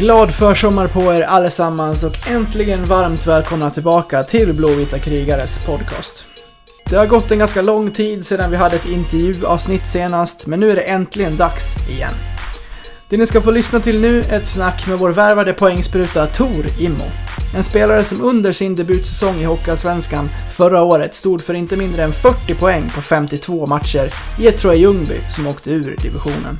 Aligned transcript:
Glad 0.00 0.34
försommar 0.34 0.88
på 0.88 1.14
er 1.14 1.20
allesammans 1.20 2.04
och 2.04 2.28
äntligen 2.28 2.84
varmt 2.84 3.26
välkomna 3.26 3.70
tillbaka 3.70 4.24
till 4.24 4.52
Blåvita 4.52 4.98
krigares 4.98 5.66
podcast. 5.66 6.24
Det 6.90 6.96
har 6.96 7.06
gått 7.06 7.30
en 7.30 7.38
ganska 7.38 7.62
lång 7.62 7.90
tid 7.90 8.26
sedan 8.26 8.50
vi 8.50 8.56
hade 8.56 8.76
ett 8.76 8.86
intervjuavsnitt 8.86 9.86
senast, 9.86 10.46
men 10.46 10.60
nu 10.60 10.70
är 10.70 10.76
det 10.76 10.82
äntligen 10.82 11.36
dags 11.36 11.88
igen. 11.88 12.12
Det 13.08 13.16
ni 13.16 13.26
ska 13.26 13.40
få 13.40 13.50
lyssna 13.50 13.80
till 13.80 14.00
nu 14.00 14.20
är 14.20 14.36
ett 14.36 14.48
snack 14.48 14.86
med 14.86 14.98
vår 14.98 15.10
värvade 15.10 15.52
poängspruta 15.52 16.26
Tor 16.26 16.66
Immo. 16.80 17.06
En 17.56 17.64
spelare 17.64 18.04
som 18.04 18.20
under 18.20 18.52
sin 18.52 18.76
debutsäsong 18.76 19.40
i 19.40 19.44
Hockeyallsvenskan 19.44 20.30
förra 20.52 20.82
året 20.82 21.14
stod 21.14 21.42
för 21.42 21.54
inte 21.54 21.76
mindre 21.76 22.04
än 22.04 22.12
40 22.12 22.54
poäng 22.54 22.90
på 22.94 23.02
52 23.02 23.66
matcher 23.66 24.12
i 24.40 24.46
ett 24.46 24.58
Troja 24.58 24.74
Ljungby 24.74 25.16
som 25.36 25.46
åkte 25.46 25.70
ur 25.70 25.96
divisionen. 26.02 26.58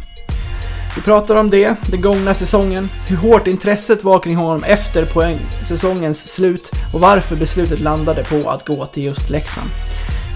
Vi 0.96 1.02
pratar 1.02 1.36
om 1.36 1.50
det, 1.50 1.76
den 1.90 2.00
gångna 2.00 2.34
säsongen, 2.34 2.88
hur 3.06 3.16
hårt 3.16 3.46
intresset 3.46 4.04
var 4.04 4.18
kring 4.18 4.36
honom 4.36 4.64
efter 4.64 5.04
poäng, 5.04 5.38
säsongens 5.64 6.32
slut 6.32 6.70
och 6.94 7.00
varför 7.00 7.36
beslutet 7.36 7.80
landade 7.80 8.24
på 8.24 8.50
att 8.50 8.66
gå 8.66 8.86
till 8.86 9.04
just 9.04 9.30
Leksand. 9.30 9.70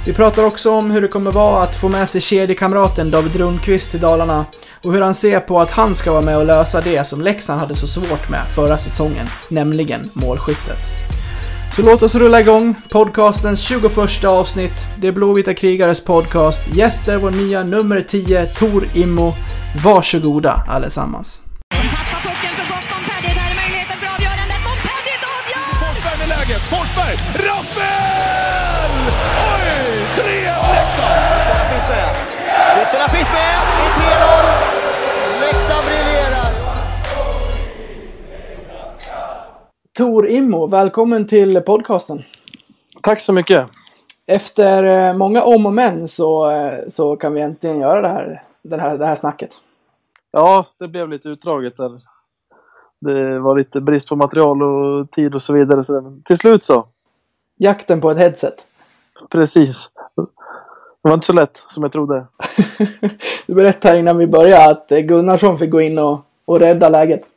Vi 0.07 0.13
pratar 0.13 0.45
också 0.45 0.71
om 0.71 0.91
hur 0.91 1.01
det 1.01 1.09
kommer 1.09 1.33
vara 1.33 1.63
att 1.63 1.77
få 1.77 1.89
med 1.89 2.09
sig 2.09 2.21
kedjekamraten 2.21 3.11
David 3.11 3.37
Rundqvist 3.37 3.91
till 3.91 4.01
Dalarna 4.01 4.45
och 4.83 4.93
hur 4.93 5.01
han 5.01 5.15
ser 5.15 5.41
på 5.41 5.61
att 5.61 5.71
han 5.71 5.95
ska 5.95 6.13
vara 6.13 6.23
med 6.23 6.39
och 6.39 6.47
lösa 6.47 6.81
det 6.81 7.05
som 7.05 7.21
Leksand 7.21 7.61
hade 7.61 7.77
så 7.77 7.87
svårt 7.87 8.31
med 8.31 8.41
förra 8.55 8.79
säsongen, 8.79 9.27
nämligen 9.49 10.11
målskyttet. 10.15 11.04
Så 11.77 11.83
låt 11.83 12.03
oss 12.03 12.15
rulla 12.15 12.41
igång 12.41 12.75
podcastens 12.91 13.61
21 13.61 14.25
avsnitt. 14.25 14.73
Det 14.99 15.09
är 15.09 15.13
Blåvita 15.13 15.55
krigares 15.55 16.05
podcast. 16.05 16.77
Gäster 16.77 17.19
vår 17.19 17.31
nya 17.31 17.63
nummer 17.63 18.01
10, 18.01 18.47
Tor 18.47 18.85
Immo. 18.95 19.33
Varsågoda 19.85 20.63
allesammans. 20.69 21.41
Pucken 21.71 22.55
för 22.57 22.67
gott 22.69 22.85
är 23.19 23.55
möjligheten 23.61 23.97
för 24.01 24.07
avgör! 24.07 24.37
Forsberg 25.83 26.19
med 26.19 26.29
läget. 26.29 26.63
Forsberg! 26.73 27.17
Rappel! 27.47 28.95
Oj! 29.51 29.69
3-1 30.15 30.27
Leksand! 30.75 31.21
Ytterna 31.41 31.65
finns 31.71 31.89
med. 31.89 32.15
Ytterna 32.83 33.09
finns 33.09 33.29
med 33.29 33.55
i 33.81 34.01
3-0. 34.01 34.34
Tor 39.99 40.29
Immo, 40.29 40.67
välkommen 40.67 41.27
till 41.27 41.61
podcasten. 41.61 42.23
Tack 43.03 43.21
så 43.21 43.33
mycket. 43.33 43.67
Efter 44.27 44.85
eh, 44.85 45.17
många 45.17 45.43
om 45.43 45.67
och 45.67 45.73
men 45.73 46.09
så, 46.09 46.51
eh, 46.51 46.79
så 46.89 47.17
kan 47.17 47.35
vi 47.35 47.41
äntligen 47.41 47.81
göra 47.81 48.01
det 48.03 48.09
här, 48.09 48.43
det 48.63 48.81
här, 48.81 48.99
det 48.99 49.07
här 49.07 49.15
snacket. 49.15 49.51
Ja, 50.31 50.67
det 50.79 50.89
blev 50.89 51.09
lite 51.09 51.29
utdraget 51.29 51.77
där. 51.77 52.01
Det 53.01 53.39
var 53.39 53.59
lite 53.59 53.81
brist 53.81 54.09
på 54.09 54.17
material 54.17 54.63
och 54.63 55.11
tid 55.11 55.35
och 55.35 55.43
så 55.43 55.53
vidare. 55.53 55.85
Så 55.85 56.21
till 56.25 56.39
slut 56.39 56.65
så. 56.65 56.87
Jakten 57.57 58.01
på 58.01 58.11
ett 58.11 58.19
headset. 58.19 58.67
Precis. 59.31 59.91
Det 61.03 61.09
var 61.09 61.15
inte 61.15 61.27
så 61.27 61.33
lätt 61.33 61.63
som 61.69 61.83
jag 61.83 61.93
trodde. 61.93 62.27
Du 63.47 63.55
berättade 63.55 63.99
innan 63.99 64.19
vi 64.19 64.27
började 64.27 64.71
att 64.71 64.93
eh, 64.93 64.99
Gunnarsson 64.99 65.59
fick 65.59 65.71
gå 65.71 65.81
in 65.81 65.99
och, 65.99 66.21
och 66.45 66.61
rädda 66.61 66.89
läget. 66.89 67.31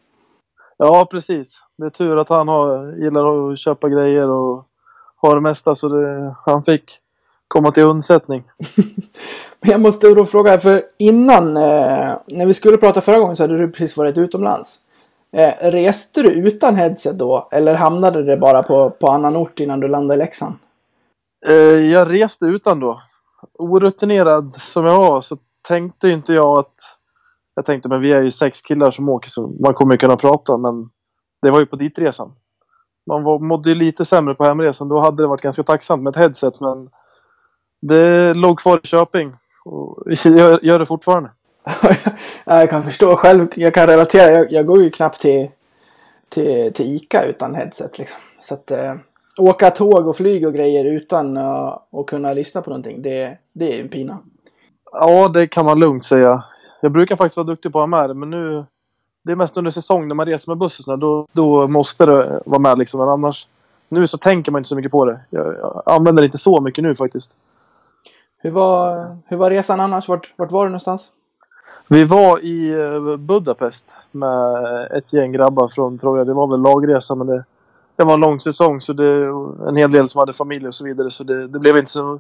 Ja, 0.78 1.08
precis. 1.11 1.61
Det 1.78 1.86
är 1.86 1.89
tur 1.89 2.17
att 2.17 2.30
han 2.30 2.47
har, 2.47 2.95
gillar 2.97 3.52
att 3.52 3.59
köpa 3.59 3.89
grejer 3.89 4.30
och 4.30 4.66
har 5.16 5.36
det 5.36 5.42
mesta 5.42 5.75
så 5.75 5.89
det, 5.89 6.36
han 6.45 6.64
fick 6.64 7.00
komma 7.47 7.72
till 7.72 7.83
undsättning. 7.83 8.44
Men 9.61 9.72
jag 9.72 9.81
måste 9.81 10.14
då 10.14 10.25
fråga, 10.25 10.59
för 10.59 10.83
innan, 10.98 11.58
eh, 11.58 12.14
när 12.28 12.45
vi 12.45 12.53
skulle 12.53 12.78
prata 12.78 13.02
förra 13.02 13.20
gången 13.20 13.36
så 13.36 13.44
hade 13.44 13.58
du 13.58 13.72
precis 13.72 13.98
varit 13.98 14.17
utomlands. 14.17 14.80
Eh, 15.31 15.72
reste 15.72 16.22
du 16.22 16.30
utan 16.30 16.76
headset 16.76 17.20
då? 17.20 17.48
Eller 17.52 17.76
hamnade 17.76 18.23
det 18.23 18.37
bara 18.37 18.64
på, 18.64 18.89
på 18.89 19.08
annan 19.08 19.36
ort 19.36 19.60
innan 19.60 19.80
du 19.80 19.87
landade 19.87 20.14
i 20.14 20.17
Leksand? 20.26 20.55
Eh, 21.45 21.55
jag 21.80 22.11
reste 22.11 22.45
utan 22.45 22.80
då. 22.80 23.02
Orutinerad 23.54 24.55
som 24.61 24.86
jag 24.86 24.98
var 24.98 25.21
så 25.21 25.37
tänkte 25.67 26.10
inte 26.10 26.33
jag 26.33 26.60
att... 26.60 26.97
Jag 27.58 27.66
tänkte 27.66 27.90
men 27.90 28.02
vi 28.02 28.12
är 28.12 28.22
ju 28.22 28.32
sex 28.32 28.62
killar 28.62 28.92
som 28.92 29.10
åker 29.10 29.30
så 29.30 29.48
man 29.48 29.73
kommer 29.73 29.94
ju 29.94 29.98
kunna 29.98 30.16
prata 30.16 30.58
men 30.58 30.90
det 31.42 31.52
var 31.52 31.60
ju 31.60 31.66
på 31.66 31.76
ditresan. 31.76 32.32
Man 33.08 33.23
var, 33.23 33.40
mådde 33.40 33.70
ju 33.70 33.76
lite 33.76 34.06
sämre 34.06 34.36
på 34.36 34.44
hemresan. 34.44 34.90
Då 34.90 35.00
hade 35.00 35.23
det 35.23 35.28
varit 35.28 35.42
ganska 35.42 35.64
tacksamt 35.64 36.04
med 36.04 36.12
ett 36.12 36.16
headset 36.16 36.60
men 36.60 36.90
det 37.82 38.34
låg 38.34 38.60
kvar 38.60 38.80
i 38.84 38.88
Köping 38.88 39.36
och 39.66 40.12
gör, 40.26 40.66
gör 40.66 40.80
det 40.80 40.86
fortfarande. 40.86 41.30
Ja, 42.46 42.60
jag 42.60 42.70
kan 42.70 42.84
förstå 42.84 43.16
själv, 43.16 43.48
jag 43.56 43.73
kan 43.73 43.88
relatera. 43.88 44.32
Jag, 44.32 44.52
jag 44.52 44.66
går 44.66 44.82
ju 44.82 44.90
knappt 44.90 45.22
till, 45.22 45.50
till, 46.30 46.73
till 46.73 46.96
Ica 46.96 47.23
utan 47.23 47.56
headset 47.56 47.98
liksom. 47.98 48.22
Så 48.40 48.54
att 48.54 48.72
eh, 48.72 48.96
åka 49.38 49.72
tåg 49.72 50.08
och 50.08 50.17
flyg 50.17 50.48
och 50.48 50.54
grejer 50.54 50.86
utan 50.86 51.38
uh, 51.38 51.78
att 51.92 52.06
kunna 52.08 52.34
lyssna 52.34 52.62
på 52.62 52.70
någonting, 52.70 53.02
det, 53.02 53.38
det 53.54 53.78
är 53.78 53.82
en 53.82 53.90
pina. 53.90 54.17
Ja, 54.92 55.28
det 55.28 55.48
kan 55.48 55.66
man 55.66 55.80
lugnt 55.80 56.04
säga. 56.04 56.44
Jag 56.82 56.92
brukar 56.92 57.15
faktiskt 57.15 57.38
vara 57.38 57.48
duktig 57.48 57.71
på 57.71 57.80
att 57.80 57.82
ha 57.82 57.88
med 57.88 58.10
det, 58.10 58.14
men 58.14 58.30
nu... 58.30 58.65
Det 59.23 59.32
är 59.32 59.36
mest 59.36 59.58
under 59.58 59.71
säsong 59.71 60.08
när 60.08 60.15
man 60.15 60.26
reser 60.26 60.52
med 60.52 60.58
buss 60.58 60.80
och 60.80 60.86
sådär, 60.86 60.98
då, 60.98 61.27
då 61.32 61.67
måste 61.67 62.05
det 62.05 62.42
vara 62.45 62.60
med 62.60 62.77
liksom. 62.77 62.99
Men 62.99 63.10
annars... 63.10 63.48
Nu 63.89 64.08
så 64.08 64.17
tänker 64.17 64.52
man 64.52 64.60
inte 64.60 64.70
så 64.70 64.76
mycket 64.76 64.92
på 64.92 65.05
det. 65.05 65.20
Jag, 65.30 65.45
jag 65.45 65.83
använder 65.86 66.21
det 66.21 66.26
inte 66.26 66.37
så 66.37 66.61
mycket 66.61 66.83
nu 66.83 66.95
faktiskt. 66.95 67.32
Hur 68.37 68.52
var, 68.52 69.08
hur 69.26 69.37
var 69.37 69.49
resan 69.49 69.80
annars? 69.80 70.08
Vart, 70.08 70.33
vart 70.36 70.52
var 70.52 70.64
du 70.64 70.70
någonstans? 70.70 71.11
Vi 71.87 72.04
var 72.04 72.39
i 72.39 72.71
eh, 72.71 73.17
Budapest 73.17 73.86
med 74.11 74.92
ett 74.92 75.14
gäng 75.14 75.32
grabbar 75.32 75.67
från 75.67 75.99
Troja. 75.99 76.23
Det 76.23 76.33
var 76.33 76.48
väl 76.48 76.61
lagresa 76.61 77.16
men 77.16 77.27
det, 77.27 77.43
det 77.95 78.04
var 78.04 78.14
en 78.14 78.20
lång 78.20 78.39
säsong 78.39 78.82
så 78.82 78.93
det 78.93 79.26
en 79.67 79.76
hel 79.76 79.92
del 79.92 80.08
som 80.08 80.20
hade 80.20 80.33
familj 80.33 80.67
och 80.67 80.73
så 80.73 80.86
vidare 80.86 81.11
så 81.11 81.23
det, 81.23 81.48
det 81.48 81.60
blev 81.60 81.77
inte 81.77 81.92
så 81.92 82.20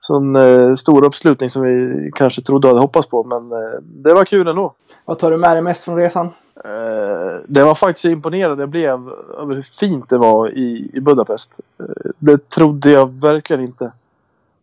sån 0.00 0.36
eh, 0.36 0.74
stor 0.74 1.04
uppslutning 1.04 1.50
som 1.50 1.62
vi 1.62 2.10
kanske 2.14 2.42
trodde 2.42 2.66
och 2.66 2.70
hade 2.70 2.80
hoppats 2.80 3.08
på 3.08 3.24
men 3.24 3.52
eh, 3.52 3.78
det 3.82 4.14
var 4.14 4.24
kul 4.24 4.48
ändå. 4.48 4.72
Vad 5.04 5.18
tar 5.18 5.30
du 5.30 5.36
med 5.36 5.50
dig 5.50 5.62
mest 5.62 5.84
från 5.84 5.96
resan? 5.96 6.26
Eh, 6.64 7.40
det 7.46 7.62
var 7.62 7.74
faktiskt 7.74 8.02
så 8.02 8.08
imponerad 8.08 8.60
jag 8.60 8.68
blev 8.68 9.10
över 9.38 9.54
hur 9.54 9.62
fint 9.62 10.08
det 10.08 10.18
var 10.18 10.50
i, 10.50 10.90
i 10.94 11.00
Budapest. 11.00 11.60
Eh, 11.80 12.10
det 12.18 12.48
trodde 12.48 12.90
jag 12.90 13.20
verkligen 13.20 13.62
inte. 13.62 13.92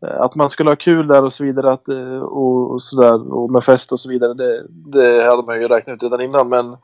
Eh, 0.02 0.22
Att 0.22 0.36
man 0.36 0.50
skulle 0.50 0.70
ha 0.70 0.76
kul 0.76 1.08
där 1.08 1.24
och 1.24 1.34
så 1.34 1.44
vidare 1.44 1.74
att, 1.74 1.88
eh, 1.88 2.20
och, 2.20 2.72
och 2.72 2.82
sådär 2.82 3.34
och 3.34 3.52
med 3.52 3.64
fest 3.64 3.92
och 3.92 4.00
så 4.00 4.10
vidare 4.10 4.34
det, 4.34 4.64
det 4.70 5.30
hade 5.30 5.44
man 5.44 5.62
ju 5.62 5.68
räknat 5.68 5.94
ut 5.94 6.04
redan 6.04 6.22
innan 6.22 6.50
men 6.50 6.78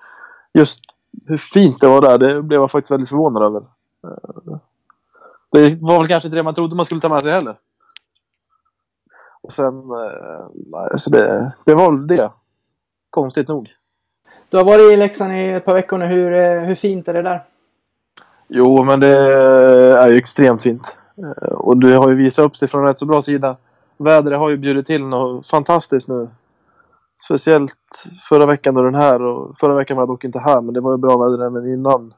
just 0.53 0.79
hur 1.25 1.37
fint 1.37 1.81
det 1.81 1.87
var 1.87 2.01
där 2.01 2.17
det 2.17 2.41
blev 2.41 2.61
jag 2.61 2.71
faktiskt 2.71 2.91
väldigt 2.91 3.09
förvånad 3.09 3.43
över. 3.43 3.61
Det 5.51 5.77
var 5.81 5.97
väl 5.97 6.07
kanske 6.07 6.27
inte 6.27 6.35
det 6.35 6.43
man 6.43 6.53
trodde 6.53 6.75
man 6.75 6.85
skulle 6.85 7.01
ta 7.01 7.09
med 7.09 7.21
sig 7.21 7.31
heller. 7.31 7.55
Och 9.43 9.51
sen, 9.51 9.75
eh, 9.75 10.95
så 10.95 11.09
det, 11.09 11.51
det 11.65 11.75
var 11.75 11.91
väl 11.91 12.07
det. 12.07 12.31
Konstigt 13.09 13.47
nog. 13.47 13.69
Du 14.49 14.57
har 14.57 14.63
varit 14.63 14.93
i 14.93 14.97
Leksand 14.97 15.33
i 15.33 15.49
ett 15.49 15.65
par 15.65 15.73
veckor 15.73 15.97
nu. 15.97 16.05
Hur, 16.05 16.33
eh, 16.33 16.59
hur 16.59 16.75
fint 16.75 17.07
är 17.07 17.13
det 17.13 17.21
där? 17.21 17.39
Jo, 18.47 18.83
men 18.83 18.99
det 18.99 19.17
är 19.97 20.07
ju 20.07 20.17
extremt 20.17 20.63
fint. 20.63 20.97
Eh, 21.17 21.53
Och 21.53 21.77
det 21.77 21.93
har 21.93 22.09
ju 22.09 22.15
visat 22.15 22.45
upp 22.45 22.57
sig 22.57 22.67
från 22.67 22.83
rätt 22.85 22.99
så 22.99 23.05
bra 23.05 23.21
sida. 23.21 23.57
Vädret 23.97 24.39
har 24.39 24.49
ju 24.49 24.57
bjudit 24.57 24.85
till 24.85 25.07
något 25.07 25.47
fantastiskt 25.47 26.07
nu. 26.07 26.29
Speciellt 27.25 28.03
förra 28.29 28.45
veckan 28.45 28.77
och 28.77 28.83
den 28.83 28.95
här. 28.95 29.21
Och 29.21 29.57
förra 29.57 29.75
veckan 29.75 29.97
var 29.97 30.01
jag 30.01 30.09
dock 30.09 30.23
inte 30.23 30.39
här, 30.39 30.61
men 30.61 30.73
det 30.73 30.81
var 30.81 30.91
ju 30.91 30.97
bra 30.97 31.17
väder 31.17 31.45
även 31.45 31.73
innan. 31.73 32.13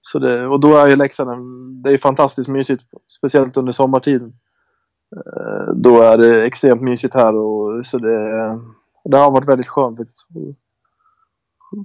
Så 0.00 0.18
det, 0.18 0.46
och 0.46 0.60
då 0.60 0.76
är 0.76 0.86
ju 0.86 0.96
Leksand, 0.96 1.84
det 1.84 1.90
är 1.92 1.98
fantastiskt 1.98 2.48
mysigt. 2.48 2.84
Speciellt 3.18 3.56
under 3.56 3.72
sommartiden. 3.72 4.32
Eh, 5.16 5.72
Då 5.74 6.00
är 6.00 6.18
det 6.18 6.44
extremt 6.46 6.82
mysigt 6.82 7.14
här 7.14 7.34
och 7.34 7.86
så 7.86 7.98
det, 7.98 8.58
det 9.04 9.16
har 9.16 9.30
varit 9.30 9.48
väldigt 9.48 9.68
skönt 9.68 10.00
att 10.00 10.08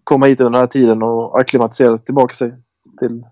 Komma 0.04 0.26
hit 0.26 0.42
under 0.42 0.52
den 0.52 0.60
här 0.60 0.68
tiden 0.68 1.04
och 1.04 1.40
acklimatisera 1.40 1.98
tillbaka 1.98 2.34
sig 2.34 2.54
till 3.00 3.26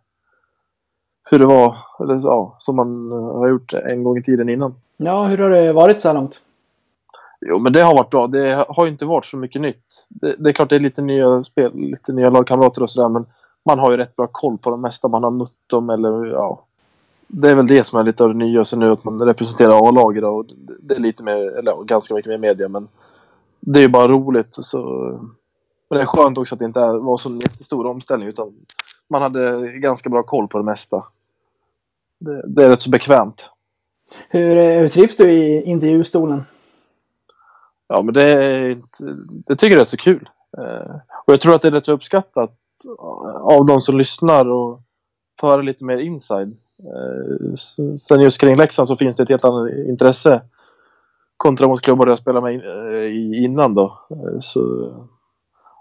hur 1.32 1.40
det 1.40 1.46
var, 1.46 1.76
eller 2.00 2.20
ja, 2.24 2.56
som 2.58 2.76
man 2.76 3.12
eh, 3.12 3.38
har 3.38 3.50
gjort 3.50 3.74
en 3.74 4.04
gång 4.04 4.18
i 4.18 4.22
tiden 4.22 4.50
innan. 4.50 4.76
Ja, 4.98 5.24
hur 5.24 5.38
har 5.38 5.50
det 5.50 5.74
varit 5.74 6.02
så 6.02 6.08
här 6.08 6.16
långt? 6.16 6.42
Jo, 7.42 7.60
men 7.60 7.74
det 7.74 7.82
har 7.84 7.96
varit 7.96 8.10
bra. 8.10 8.28
Det 8.28 8.66
har 8.70 8.86
ju 8.86 8.92
inte 8.92 9.06
varit 9.06 9.26
så 9.26 9.38
mycket 9.38 9.62
nytt. 9.62 10.08
Det, 10.10 10.36
det 10.40 10.50
är 10.50 10.54
klart 10.54 10.70
det 10.70 10.76
är 10.76 10.80
lite 10.80 11.02
nya 11.02 11.44
spel, 11.44 11.72
lite 11.76 12.14
nya 12.14 12.30
lagkamrater 12.30 12.84
och 12.84 12.90
sådär, 12.90 13.10
men 13.10 13.26
man 13.66 13.80
har 13.80 13.92
ju 13.92 13.98
rätt 13.98 14.16
bra 14.16 14.28
koll 14.32 14.58
på 14.58 14.70
de 14.70 14.82
mesta. 14.82 15.08
Man 15.08 15.24
har 15.24 15.32
mött 15.32 15.52
dem 15.68 15.90
eller 15.90 16.26
ja. 16.26 16.66
Det 17.28 17.50
är 17.52 17.56
väl 17.56 17.68
det 17.68 17.84
som 17.84 18.00
är 18.00 18.04
lite 18.04 18.24
av 18.24 18.30
det 18.30 18.38
nya. 18.38 18.66
Sen 18.66 18.80
nu 18.80 18.92
att 18.92 19.04
man 19.04 19.22
representerar 19.22 19.88
A-laget 19.90 20.24
och 20.24 20.46
det- 20.80 20.96
är 20.96 21.00
lite 21.00 21.24
mer, 21.24 21.58
eller 21.58 21.84
ganska 21.84 22.14
mycket 22.16 22.30
mer 22.30 22.38
media, 22.38 22.68
men 22.68 22.88
det 23.60 23.80
är 23.80 23.84
ju 23.84 23.90
bara 23.90 24.08
roligt. 24.08 24.48
Så, 24.52 24.80
men 25.90 25.98
det 25.98 26.02
är 26.02 26.06
skönt 26.06 26.38
också 26.38 26.56
att 26.56 26.60
det 26.60 26.66
inte 26.66 26.80
var 26.80 27.18
så 27.18 27.30
en 27.30 27.36
jättestor 27.36 27.86
omställning 27.86 28.28
utan 28.28 28.54
man 29.10 29.22
hade 29.22 29.72
ganska 29.72 30.10
bra 30.10 30.24
koll 30.24 30.48
på 30.48 30.58
det 30.58 30.64
mesta. 30.64 31.04
Det, 32.20 32.44
det 32.48 32.64
är 32.66 32.70
rätt 32.70 32.82
så 32.82 32.90
bekvämt. 32.90 33.50
Hur, 34.30 34.58
eh, 34.58 34.80
hur 34.80 34.88
trivs 34.88 35.18
du 35.18 35.32
i 35.32 35.62
intervjustolen? 35.64 36.44
Ja, 37.88 38.02
men 38.02 38.14
det, 38.14 38.22
är 38.34 38.82
det 39.48 39.56
tycker 39.56 39.76
jag 39.76 39.82
är 39.82 39.86
så 39.86 39.98
kul. 39.98 40.30
Eh, 40.58 40.96
och 41.26 41.34
jag 41.34 41.42
tror 41.42 41.56
att 41.56 41.62
det 41.62 41.68
är 41.68 41.72
rätt 41.72 41.86
så 41.86 41.94
uppskattat 41.94 42.52
av 43.42 43.66
de 43.66 43.82
som 43.82 43.98
lyssnar 43.98 44.46
och 44.50 44.80
få 45.40 45.48
höra 45.50 45.62
lite 45.62 45.86
mer 45.86 45.98
inside. 45.98 46.58
Eh, 46.84 47.56
sen 47.96 48.22
just 48.22 48.42
kring 48.42 48.56
Leksand 48.56 48.88
så 48.88 48.96
finns 48.96 49.16
det 49.16 49.24
ett 49.24 49.30
helt 49.30 49.46
annat 49.46 49.72
intresse 49.72 50.42
kontra 51.38 51.68
mot 51.68 51.82
klubbar 51.82 52.08
jag 52.08 52.18
spelar 52.18 52.42
med 52.42 52.56
eh, 52.56 53.44
innan 53.44 53.74
då. 53.74 54.00
Eh, 54.10 54.40
Så 54.40 54.92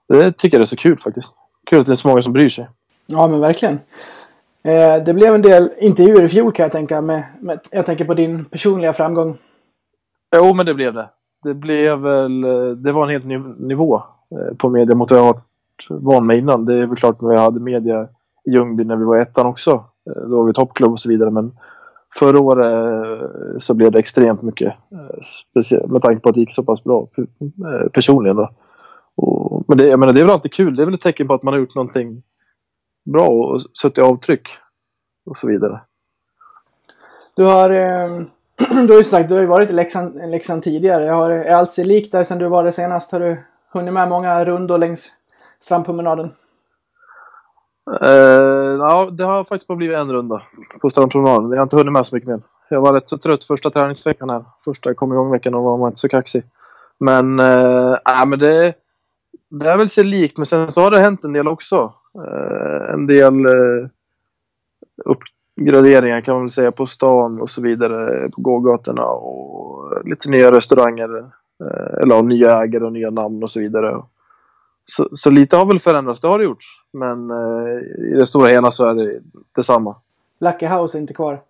det 0.08 0.32
tycker 0.32 0.56
jag 0.56 0.62
är 0.62 0.66
så 0.66 0.76
kul 0.76 0.98
faktiskt. 0.98 1.34
Kul 1.70 1.80
att 1.80 1.86
det 1.86 1.92
är 1.92 1.96
så 1.96 2.08
många 2.08 2.22
som 2.22 2.32
bryr 2.32 2.48
sig. 2.48 2.68
Ja, 3.06 3.26
men 3.26 3.40
verkligen. 3.40 3.80
Det 5.06 5.14
blev 5.14 5.34
en 5.34 5.42
del 5.42 5.70
intervjuer 5.78 6.24
i 6.24 6.28
fjol 6.28 6.52
kan 6.52 6.62
jag 6.62 6.72
tänka. 6.72 7.00
Med, 7.00 7.24
med, 7.40 7.60
jag 7.70 7.86
tänker 7.86 8.04
på 8.04 8.14
din 8.14 8.44
personliga 8.44 8.92
framgång. 8.92 9.38
Jo, 10.36 10.54
men 10.54 10.66
det 10.66 10.74
blev 10.74 10.94
det. 10.94 11.08
Det 11.42 11.54
blev 11.54 11.98
väl... 11.98 12.40
Det 12.82 12.92
var 12.92 13.02
en 13.02 13.10
helt 13.10 13.24
ny 13.24 13.38
nivå 13.58 14.02
på 14.58 14.68
media 14.68 14.94
mot 14.96 15.10
vad 15.10 15.20
jag 15.20 15.24
varit 15.24 15.44
van 15.90 16.26
med 16.26 16.38
innan. 16.38 16.64
Det 16.64 16.74
är 16.74 16.86
väl 16.86 16.96
klart 16.96 17.20
när 17.20 17.30
vi 17.30 17.36
hade 17.36 17.60
media 17.60 18.08
i 18.44 18.50
Ljungby 18.50 18.84
när 18.84 18.96
vi 18.96 19.04
var 19.04 19.18
ettan 19.18 19.46
också. 19.46 19.84
Eh, 20.10 20.28
då 20.28 20.36
var 20.36 20.44
vi 20.44 20.52
toppklubb 20.52 20.92
och 20.92 21.00
så 21.00 21.08
vidare. 21.08 21.30
Men 21.30 21.52
förra 22.18 22.40
året 22.40 22.66
eh, 22.66 23.58
så 23.58 23.74
blev 23.74 23.92
det 23.92 23.98
extremt 23.98 24.42
mycket. 24.42 24.74
Eh, 24.92 25.20
Speciellt 25.50 25.90
med 25.90 26.02
tanke 26.02 26.20
på 26.20 26.28
att 26.28 26.34
det 26.34 26.40
gick 26.40 26.54
så 26.54 26.62
pass 26.62 26.84
bra 26.84 27.08
personligen. 27.92 28.36
Då. 28.36 28.50
Och, 29.16 29.64
men 29.68 29.78
det, 29.78 29.86
jag 29.86 29.98
menar, 29.98 30.12
det 30.12 30.20
är 30.20 30.24
väl 30.24 30.32
alltid 30.32 30.52
kul. 30.52 30.76
Det 30.76 30.82
är 30.82 30.86
väl 30.86 30.94
ett 30.94 31.00
tecken 31.00 31.26
på 31.26 31.34
att 31.34 31.42
man 31.42 31.54
har 31.54 31.58
gjort 31.60 31.74
någonting 31.74 32.22
bra 33.12 33.28
och 33.28 33.60
suttit 33.60 34.04
avtryck 34.04 34.48
och 35.26 35.36
så 35.36 35.46
vidare. 35.46 35.80
Du 37.36 37.44
har, 37.44 37.70
eh, 37.70 38.20
du 38.86 38.92
har 38.92 38.98
ju 38.98 39.04
sagt, 39.04 39.28
du 39.28 39.34
har 39.34 39.40
ju 39.40 39.46
varit 39.46 39.70
i 39.70 39.72
Leksand, 39.72 40.30
Leksand 40.30 40.62
tidigare. 40.62 41.04
Jag 41.04 41.14
har, 41.14 41.30
är 41.30 41.54
allt 41.54 41.72
sig 41.72 41.84
likt 41.84 42.12
där 42.12 42.24
sedan 42.24 42.38
du 42.38 42.48
var 42.48 42.64
där 42.64 42.70
senast? 42.70 43.12
Har 43.12 43.20
du 43.20 43.44
hunnit 43.72 43.94
med 43.94 44.08
många 44.08 44.44
rundor 44.44 44.78
längs 44.78 45.12
strandpromenaden? 45.60 46.30
Uh, 47.90 48.78
ja, 48.78 49.10
det 49.12 49.24
har 49.24 49.44
faktiskt 49.44 49.66
bara 49.66 49.76
blivit 49.76 49.96
en 49.96 50.12
runda 50.12 50.42
på 50.80 50.90
strandpromenaden. 50.90 51.50
Jag 51.50 51.58
har 51.58 51.62
inte 51.62 51.76
hunnit 51.76 51.92
med 51.92 52.06
så 52.06 52.16
mycket 52.16 52.28
mer. 52.28 52.40
Jag 52.68 52.80
var 52.80 52.92
rätt 52.92 53.08
så 53.08 53.18
trött 53.18 53.44
första 53.44 53.70
träningsveckan 53.70 54.30
här. 54.30 54.44
Första 54.64 54.94
kom 54.94 55.12
igång-veckan 55.12 55.54
och 55.54 55.62
var 55.62 55.78
man 55.78 55.88
inte 55.88 56.00
så 56.00 56.08
kaxig. 56.08 56.42
Men, 56.98 57.40
uh, 57.40 57.96
äh, 58.20 58.26
men 58.26 58.38
det, 58.38 58.74
det 59.50 59.70
är 59.70 59.76
väl 59.76 59.88
sig 59.88 60.04
likt. 60.04 60.36
Men 60.36 60.46
sen 60.46 60.70
så 60.70 60.80
har 60.80 60.90
det 60.90 61.00
hänt 61.00 61.24
en 61.24 61.32
del 61.32 61.48
också. 61.48 61.92
Uh, 62.18 62.94
en 62.94 63.06
del 63.06 63.46
uh, 63.46 63.88
uppgraderingar 65.04 66.20
kan 66.20 66.34
man 66.34 66.42
väl 66.42 66.50
säga 66.50 66.72
på 66.72 66.86
stan 66.86 67.40
och 67.40 67.50
så 67.50 67.62
vidare. 67.62 68.28
På 68.28 68.40
gågatorna 68.40 69.04
och 69.04 70.06
lite 70.08 70.30
nya 70.30 70.52
restauranger. 70.52 71.16
Uh, 71.64 72.02
eller 72.02 72.22
nya 72.22 72.62
ägare 72.62 72.84
och 72.84 72.92
nya 72.92 73.10
namn 73.10 73.42
och 73.42 73.50
så 73.50 73.60
vidare. 73.60 74.02
Så, 74.86 75.08
så 75.12 75.30
lite 75.30 75.56
har 75.56 75.66
väl 75.66 75.80
förändrats, 75.80 76.20
det 76.20 76.28
har 76.28 76.38
det 76.38 76.44
gjort. 76.44 76.64
Men 76.92 77.30
eh, 77.30 77.78
i 78.12 78.14
det 78.18 78.26
stora 78.26 78.48
hela 78.48 78.70
så 78.70 78.86
är 78.86 78.94
det 78.94 79.20
detsamma. 79.54 79.96
Lucky 80.38 80.66
House 80.66 80.98
är 80.98 81.00
inte 81.00 81.14
kvar. 81.14 81.40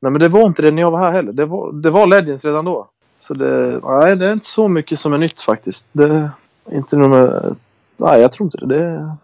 Nej 0.00 0.12
men 0.12 0.20
det 0.20 0.28
var 0.28 0.46
inte 0.46 0.62
det 0.62 0.70
när 0.70 0.82
jag 0.82 0.90
var 0.90 0.98
här 0.98 1.12
heller. 1.12 1.32
Det 1.32 1.46
var, 1.46 1.72
det 1.72 1.90
var 1.90 2.06
Legends 2.06 2.44
redan 2.44 2.64
då. 2.64 2.88
Så 3.16 3.34
det, 3.34 3.80
nej, 3.84 4.16
det 4.16 4.28
är 4.28 4.32
inte 4.32 4.46
så 4.46 4.68
mycket 4.68 4.98
som 4.98 5.12
är 5.12 5.18
nytt 5.18 5.40
faktiskt. 5.40 5.86
Det 5.92 6.30
inte 6.70 6.96
nog 6.96 7.10
med, 7.10 7.56
Nej, 7.96 8.20
jag 8.20 8.32
tror 8.32 8.46
inte 8.46 8.58
det. 8.58 8.66
Det, 8.66 9.16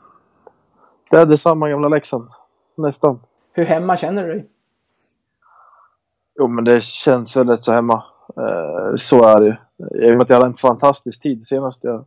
det 1.11 1.17
är 1.17 1.27
detsamma 1.27 1.69
gamla 1.69 1.89
Leksand. 1.89 2.29
Nästan. 2.75 3.21
Hur 3.53 3.65
hemma 3.65 3.97
känner 3.97 4.27
du 4.27 4.33
dig? 4.33 4.47
Jo, 6.39 6.49
men 6.49 6.65
det 6.65 6.83
känns 6.83 7.37
väl 7.37 7.49
rätt 7.49 7.63
så 7.63 7.73
hemma. 7.73 8.05
Eh, 8.37 8.97
så 8.97 9.25
är 9.25 9.41
det 9.41 9.47
ju. 9.47 9.57
Och 10.11 10.17
med 10.17 10.23
att 10.23 10.31
jag 10.31 10.37
hade 10.37 10.47
en 10.47 10.55
fantastisk 10.55 11.23
tid 11.23 11.47
senast 11.47 11.85
jag 11.85 12.05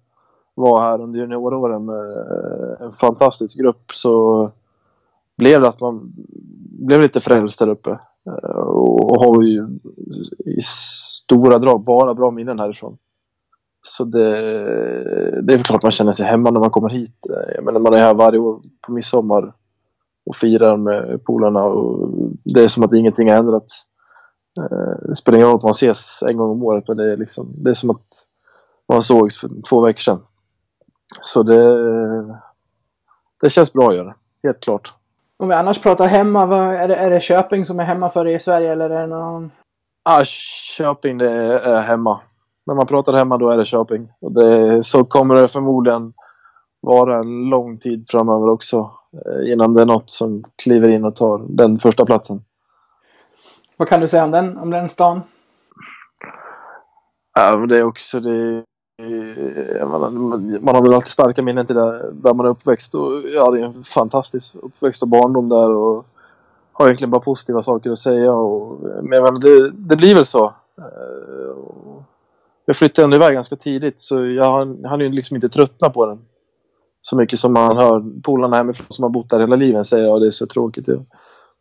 var 0.59 0.81
här 0.81 1.01
under 1.01 1.19
junioråren 1.19 1.85
med 1.85 2.11
eh, 2.11 2.85
en 2.85 2.91
fantastisk 2.91 3.59
grupp 3.59 3.91
så 3.93 4.51
blev 5.37 5.61
det 5.61 5.67
att 5.67 5.81
man 5.81 6.13
blev 6.79 7.01
lite 7.01 7.19
frälst 7.19 7.59
där 7.59 7.67
uppe. 7.67 7.99
Eh, 8.25 8.59
och, 8.59 9.11
och 9.11 9.23
har 9.25 9.43
ju 9.43 9.67
i 10.45 10.61
stora 10.61 11.57
drag 11.57 11.83
bara 11.83 12.13
bra 12.13 12.31
minnen 12.31 12.59
härifrån. 12.59 12.97
Så 13.83 14.03
det, 14.03 14.31
det 15.41 15.53
är 15.53 15.63
klart 15.63 15.83
man 15.83 15.91
känner 15.91 16.13
sig 16.13 16.25
hemma 16.25 16.51
när 16.51 16.59
man 16.59 16.69
kommer 16.69 16.89
hit. 16.89 17.25
Eh, 17.29 17.55
jag 17.55 17.65
menar 17.65 17.79
man 17.79 17.93
är 17.93 17.99
här 17.99 18.13
varje 18.13 18.39
år 18.39 18.61
på 18.81 18.91
midsommar 18.91 19.53
och 20.25 20.35
firar 20.35 20.77
med 20.77 21.23
polarna 21.23 21.63
och 21.63 22.09
det 22.43 22.63
är 22.63 22.67
som 22.67 22.83
att 22.83 22.93
ingenting 22.93 23.29
har 23.29 23.37
ändrats. 23.37 23.85
Det 25.07 25.15
spelar 25.15 25.37
ingen 25.37 25.47
roll 25.47 25.57
att 25.57 25.63
man 25.63 25.71
ses 25.71 26.23
en 26.23 26.37
gång 26.37 26.51
om 26.51 26.63
året 26.63 26.83
men 26.87 26.97
det 26.97 27.11
är, 27.11 27.17
liksom, 27.17 27.53
det 27.57 27.69
är 27.69 27.73
som 27.73 27.89
att 27.89 28.05
man 28.89 29.01
sågs 29.01 29.39
för 29.39 29.49
två 29.69 29.81
veckor 29.81 29.99
sedan. 29.99 30.19
Så 31.21 31.43
det, 31.43 31.61
det 33.41 33.49
känns 33.49 33.73
bra 33.73 33.89
att 33.89 33.95
göra, 33.95 34.15
helt 34.43 34.59
klart. 34.59 34.93
Om 35.37 35.49
vi 35.49 35.55
annars 35.55 35.81
pratar 35.81 36.07
hemma, 36.07 36.45
vad, 36.45 36.59
är, 36.59 36.87
det, 36.87 36.95
är 36.95 37.09
det 37.09 37.21
Köping 37.21 37.65
som 37.65 37.79
är 37.79 37.83
hemma 37.83 38.09
för 38.09 38.25
dig 38.25 38.33
i 38.33 38.39
Sverige 38.39 38.71
eller 38.71 38.89
är 38.89 39.01
det 39.01 39.07
någon... 39.07 39.51
Ah, 40.03 40.23
Köping, 40.77 41.17
det 41.17 41.29
är 41.59 41.81
hemma. 41.81 42.19
När 42.65 42.75
man 42.75 42.87
pratar 42.87 43.13
hemma 43.13 43.37
då 43.37 43.49
är 43.49 43.57
det 43.57 43.65
Köping. 43.65 44.11
Och 44.21 44.31
det, 44.31 44.83
så 44.83 45.05
kommer 45.05 45.35
det 45.35 45.47
förmodligen 45.47 46.13
vara 46.81 47.19
en 47.19 47.49
lång 47.49 47.77
tid 47.77 48.05
framöver 48.09 48.49
också. 48.49 48.91
eh, 49.13 49.51
Innan 49.51 49.73
det 49.73 49.81
är 49.81 49.85
något 49.85 50.11
som 50.11 50.43
kliver 50.63 50.89
in 50.89 51.05
och 51.05 51.15
tar 51.15 51.41
den 51.49 51.79
första 51.79 52.05
platsen. 52.05 52.41
Vad 53.77 53.87
kan 53.87 53.99
du 53.99 54.07
säga 54.07 54.23
om 54.23 54.31
den, 54.31 54.57
om 54.57 54.69
den 54.69 54.89
stan? 54.89 55.21
Ja, 57.33 57.55
det 57.55 57.77
är 57.77 57.83
också 57.83 58.19
det. 58.19 58.63
Eh, 58.99 59.87
man, 59.87 60.59
Man 60.61 60.75
har 60.75 60.81
väl 60.81 60.93
alltid 60.93 61.11
starka 61.11 61.41
minnen 61.41 61.65
till 61.65 61.75
där, 61.75 62.11
där 62.13 62.33
man 62.33 62.45
är 62.45 62.49
uppväxt. 62.49 62.95
Och 62.95 63.29
jag 63.33 63.45
hade 63.45 63.61
en 63.61 63.83
fantastisk 63.83 64.55
uppväxt 64.55 65.01
och 65.01 65.07
barndom 65.07 65.49
där. 65.49 65.69
Och 65.69 66.05
har 66.71 66.85
egentligen 66.85 67.11
bara 67.11 67.21
positiva 67.21 67.61
saker 67.61 67.91
att 67.91 67.99
säga. 67.99 68.33
Och, 68.33 68.81
men 68.81 69.09
menar, 69.09 69.39
det, 69.39 69.71
det 69.71 69.95
blir 69.95 70.15
väl 70.15 70.25
så. 70.25 70.45
Eh, 70.77 71.55
jag 72.65 72.75
flyttade 72.75 73.03
ändå 73.03 73.15
iväg 73.15 73.33
ganska 73.33 73.55
tidigt 73.55 73.99
så 73.99 74.25
jag 74.25 74.85
hann 74.87 74.99
ju 74.99 75.09
liksom 75.09 75.35
inte 75.35 75.49
tröttna 75.49 75.89
på 75.89 76.05
den. 76.05 76.19
Så 77.01 77.17
mycket 77.17 77.39
som 77.39 77.53
man 77.53 77.77
hör 77.77 78.21
polarna 78.23 78.57
hemifrån 78.57 78.87
som 78.89 79.03
har 79.03 79.09
bott 79.09 79.29
där 79.29 79.39
hela 79.39 79.55
livet 79.55 79.87
säga 79.87 80.13
att 80.13 80.21
det 80.21 80.27
är 80.27 80.31
så 80.31 80.47
tråkigt. 80.47 80.87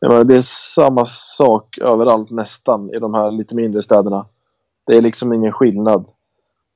Menar, 0.01 0.25
det 0.25 0.35
är 0.35 0.41
samma 0.75 1.07
sak 1.07 1.79
överallt 1.79 2.31
nästan 2.31 2.91
i 2.95 2.99
de 2.99 3.15
här 3.15 3.31
lite 3.31 3.57
mindre 3.57 3.83
städerna. 3.83 4.27
Det 4.87 4.97
är 4.97 5.03
liksom 5.03 5.33
ingen 5.33 5.53
skillnad. 5.53 6.07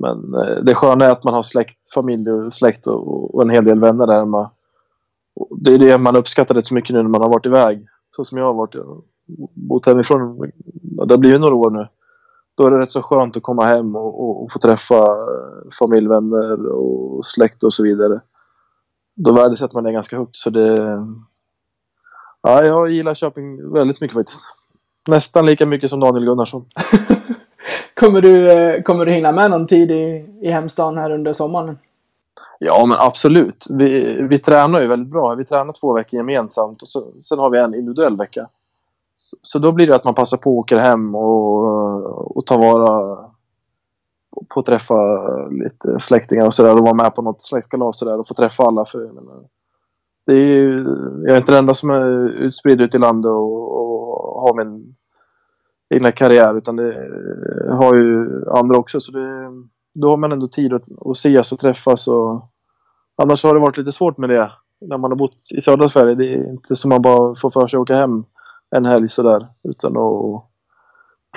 Men 0.03 0.35
eh, 0.35 0.57
det 0.63 0.75
sköna 0.75 1.05
är 1.05 1.11
att 1.11 1.25
man 1.25 1.35
har 1.35 1.43
släkt, 1.43 1.93
familj 1.95 2.31
och 2.31 2.53
släkt 2.53 2.87
och, 2.87 3.35
och 3.35 3.43
en 3.43 3.51
hel 3.51 3.65
del 3.65 3.81
vänner 3.81 4.07
där 4.07 4.19
hemma. 4.19 4.51
Det 5.51 5.75
är 5.75 5.79
det 5.79 5.99
man 5.99 6.17
uppskattar 6.17 6.55
rätt 6.55 6.67
så 6.67 6.75
mycket 6.75 6.95
nu 6.95 7.03
när 7.03 7.11
man 7.11 7.23
har 7.23 7.29
varit 7.29 7.47
iväg. 7.47 7.87
Så 8.11 8.25
som 8.25 8.39
jag 8.39 8.45
har 8.45 8.55
varit. 8.55 8.75
Jag 8.75 9.03
bott 9.55 9.87
hemifrån. 9.87 10.51
Det 11.07 11.13
har 11.13 11.19
blivit 11.19 11.41
några 11.41 11.55
år 11.55 11.71
nu. 11.71 11.89
Då 12.55 12.67
är 12.67 12.71
det 12.71 12.79
rätt 12.79 12.91
så 12.91 13.03
skönt 13.03 13.37
att 13.37 13.43
komma 13.43 13.65
hem 13.65 13.97
och, 13.97 14.21
och, 14.21 14.43
och 14.43 14.53
få 14.53 14.59
träffa 14.59 14.99
eh, 14.99 15.71
familj, 15.79 16.09
vänner 16.09 16.67
och 16.67 17.27
släkt 17.27 17.63
och 17.63 17.73
så 17.73 17.83
vidare. 17.83 18.21
Då 19.15 19.33
värdesätter 19.33 19.75
man 19.75 19.85
det 19.85 19.93
ganska 19.93 20.19
högt. 20.19 20.37
Så 20.37 20.51
det... 20.51 20.77
Ja, 22.43 22.65
jag 22.65 22.91
gillar 22.91 23.15
Köping 23.15 23.73
väldigt 23.73 24.01
mycket 24.01 24.17
faktiskt. 24.17 24.41
Nästan 25.09 25.47
lika 25.47 25.67
mycket 25.67 25.91
som 25.91 26.01
Daniel 26.01 26.25
Gunnarsson. 26.25 26.65
Kommer 28.03 28.21
du, 28.21 28.53
eh, 28.53 28.83
kommer 28.83 29.07
du 29.07 29.13
hinna 29.13 29.33
med 29.33 29.51
någon 29.51 29.67
tid 29.67 29.91
i, 29.91 30.27
i 30.41 30.51
hemstan 30.51 30.99
här 30.99 31.11
under 31.11 31.33
sommaren? 31.33 31.79
Ja, 32.59 32.87
men 32.87 32.97
absolut. 33.01 33.67
Vi, 33.71 34.23
vi 34.23 34.39
tränar 34.39 34.81
ju 34.81 34.87
väldigt 34.87 35.13
bra. 35.13 35.35
Vi 35.35 35.45
tränar 35.45 35.73
två 35.73 35.93
veckor 35.93 36.17
gemensamt 36.17 36.83
och 36.83 36.89
så, 36.89 37.05
sen 37.21 37.39
har 37.39 37.51
vi 37.51 37.59
en 37.59 37.75
individuell 37.75 38.17
vecka. 38.17 38.49
Så, 39.15 39.37
så 39.43 39.59
då 39.59 39.73
blir 39.73 39.87
det 39.87 39.95
att 39.95 40.05
man 40.05 40.15
passar 40.15 40.37
på 40.37 40.51
och 40.51 40.59
åker 40.59 40.79
hem 40.79 41.15
och, 41.15 42.37
och 42.37 42.47
tar 42.47 42.59
vara 42.59 43.15
på 44.49 44.61
att 44.61 44.67
träffa 44.67 45.27
lite 45.49 46.01
släktingar 46.01 46.47
och 46.47 46.55
sådär 46.55 46.77
och 46.77 46.85
vara 46.85 46.95
med 46.95 47.15
på 47.15 47.23
något 47.23 47.43
släktkalas 47.43 48.03
och, 48.03 48.09
där 48.09 48.21
och 48.21 48.29
få 48.29 48.35
träffa 48.35 48.63
alla. 48.63 48.85
För, 48.85 49.01
jag, 49.01 49.15
det 50.27 50.33
är 50.33 50.37
ju, 50.37 50.85
jag 51.25 51.33
är 51.33 51.37
inte 51.37 51.53
den 51.53 51.59
enda 51.59 51.75
som 51.75 51.91
är 51.91 52.29
utspridd 52.29 52.81
ute 52.81 52.97
i 52.97 53.01
landet 53.01 53.31
och, 53.31 53.73
och 53.79 54.43
har 54.43 54.55
min 54.55 54.95
egna 55.93 56.13
karriär 56.13 56.57
utan 56.57 56.77
det 56.77 56.93
eh, 56.95 57.77
har 57.77 57.95
ju 57.95 58.43
andra 58.55 58.79
också. 58.79 59.01
Så 59.01 59.13
det, 59.13 59.51
då 59.95 60.11
har 60.11 60.17
man 60.17 60.33
ändå 60.33 60.49
tid 60.49 60.73
att, 60.73 60.85
att 61.07 61.17
ses 61.17 61.53
och 61.53 61.59
träffas. 61.59 62.09
Och, 62.09 62.49
annars 63.23 63.45
har 63.45 63.55
det 63.55 63.61
varit 63.61 63.77
lite 63.77 63.93
svårt 63.93 64.19
med 64.19 64.31
det 64.31 64.51
när 64.81 64.99
man 64.99 65.11
har 65.11 65.19
bott 65.19 65.35
i 65.57 65.61
södra 65.61 65.89
Sverige. 65.89 66.15
Det 66.15 66.35
är 66.35 66.51
inte 66.51 66.77
som 66.77 66.89
man 66.89 67.03
bara 67.03 67.35
får 67.35 67.51
för 67.51 67.67
sig 67.67 67.77
att 67.77 67.83
åka 67.83 67.97
hem 67.97 68.25
en 68.77 68.85
helg 68.85 69.09
sådär 69.09 69.49
utan 69.69 69.97
att 69.97 70.45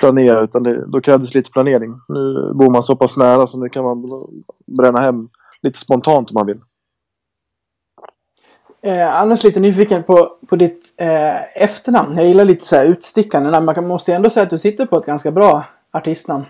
planera. 0.00 0.44
Utan 0.44 0.62
det, 0.62 0.86
då 0.86 1.00
krävdes 1.00 1.34
lite 1.34 1.50
planering. 1.50 1.94
Nu 2.08 2.52
bor 2.54 2.72
man 2.72 2.82
så 2.82 2.96
pass 2.96 3.16
nära 3.16 3.46
så 3.46 3.60
nu 3.60 3.68
kan 3.68 3.84
man 3.84 4.06
bränna 4.78 5.00
hem 5.00 5.28
lite 5.62 5.78
spontant 5.78 6.30
om 6.30 6.34
man 6.34 6.46
vill. 6.46 6.60
Eh, 8.86 9.20
annars 9.20 9.44
lite 9.44 9.60
nyfiken 9.60 10.02
på, 10.02 10.36
på 10.48 10.56
ditt 10.56 10.94
eh, 11.00 11.62
efternamn. 11.62 12.16
Jag 12.16 12.26
gillar 12.26 12.44
lite 12.44 12.64
så 12.64 12.76
här 12.76 12.84
utstickande 12.86 13.50
namn. 13.50 13.66
Man 13.66 13.74
kan- 13.74 13.86
måste 13.86 14.14
ändå 14.14 14.30
säga 14.30 14.44
att 14.44 14.50
du 14.50 14.58
sitter 14.58 14.86
på 14.86 14.96
ett 14.98 15.06
ganska 15.06 15.30
bra 15.30 15.64
artistnamn. 15.92 16.44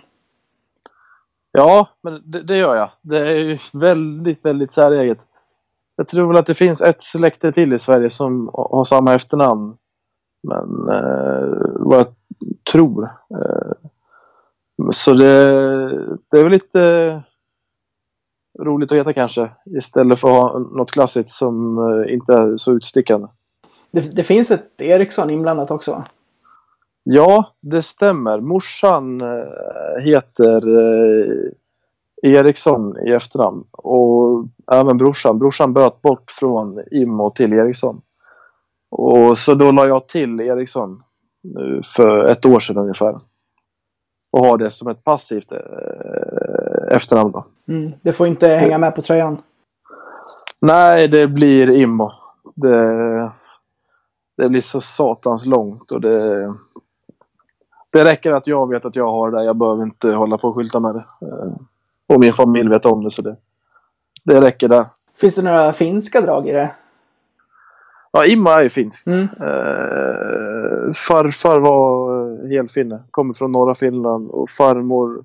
Ja, 1.52 1.88
men 2.02 2.22
det, 2.30 2.42
det 2.42 2.56
gör 2.56 2.76
jag. 2.76 2.88
Det 3.02 3.18
är 3.18 3.38
ju 3.38 3.58
väldigt, 3.72 4.44
väldigt 4.44 4.72
säreget. 4.72 5.18
Jag 5.96 6.08
tror 6.08 6.28
väl 6.28 6.36
att 6.36 6.46
det 6.46 6.54
finns 6.54 6.80
ett 6.82 7.02
släkte 7.02 7.52
till 7.52 7.72
i 7.72 7.78
Sverige 7.78 8.10
som 8.10 8.50
har 8.52 8.84
samma 8.84 9.14
efternamn. 9.14 9.76
Men 10.42 10.88
eh, 10.88 11.56
vad 11.72 11.98
jag 11.98 12.06
tror. 12.72 13.04
Eh, 13.30 13.72
så 14.90 15.12
det, 15.12 15.44
det 16.30 16.38
är 16.38 16.42
väl 16.42 16.52
lite 16.52 17.22
roligt 18.58 18.92
att 18.92 18.98
veta 18.98 19.12
kanske. 19.12 19.50
Istället 19.76 20.20
för 20.20 20.28
att 20.28 20.34
ha 20.34 20.58
något 20.58 20.90
klassiskt 20.90 21.32
som 21.32 21.78
eh, 21.78 22.14
inte 22.14 22.32
är 22.32 22.56
så 22.56 22.72
utstickande. 22.72 23.28
Det, 23.90 24.16
det 24.16 24.22
finns 24.22 24.50
ett 24.50 24.80
Eriksson 24.80 25.30
inblandat 25.30 25.70
också 25.70 25.92
va? 25.92 26.04
Ja, 27.02 27.46
det 27.62 27.82
stämmer. 27.82 28.40
Morsan 28.40 29.20
eh, 29.20 30.02
heter 30.04 30.78
eh, 30.78 31.50
Eriksson 32.22 33.06
i 33.06 33.10
efternamn. 33.10 33.64
Och 33.72 34.46
även 34.72 34.98
brorsan. 34.98 35.38
Brorsan 35.38 35.72
böt 35.72 36.02
bort 36.02 36.30
från 36.30 36.82
Immo 36.90 37.30
till 37.30 37.52
Eriksson. 37.52 38.00
Och 38.90 39.38
så 39.38 39.54
då 39.54 39.72
la 39.72 39.86
jag 39.86 40.08
till 40.08 40.40
Eriksson 40.40 41.02
för 41.96 42.26
ett 42.26 42.46
år 42.46 42.60
sedan 42.60 42.78
ungefär. 42.78 43.20
Och 44.36 44.46
har 44.46 44.58
det 44.58 44.70
som 44.70 44.88
ett 44.88 45.04
passivt 45.04 45.52
eh, 45.52 45.58
efternamn 46.90 47.32
då. 47.32 47.44
Mm. 47.68 47.92
Det 48.02 48.12
får 48.12 48.26
inte 48.26 48.48
hänga 48.48 48.78
med 48.78 48.94
på 48.94 49.02
tröjan. 49.02 49.42
Nej, 50.60 51.08
det 51.08 51.28
blir 51.28 51.70
Immo. 51.70 52.12
Det, 52.54 53.30
det 54.36 54.48
blir 54.48 54.60
så 54.60 54.80
satans 54.80 55.46
långt 55.46 55.90
och 55.90 56.00
det... 56.00 56.54
Det 57.92 58.04
räcker 58.04 58.32
att 58.32 58.46
jag 58.46 58.70
vet 58.70 58.84
att 58.84 58.96
jag 58.96 59.10
har 59.10 59.30
det. 59.30 59.44
Jag 59.44 59.56
behöver 59.56 59.82
inte 59.82 60.12
hålla 60.12 60.38
på 60.38 60.48
och 60.48 60.54
skylta 60.54 60.80
med 60.80 60.94
det. 60.94 61.04
Eh, 61.26 61.52
Och 62.06 62.20
min 62.20 62.32
familj 62.32 62.68
vet 62.68 62.86
om 62.86 63.04
det 63.04 63.10
så 63.10 63.22
det, 63.22 63.36
det 64.24 64.40
räcker 64.40 64.68
där. 64.68 64.86
Finns 65.20 65.34
det 65.34 65.42
några 65.42 65.72
finska 65.72 66.20
drag 66.20 66.48
i 66.48 66.52
det? 66.52 66.70
Ja, 68.12 68.24
Immo 68.24 68.50
är 68.50 68.62
ju 68.62 68.68
finsk. 68.68 69.06
Mm. 69.06 69.22
Eh, 69.22 70.92
farfar 70.94 71.60
var 71.60 72.15
helfinne. 72.50 73.02
Kommer 73.10 73.34
från 73.34 73.52
norra 73.52 73.74
Finland 73.74 74.30
och 74.30 74.50
farmor 74.50 75.24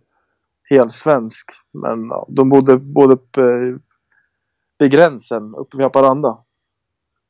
helt 0.70 0.92
svensk. 0.92 1.52
Men 1.72 2.08
ja, 2.08 2.26
de 2.30 2.50
bodde 2.50 2.78
både 2.78 3.14
uppe 3.14 3.42
eh, 3.42 3.76
vid 4.80 4.92
gränsen, 4.92 5.56
uppe 5.56 5.78
vid 5.78 5.84
Haparanda. 5.84 6.38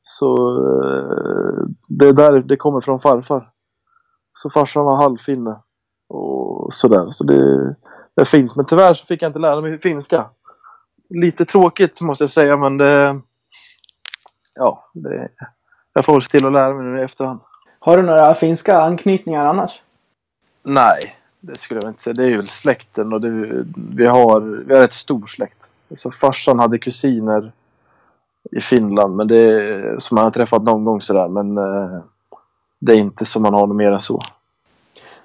Så 0.02 0.34
eh, 0.82 1.66
det 1.88 2.08
är 2.08 2.12
där 2.12 2.40
det 2.40 2.56
kommer 2.56 2.80
från 2.80 3.00
farfar. 3.00 3.50
Så 4.34 4.50
farsan 4.50 4.84
var 4.84 4.96
halvfinne. 4.96 5.60
Och 6.08 6.72
sådär. 6.72 7.10
Så 7.10 7.24
det, 7.24 7.74
det 8.16 8.24
finns. 8.24 8.56
Men 8.56 8.66
tyvärr 8.66 8.94
så 8.94 9.06
fick 9.06 9.22
jag 9.22 9.28
inte 9.28 9.38
lära 9.38 9.60
mig 9.60 9.78
finska. 9.78 10.30
Lite 11.08 11.44
tråkigt 11.44 12.00
måste 12.00 12.24
jag 12.24 12.30
säga 12.30 12.56
men 12.56 12.76
det... 12.76 13.20
Ja, 14.54 14.90
det, 14.94 15.28
jag 15.92 16.04
får 16.04 16.20
se 16.20 16.38
till 16.38 16.46
att 16.46 16.52
lära 16.52 16.74
mig 16.74 16.86
nu 16.86 17.00
i 17.00 17.04
efterhand. 17.04 17.40
Har 17.84 17.96
du 17.96 18.02
några 18.02 18.34
finska 18.34 18.78
anknytningar 18.78 19.46
annars? 19.46 19.82
Nej, 20.62 21.00
det 21.40 21.58
skulle 21.58 21.80
jag 21.82 21.90
inte 21.90 22.02
säga. 22.02 22.14
Det 22.14 22.24
är 22.24 22.36
väl 22.36 22.48
släkten 22.48 23.12
och 23.12 23.20
det, 23.20 23.30
vi 23.94 24.06
har, 24.06 24.40
vi 24.40 24.74
har 24.74 24.84
ett 24.84 24.92
stor 24.92 25.26
släkt. 25.26 25.58
Så 25.96 26.10
farsan 26.10 26.58
hade 26.58 26.78
kusiner 26.78 27.52
i 28.50 28.60
Finland 28.60 29.16
men 29.16 29.28
det, 29.28 30.02
som 30.02 30.16
han 30.16 30.24
har 30.24 30.30
träffat 30.30 30.62
någon 30.62 30.84
gång 30.84 31.00
sådär. 31.00 31.28
Men 31.28 31.58
eh, 31.58 32.00
det 32.78 32.92
är 32.92 32.96
inte 32.96 33.24
som 33.24 33.42
man 33.42 33.54
har 33.54 33.66
något 33.66 33.76
mer 33.76 33.92
än 33.92 34.00
så. 34.00 34.22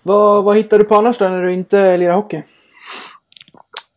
Vad, 0.04 0.44
vad 0.44 0.58
hittar 0.58 0.78
du 0.78 0.84
på 0.84 0.96
annars 0.96 1.18
då 1.18 1.30
när 1.30 1.44
du 1.44 1.54
inte 1.54 1.98
lirar 1.98 2.14
hockey? 2.14 2.44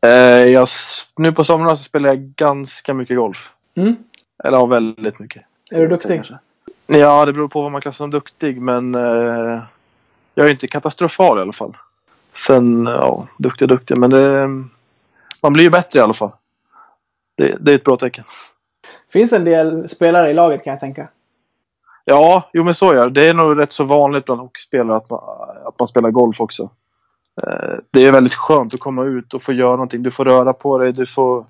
Eh, 0.07 0.11
jag, 0.49 0.69
nu 1.17 1.33
på 1.33 1.45
somrarna 1.45 1.77
så 1.77 1.85
spelar 1.85 2.09
jag 2.09 2.19
ganska 2.19 2.95
mycket 2.95 3.17
golf. 3.17 3.53
Mm. 3.75 3.97
Eller 4.45 4.59
ja, 4.59 4.67
väldigt 4.67 5.19
mycket. 5.19 5.43
Är 5.71 5.81
du 5.81 5.89
duktig? 5.89 6.17
Kanske. 6.17 6.39
Ja, 6.93 7.27
det 7.27 7.33
beror 7.33 7.49
på 7.49 7.63
vad 7.63 7.73
man 7.73 7.81
klassar 7.81 7.97
som 7.97 8.11
duktig 8.11 8.61
men 8.61 8.95
eh, 8.95 9.63
jag 10.35 10.47
är 10.47 10.51
inte 10.51 10.67
katastrofal 10.67 11.39
i 11.39 11.41
alla 11.41 11.53
fall. 11.53 11.77
Sen, 12.35 12.87
ja, 12.87 13.25
duktig 13.39 13.69
duktig 13.69 13.99
men 13.99 14.11
det, 14.11 14.47
man 15.43 15.53
blir 15.53 15.65
ju 15.65 15.71
bättre 15.71 15.99
i 15.99 16.03
alla 16.03 16.15
fall. 16.15 16.31
Det, 17.37 17.57
det 17.61 17.71
är 17.71 17.75
ett 17.75 17.85
bra 17.85 17.97
tecken. 17.97 18.25
Finns 19.13 19.33
en 19.33 19.45
del 19.45 19.89
spelare 19.89 20.31
i 20.31 20.35
laget 20.35 20.65
kan 20.65 20.71
jag 20.71 20.81
tänka. 20.81 21.09
Ja, 22.05 22.49
jo 22.53 22.65
men 22.65 22.75
så 22.75 22.93
är 22.93 23.05
det. 23.05 23.11
Det 23.11 23.29
är 23.29 23.35
nog 23.35 23.59
rätt 23.59 23.73
så 23.73 23.85
vanligt 23.85 24.25
bland 24.25 24.41
hockeyspelare 24.41 24.97
att 24.97 25.11
man, 25.11 25.21
att 25.65 25.79
man 25.79 25.89
spelar 25.89 26.11
golf 26.11 26.41
också. 26.41 26.71
Eh, 27.43 27.79
Det 27.91 28.07
är 28.07 28.13
väldigt 28.13 28.35
skönt 28.35 28.75
att 28.75 28.81
komma 28.81 29.05
ut 29.05 29.35
och 29.35 29.43
få 29.43 29.53
göra 29.53 29.71
någonting. 29.71 30.03
Du 30.03 30.11
får 30.11 30.25
röra 30.25 30.53
på 30.53 30.79
dig, 30.79 30.93
du 30.93 31.07
får, 31.07 31.47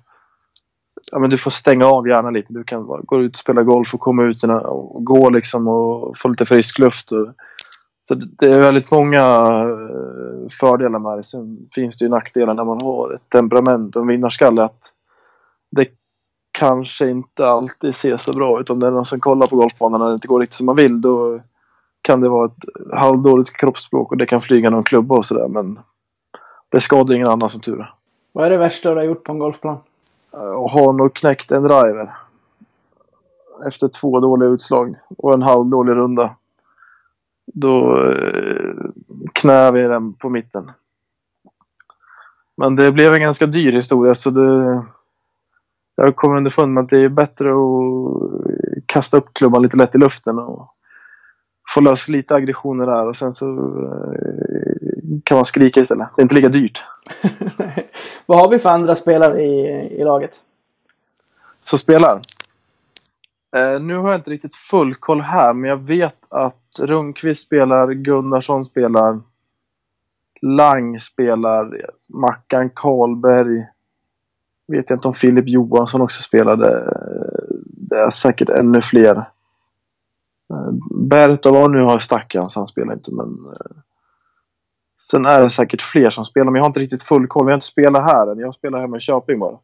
ja, 1.11 1.19
men 1.19 1.29
du 1.29 1.37
får 1.37 1.51
stänga 1.51 1.85
av 1.85 2.07
hjärnan 2.07 2.33
lite. 2.33 2.53
Du 2.53 2.63
kan 2.63 2.85
gå 2.85 3.21
ut 3.21 3.35
och 3.35 3.39
spela 3.39 3.63
golf 3.63 3.93
och 3.93 3.99
komma 3.99 4.23
ut 4.23 4.43
och 4.63 5.05
gå 5.05 5.29
liksom 5.29 5.67
och 5.67 6.17
få 6.17 6.27
lite 6.27 6.45
frisk 6.45 6.79
luft. 6.79 7.11
Och, 7.11 7.27
så 7.99 8.15
det 8.15 8.45
är 8.45 8.61
väldigt 8.61 8.91
många 8.91 9.19
eh, 9.19 10.49
fördelar 10.59 10.99
med 10.99 11.17
det. 11.17 11.23
Sen 11.23 11.69
finns 11.75 11.97
det 11.97 12.05
ju 12.05 12.09
nackdelar 12.09 12.53
när 12.53 12.63
man 12.63 12.79
har 12.83 13.13
ett 13.13 13.29
temperament 13.29 13.95
och 13.95 14.01
en 14.01 14.07
vinnarskalle. 14.07 14.63
Att 14.63 14.93
det 15.71 15.87
kanske 16.51 17.09
inte 17.09 17.47
alltid 17.47 17.95
ser 17.95 18.17
så 18.17 18.33
bra 18.33 18.59
ut. 18.59 18.69
Om 18.69 18.79
det 18.79 18.87
är 18.87 18.91
någon 18.91 19.05
som 19.05 19.19
kollar 19.19 19.47
på 19.47 19.55
golfbanan 19.55 20.01
när 20.01 20.07
det 20.07 20.13
inte 20.13 20.27
går 20.27 20.39
riktigt 20.39 20.55
som 20.55 20.65
man 20.65 20.75
vill 20.75 21.01
då 21.01 21.41
kan 22.01 22.21
det 22.21 22.29
vara 22.29 22.45
ett 22.45 22.93
halvdåligt 22.93 23.53
kroppsspråk 23.53 24.11
och 24.11 24.17
det 24.17 24.25
kan 24.25 24.41
flyga 24.41 24.69
någon 24.69 24.83
klubba 24.83 25.15
och 25.15 25.25
sådär 25.25 25.47
men 25.47 25.79
det 26.69 26.81
skadar 26.81 27.15
ingen 27.15 27.27
annan 27.27 27.49
som 27.49 27.61
tur 27.61 27.79
är. 27.79 27.93
Vad 28.31 28.45
är 28.45 28.49
det 28.49 28.57
värsta 28.57 28.89
du 28.89 28.95
har 28.95 29.03
gjort 29.03 29.23
på 29.23 29.31
en 29.31 29.39
golfplan? 29.39 29.77
Eh, 30.33 30.51
och 30.51 30.71
har 30.71 30.93
nog 30.93 31.13
knäckt 31.13 31.51
en 31.51 31.63
driver 31.63 32.15
efter 33.67 33.87
två 33.87 34.19
dåliga 34.19 34.49
utslag 34.49 34.95
och 35.17 35.33
en 35.33 35.41
halvdålig 35.41 35.93
runda. 35.93 36.35
Då 37.53 38.03
eh, 38.03 38.73
knäar 39.33 39.71
vi 39.71 39.81
den 39.81 40.13
på 40.13 40.29
mitten. 40.29 40.71
Men 42.57 42.75
det 42.75 42.91
blev 42.91 43.13
en 43.13 43.21
ganska 43.21 43.45
dyr 43.45 43.71
historia 43.71 44.15
så 44.15 44.29
det... 44.29 44.83
Jag 45.95 46.15
kommer 46.15 46.37
underfund 46.37 46.73
med 46.73 46.83
att 46.83 46.89
det 46.89 46.99
är 47.01 47.09
bättre 47.09 47.51
att 47.51 48.85
kasta 48.85 49.17
upp 49.17 49.33
klubban 49.33 49.61
lite 49.61 49.77
lätt 49.77 49.95
i 49.95 49.97
luften 49.97 50.39
och 50.39 50.75
få 51.73 51.81
lös 51.81 52.07
lite 52.07 52.35
aggressioner 52.35 52.85
där 52.85 53.07
och 53.07 53.15
sen 53.15 53.33
så 53.33 53.47
eh, 53.47 55.19
kan 55.23 55.35
man 55.35 55.45
skrika 55.45 55.79
istället. 55.79 56.07
Det 56.15 56.21
är 56.21 56.23
inte 56.23 56.35
lika 56.35 56.49
dyrt. 56.49 56.83
Vad 58.31 58.39
har 58.39 58.49
vi 58.49 58.59
för 58.59 58.69
andra 58.69 58.95
spelare 58.95 59.41
i, 59.41 59.67
i 59.99 60.03
laget? 60.03 60.35
som 61.61 61.79
spelar. 61.79 62.21
Eh, 63.55 63.81
nu 63.81 63.97
har 63.97 64.11
jag 64.11 64.19
inte 64.19 64.29
riktigt 64.29 64.55
full 64.55 64.95
koll 64.95 65.21
här, 65.21 65.53
men 65.53 65.69
jag 65.69 65.77
vet 65.77 66.25
att 66.29 66.79
Rundqvist 66.79 67.45
spelar, 67.45 67.91
Gunnarsson 67.91 68.65
spelar, 68.65 69.19
Lang 70.41 70.99
spelar, 70.99 71.85
Mackan 72.13 72.69
Karlberg. 72.69 73.67
Vet 74.67 74.89
jag 74.89 74.97
inte 74.97 75.07
om 75.07 75.13
Filip 75.13 75.47
Johansson 75.47 76.01
också 76.01 76.21
spelade. 76.21 76.77
Eh, 76.77 77.55
det 77.65 77.99
är 77.99 78.09
säkert 78.09 78.49
ännu 78.49 78.81
fler. 78.81 79.15
Eh, 80.49 80.71
Bertov 80.95 81.71
nu 81.71 81.81
har 81.81 81.99
stackarn 81.99 82.45
så 82.45 82.59
han 82.59 82.67
spelar 82.67 82.93
inte, 82.93 83.13
men 83.13 83.45
eh, 83.45 83.77
Sen 85.01 85.25
är 85.25 85.43
det 85.43 85.49
säkert 85.49 85.81
fler 85.81 86.09
som 86.09 86.25
spelar, 86.25 86.45
men 86.45 86.55
jag 86.55 86.63
har 86.63 86.67
inte 86.67 86.79
riktigt 86.79 87.03
full 87.03 87.27
koll. 87.27 87.45
Jag 87.45 87.51
har 87.51 87.53
inte 87.53 87.65
spelat 87.65 88.03
här 88.03 88.31
än. 88.31 88.39
Jag 88.39 88.53
spelar 88.53 88.79
hemma 88.79 88.97
i 88.97 88.99
Köping 88.99 89.39
bara. 89.39 89.57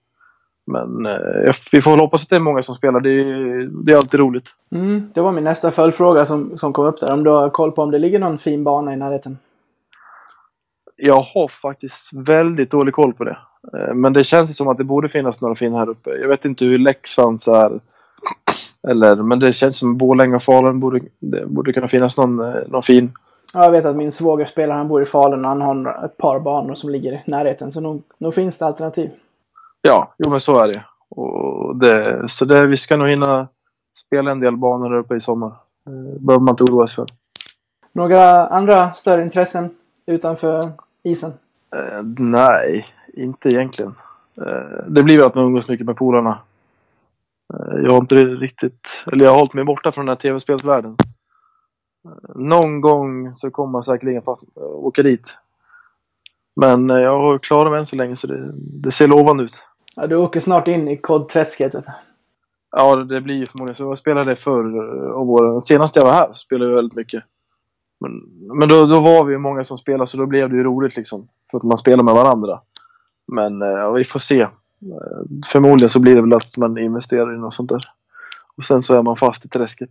Men 0.67 1.05
eh, 1.05 1.53
vi 1.71 1.81
får 1.81 1.91
väl 1.91 1.99
hoppas 1.99 2.23
att 2.23 2.29
det 2.29 2.35
är 2.35 2.39
många 2.39 2.61
som 2.61 2.75
spelar. 2.75 2.99
Det 2.99 3.09
är, 3.09 3.67
det 3.85 3.91
är 3.91 3.97
alltid 3.97 4.19
roligt. 4.19 4.49
Mm, 4.71 5.11
det 5.13 5.21
var 5.21 5.31
min 5.31 5.43
nästa 5.43 5.71
följdfråga 5.71 6.25
som, 6.25 6.57
som 6.57 6.73
kom 6.73 6.85
upp 6.85 6.99
där. 6.99 7.13
Om 7.13 7.23
du 7.23 7.29
har 7.29 7.49
koll 7.49 7.71
på 7.71 7.81
om 7.81 7.91
det 7.91 7.99
ligger 7.99 8.19
någon 8.19 8.37
fin 8.37 8.63
bana 8.63 8.93
i 8.93 8.95
närheten? 8.95 9.37
Jag 10.95 11.21
har 11.21 11.47
faktiskt 11.47 12.13
väldigt 12.13 12.71
dålig 12.71 12.93
koll 12.93 13.13
på 13.13 13.23
det. 13.23 13.37
Eh, 13.77 13.93
Men 13.93 14.13
det 14.13 14.23
känns 14.23 14.57
som 14.57 14.67
att 14.67 14.77
det 14.77 14.83
borde 14.83 15.09
finnas 15.09 15.41
några 15.41 15.55
fina 15.55 15.77
här 15.77 15.89
uppe. 15.89 16.09
Jag 16.09 16.27
vet 16.27 16.45
inte 16.45 16.65
hur 16.65 16.77
Leksands 16.77 17.47
är. 17.47 17.79
Eller, 18.89 19.15
men 19.15 19.39
det 19.39 19.51
känns 19.51 19.77
som 19.77 19.97
Borlänge 19.97 20.35
och 20.35 20.43
Falun 20.43 20.79
borde, 20.79 20.99
det 21.19 21.45
borde 21.45 21.73
kunna 21.73 21.87
finnas 21.87 22.17
någon, 22.17 22.39
eh, 22.39 22.61
någon 22.67 22.83
fin. 22.83 23.11
Ja, 23.53 23.63
jag 23.63 23.71
vet 23.71 23.85
att 23.85 23.95
min 23.95 24.11
svåger 24.11 24.45
spelar, 24.45 24.75
han 24.75 24.87
bor 24.87 25.01
i 25.01 25.05
Falun 25.05 25.45
och 25.45 25.51
han 25.51 25.61
har 25.61 26.05
ett 26.05 26.17
par 26.17 26.39
banor 26.39 26.73
som 26.73 26.89
ligger 26.89 27.13
i 27.13 27.23
närheten. 27.25 27.71
Så 27.71 27.81
nog, 27.81 28.03
nog 28.17 28.33
finns 28.33 28.57
det 28.57 28.65
alternativ. 28.65 29.11
Ja, 29.81 30.13
jo 30.17 30.31
men 30.31 30.39
så 30.39 30.59
är 30.59 30.67
det. 30.67 30.83
Och 31.09 31.77
det 31.77 32.23
så 32.29 32.45
det, 32.45 32.67
vi 32.67 32.77
ska 32.77 32.97
nog 32.97 33.07
hinna 33.07 33.47
spela 34.05 34.31
en 34.31 34.39
del 34.39 34.57
banor 34.57 34.89
där 34.89 34.97
uppe 34.97 35.15
i 35.15 35.19
sommar. 35.19 35.51
Eh, 35.87 36.19
behöver 36.19 36.43
man 36.43 36.53
inte 36.53 36.63
oroa 36.63 36.87
sig 36.87 36.95
för. 36.95 37.05
Några 37.91 38.47
andra 38.47 38.93
större 38.93 39.23
intressen 39.23 39.69
utanför 40.05 40.61
isen? 41.03 41.33
Eh, 41.75 42.03
nej, 42.17 42.85
inte 43.13 43.49
egentligen. 43.49 43.95
Eh, 44.41 44.85
det 44.87 45.03
blir 45.03 45.17
väl 45.17 45.25
att 45.27 45.35
man 45.35 45.45
umgås 45.45 45.67
mycket 45.67 45.85
med 45.85 45.95
polarna. 45.95 46.39
Eh, 47.53 47.77
jag 47.83 47.91
har 47.91 47.97
inte 47.97 48.15
riktigt, 48.15 49.03
eller 49.11 49.25
jag 49.25 49.31
har 49.31 49.37
hållit 49.37 49.53
mig 49.53 49.63
borta 49.63 49.91
från 49.91 50.05
den 50.05 50.15
här 50.15 50.21
tv-spelsvärlden. 50.21 50.95
Eh, 52.07 52.35
någon 52.35 52.81
gång 52.81 53.35
så 53.35 53.51
kommer 53.51 53.71
man 53.71 53.83
säkerligen 53.83 54.21
fast, 54.21 54.43
eh, 54.57 54.63
åka 54.63 55.03
dit. 55.03 55.37
Men 56.55 56.89
eh, 56.89 56.97
jag 56.97 57.19
har 57.19 57.37
klarat 57.37 57.71
mig 57.71 57.79
än 57.79 57.85
så 57.85 57.95
länge 57.95 58.15
så 58.15 58.27
det, 58.27 58.51
det 58.53 58.91
ser 58.91 59.07
lovande 59.07 59.43
ut. 59.43 59.55
Ja, 59.95 60.07
du 60.07 60.15
åker 60.15 60.39
snart 60.39 60.67
in 60.67 60.87
i 60.87 60.97
kodträsket. 60.97 61.75
Ja, 62.71 62.95
det 62.95 63.21
blir 63.21 63.35
ju 63.35 63.45
förmodligen 63.45 63.75
så. 63.75 63.83
Jag 63.83 63.97
spelade 63.97 64.35
förr 64.35 65.13
om 65.13 65.29
åren. 65.29 65.61
Senast 65.61 65.95
jag 65.95 66.05
var 66.05 66.13
här 66.13 66.31
spelade 66.31 66.71
jag 66.71 66.75
väldigt 66.75 66.95
mycket. 66.95 67.23
Men, 67.99 68.17
men 68.57 68.69
då, 68.69 68.85
då 68.85 68.99
var 68.99 69.23
vi 69.23 69.37
många 69.37 69.63
som 69.63 69.77
spelade 69.77 70.07
så 70.07 70.17
då 70.17 70.25
blev 70.25 70.49
det 70.49 70.55
ju 70.55 70.63
roligt 70.63 70.97
liksom. 70.97 71.27
För 71.51 71.57
att 71.57 71.63
man 71.63 71.77
spelar 71.77 72.03
med 72.03 72.13
varandra. 72.13 72.59
Men 73.33 73.61
eh, 73.61 73.67
ja, 73.67 73.91
vi 73.91 74.03
får 74.03 74.19
se. 74.19 74.41
Eh, 74.41 74.49
Förmodligen 75.51 75.89
så 75.89 75.99
blir 75.99 76.15
det 76.15 76.21
väl 76.21 76.33
att 76.33 76.57
man 76.59 76.77
investerar 76.77 77.35
i 77.35 77.37
något 77.37 77.53
sånt 77.53 77.69
där. 77.69 77.79
Och 78.57 78.63
sen 78.63 78.81
så 78.81 78.95
är 78.95 79.03
man 79.03 79.15
fast 79.15 79.45
i 79.45 79.49
träsket. 79.49 79.89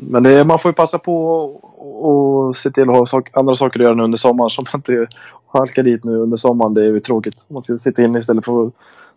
Men 0.00 0.22
det, 0.22 0.44
man 0.44 0.58
får 0.58 0.68
ju 0.68 0.74
passa 0.74 0.98
på 0.98 1.26
och, 1.26 2.46
och 2.46 2.56
se 2.56 2.70
till 2.70 2.90
att 2.90 2.96
ha 2.96 3.06
sak, 3.06 3.30
andra 3.32 3.54
saker 3.54 3.80
att 3.80 3.84
göra 3.84 3.94
nu 3.94 4.02
under 4.02 4.18
sommaren. 4.18 4.50
Så 4.50 4.62
man 4.62 4.78
inte 4.78 5.06
halkar 5.46 5.82
dit 5.82 6.04
nu 6.04 6.16
under 6.16 6.36
sommaren. 6.36 6.74
Det 6.74 6.80
är 6.80 6.84
ju 6.84 7.00
tråkigt. 7.00 7.46
Man 7.48 7.62
ska 7.62 7.78
sitta 7.78 8.02
inne 8.02 8.18
istället 8.18 8.44
för 8.44 8.66
att 8.66 8.72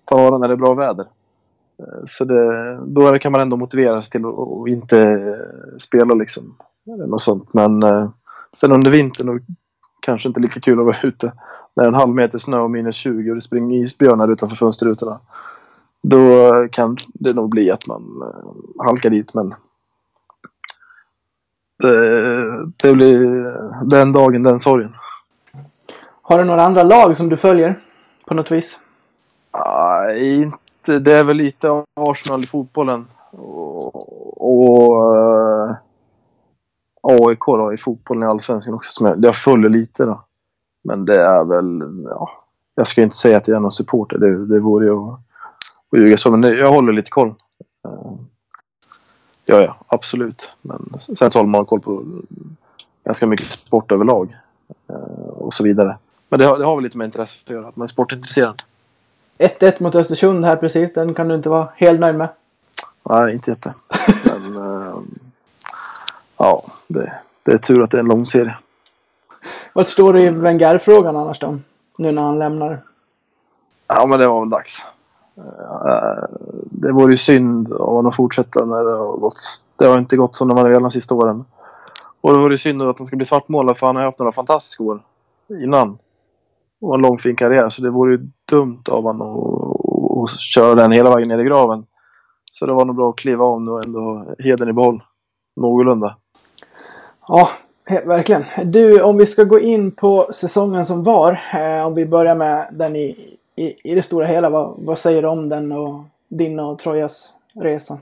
ta 0.05 0.15
vara 0.15 0.38
när 0.38 0.48
det 0.48 0.53
är 0.53 0.57
bra 0.57 0.74
väder. 0.74 1.05
Eh, 1.79 2.05
så 2.07 2.25
det, 2.25 2.75
då 2.86 3.19
kan 3.19 3.31
man 3.31 3.41
ändå 3.41 3.57
motiveras 3.57 4.09
till 4.09 4.25
att 4.25 4.67
inte 4.67 5.19
spela 5.77 6.13
liksom. 6.13 6.55
Eller 6.93 7.07
Något 7.07 7.21
sånt. 7.21 7.53
Men 7.53 7.83
eh, 7.83 8.09
sen 8.55 8.71
under 8.71 8.91
vintern 8.91 9.29
och 9.29 9.41
kanske 10.00 10.27
inte 10.27 10.39
lika 10.39 10.59
kul 10.59 10.79
att 10.79 10.86
vara 10.86 10.98
ute. 11.03 11.33
När 11.75 11.83
det 11.83 11.88
är 11.88 11.93
en 11.93 12.00
halv 12.00 12.15
meter 12.15 12.38
snö 12.38 12.59
och 12.59 12.71
minus 12.71 12.95
20 12.95 13.29
och 13.29 13.36
det 13.36 13.41
springer 13.41 13.83
isbjörnar 13.83 14.31
utanför 14.31 14.55
fönsterrutorna. 14.55 15.19
Då 16.01 16.51
kan 16.71 16.98
det 17.13 17.36
nog 17.36 17.50
bli 17.50 17.71
att 17.71 17.88
man 17.88 18.21
eh, 18.21 18.86
halkar 18.86 19.09
dit 19.09 19.33
men 19.33 19.53
det, 21.79 22.65
det 22.83 22.93
blir 22.93 23.19
den 23.86 24.12
dagen, 24.12 24.43
den 24.43 24.59
sorgen. 24.59 24.95
Har 26.24 26.38
du 26.38 26.43
några 26.43 26.63
andra 26.63 26.83
lag 26.83 27.17
som 27.17 27.29
du 27.29 27.38
följer? 27.38 27.75
På 28.25 28.33
något 28.33 28.51
vis? 28.51 28.79
Nej, 29.53 30.41
inte. 30.41 31.00
Det 31.00 31.13
är 31.13 31.24
väl 31.24 31.38
lite 31.38 31.83
Arsenal 31.95 32.43
i 32.43 32.45
fotbollen. 32.45 33.07
Och, 33.31 33.95
och 34.38 35.15
eh, 35.17 35.75
AIK 37.01 37.45
då, 37.45 37.74
i 37.74 37.77
fotbollen 37.77 38.24
i 38.24 38.25
Allsvenskan 38.25 38.74
också. 38.74 38.91
Som 38.91 39.07
jag, 39.07 39.25
jag 39.25 39.36
följer 39.36 39.69
lite 39.69 40.05
då. 40.05 40.24
Men 40.83 41.05
det 41.05 41.21
är 41.21 41.43
väl, 41.43 41.83
ja. 42.09 42.29
Jag 42.75 42.88
ska 42.88 43.01
inte 43.01 43.15
säga 43.15 43.38
att 43.38 43.48
jag 43.48 43.55
är 43.55 43.59
någon 43.59 43.71
supporter. 43.71 44.17
Det, 44.17 44.45
det 44.45 44.59
vore 44.59 44.86
ju 44.86 44.93
att, 44.93 45.19
att 45.91 46.00
ljuga 46.00 46.17
så. 46.17 46.31
Men 46.31 46.57
jag 46.57 46.71
håller 46.71 46.93
lite 46.93 47.09
koll. 47.09 47.33
Ja, 49.50 49.62
ja, 49.62 49.75
absolut. 49.88 50.50
Men 50.62 50.94
sen 51.00 51.32
så 51.32 51.39
håller 51.39 51.50
man 51.50 51.65
koll 51.65 51.79
på 51.79 52.03
ganska 53.03 53.27
mycket 53.27 53.51
sport 53.51 53.91
överlag. 53.91 54.38
eh, 54.89 54.96
Och 55.29 55.53
så 55.53 55.63
vidare. 55.63 55.98
Men 56.29 56.39
det 56.39 56.46
har, 56.46 56.58
det 56.60 56.65
har 56.65 56.75
väl 56.75 56.84
lite 56.84 56.98
med 56.98 57.06
intresse 57.06 57.38
att 57.46 57.50
göra, 57.50 57.68
att 57.68 57.75
man 57.75 57.84
är 57.84 57.88
sportintresserad. 57.88 58.62
1-1 59.38 59.84
mot 59.84 59.96
Östersund 59.96 60.46
här 60.46 60.56
precis. 60.56 60.94
Den 60.94 61.13
kan 61.13 61.27
du 61.27 61.36
inte 61.36 61.50
vara 61.50 61.68
helt 61.75 62.00
nöjd 62.00 62.15
med. 62.15 62.29
Nej, 63.03 63.34
inte 63.34 63.51
jätte. 63.51 63.74
Men 64.25 64.56
ehm, 64.88 65.20
ja, 66.38 66.62
det, 66.88 67.13
det 67.44 67.51
är 67.51 67.58
tur 67.58 67.84
att 67.84 67.91
det 67.91 67.98
är 67.98 68.00
en 68.00 68.08
lång 68.08 68.25
serie. 68.25 68.58
Vad 69.74 69.88
står 69.88 70.13
det 70.13 70.22
i 70.22 70.29
Wenger-frågan 70.29 71.15
annars 71.18 71.39
då? 71.39 71.60
Nu 71.98 72.12
när 72.12 72.22
han 72.24 72.39
lämnar. 72.39 72.79
Ja, 73.88 74.06
men 74.06 74.20
det 74.20 74.27
var 74.27 74.39
väl 74.39 74.50
dags. 74.50 74.84
Eh, 75.39 76.24
det 76.72 76.91
vore 76.91 77.12
ju 77.12 77.17
synd 77.17 77.74
om 77.74 78.05
han 78.05 78.13
fortsätter 78.13 78.60
fortsätta 78.60 78.65
när 78.65 78.84
det 78.84 78.98
har 78.98 79.17
gått. 79.17 79.36
Det 79.75 79.86
har 79.86 79.98
inte 79.98 80.17
gått 80.17 80.36
som 80.36 80.48
de 80.48 80.58
hade 80.58 80.69
velat 80.69 80.84
de 80.84 80.91
sista 80.91 81.15
åren. 81.15 81.46
Och 82.22 82.34
det 82.34 82.39
vore 82.39 82.53
ju 82.53 82.58
synd 82.58 82.81
att 82.81 83.00
han 83.00 83.05
ska 83.05 83.15
bli 83.15 83.25
svartmålad 83.25 83.77
för 83.77 83.88
han 83.88 83.96
har 83.96 84.03
haft 84.03 84.19
några 84.19 84.31
fantastiska 84.31 84.84
år 84.84 85.01
innan. 85.50 85.98
Och 86.81 86.96
en 86.96 87.01
lång 87.01 87.17
fin 87.17 87.36
karriär. 87.36 87.69
Så 87.69 87.81
det 87.81 87.89
vore 87.89 88.12
ju 88.12 88.29
dumt 88.51 88.84
av 88.89 89.03
honom 89.03 89.38
att, 90.24 90.39
köra 90.39 90.75
den 90.75 90.91
hela 90.91 91.15
vägen 91.15 91.28
ner 91.28 91.39
i 91.39 91.43
graven. 91.43 91.86
Så 92.52 92.65
det 92.65 92.73
var 92.73 92.86
nog 92.86 92.95
bra 92.95 93.10
att 93.10 93.15
kliva 93.15 93.45
av 93.45 93.62
nu 93.62 93.71
och 93.71 93.86
ändå 93.86 93.99
ha 93.99 94.25
hedern 94.39 94.69
i 94.69 94.73
behåll. 94.73 95.04
Någorlunda. 95.56 96.15
Ja, 97.28 97.49
verkligen. 98.06 98.45
Du, 98.65 99.02
om 99.02 99.17
vi 99.17 99.25
ska 99.25 99.43
gå 99.43 99.60
in 99.60 99.91
på 99.91 100.28
säsongen 100.34 100.86
som 100.86 101.04
var. 101.04 101.39
Eh, 101.54 101.88
om 101.88 101.95
vi 101.95 102.06
börjar 102.06 102.36
med 102.36 102.67
den 102.71 102.95
i, 102.95 103.38
i, 103.60 103.91
i 103.91 103.95
det 103.95 104.04
stora 104.04 104.26
hela. 104.26 104.50
Vad, 104.50 104.76
vad 104.78 105.00
säger 105.00 105.22
du 105.22 105.28
om 105.28 105.50
den 105.50 105.72
och 105.72 106.04
din 106.28 106.60
och 106.60 106.80
Trojas 106.80 107.34
resa? 107.54 107.98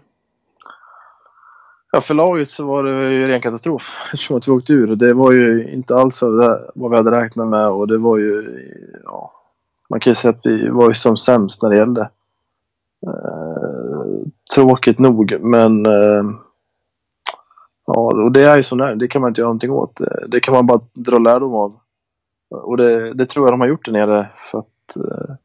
Ja, 1.92 2.02
för 2.02 2.14
laget 2.14 2.50
så 2.50 2.66
var 2.66 2.84
det 2.84 3.14
ju 3.14 3.28
ren 3.28 3.42
katastrof 3.42 4.10
eftersom 4.14 4.38
att 4.38 4.48
vi 4.48 4.52
åkte 4.52 4.74
ur. 4.74 4.96
Det 4.96 5.14
var 5.14 5.32
ju 5.32 5.72
inte 5.74 5.96
alls 5.96 6.22
vad 6.22 6.92
vi- 6.92 6.98
hade 6.98 7.12
räknat 7.12 7.48
med 7.48 7.68
och 7.70 7.88
det 7.88 7.98
var 7.98 8.18
ju... 8.18 8.60
Ja, 9.04 9.32
man 9.90 10.00
kan 10.00 10.12
ju 10.12 10.16
säga 10.16 10.32
att 10.32 10.46
vi 10.46 10.70
var 10.70 10.88
ju 10.88 10.94
som 10.94 11.18
sämst 11.18 11.62
när 11.62 11.70
det 11.70 11.78
gällde. 11.78 12.10
Eh, 13.08 14.02
tråkigt 14.56 15.00
nog, 15.00 15.38
men... 15.42 15.86
Eh, 15.86 16.24
ja, 17.86 17.94
och 18.24 18.32
det 18.32 18.44
är 18.44 18.56
ju 18.58 18.64
så 18.64 18.76
där. 18.76 18.96
Det 18.96 19.08
kan 19.08 19.22
man 19.22 19.32
inte 19.32 19.42
göra 19.42 19.48
någonting 19.48 19.72
åt. 19.72 20.02
Eh, 20.02 20.28
det 20.28 20.40
kan 20.40 20.54
man 20.54 20.66
bara 20.66 20.80
dra 20.94 21.18
lärdom 21.18 21.54
av. 21.54 21.80
Och 22.50 22.78
det, 22.78 23.14
det 23.14 23.26
tror 23.26 23.46
jag 23.46 23.54
de 23.54 23.62
har 23.62 23.68
gjort 23.68 23.86
där 23.86 23.92
nere 23.92 24.30
för 24.52 24.60
att... 24.60 24.98
Eh, 24.98 25.36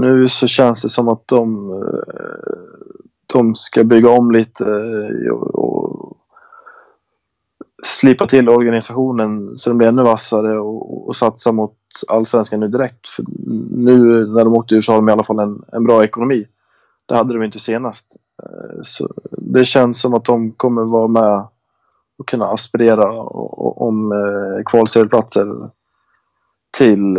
nu 0.00 0.28
så 0.28 0.46
känns 0.46 0.82
det 0.82 0.88
som 0.88 1.08
att 1.08 1.28
de... 1.28 1.72
Eh, 1.72 2.54
de 3.34 3.54
ska 3.54 3.84
bygga 3.84 4.10
om 4.10 4.30
lite 4.30 4.64
eh, 4.64 5.32
och, 5.32 5.54
och 5.54 6.16
slipa 7.82 8.26
till 8.26 8.48
organisationen 8.48 9.54
så 9.54 9.70
den 9.70 9.78
blir 9.78 9.88
ännu 9.88 10.02
vassare 10.02 10.60
och, 10.60 11.08
och 11.08 11.16
satsa 11.16 11.52
mot 11.52 11.76
allsvenskan 12.08 12.60
nu 12.60 12.68
direkt. 12.68 13.08
För 13.08 13.24
nu 13.70 14.26
när 14.26 14.44
de 14.44 14.54
åkte 14.54 14.74
ur 14.74 14.80
så 14.80 14.92
har 14.92 14.96
de 14.96 15.08
i 15.08 15.12
alla 15.12 15.24
fall 15.24 15.38
en, 15.38 15.62
en 15.72 15.84
bra 15.84 16.04
ekonomi. 16.04 16.46
Det 17.06 17.16
hade 17.16 17.34
de 17.34 17.42
inte 17.42 17.58
senast. 17.58 18.16
Eh, 18.42 18.78
så 18.82 19.14
det 19.30 19.64
känns 19.64 20.00
som 20.00 20.14
att 20.14 20.24
de 20.24 20.52
kommer 20.52 20.84
vara 20.84 21.08
med 21.08 21.46
och 22.18 22.28
kunna 22.28 22.46
aspirera 22.46 23.12
om 23.12 24.12
kvalserieplatser 24.66 25.70
till 26.78 27.18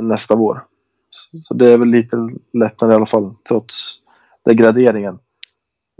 nästa 0.00 0.34
vår. 0.34 0.64
Så 1.32 1.54
det 1.54 1.72
är 1.72 1.78
väl 1.78 1.88
lite 1.88 2.16
lättare 2.52 2.92
i 2.92 2.94
alla 2.94 3.06
fall 3.06 3.34
trots 3.48 3.98
degraderingen. 4.44 5.18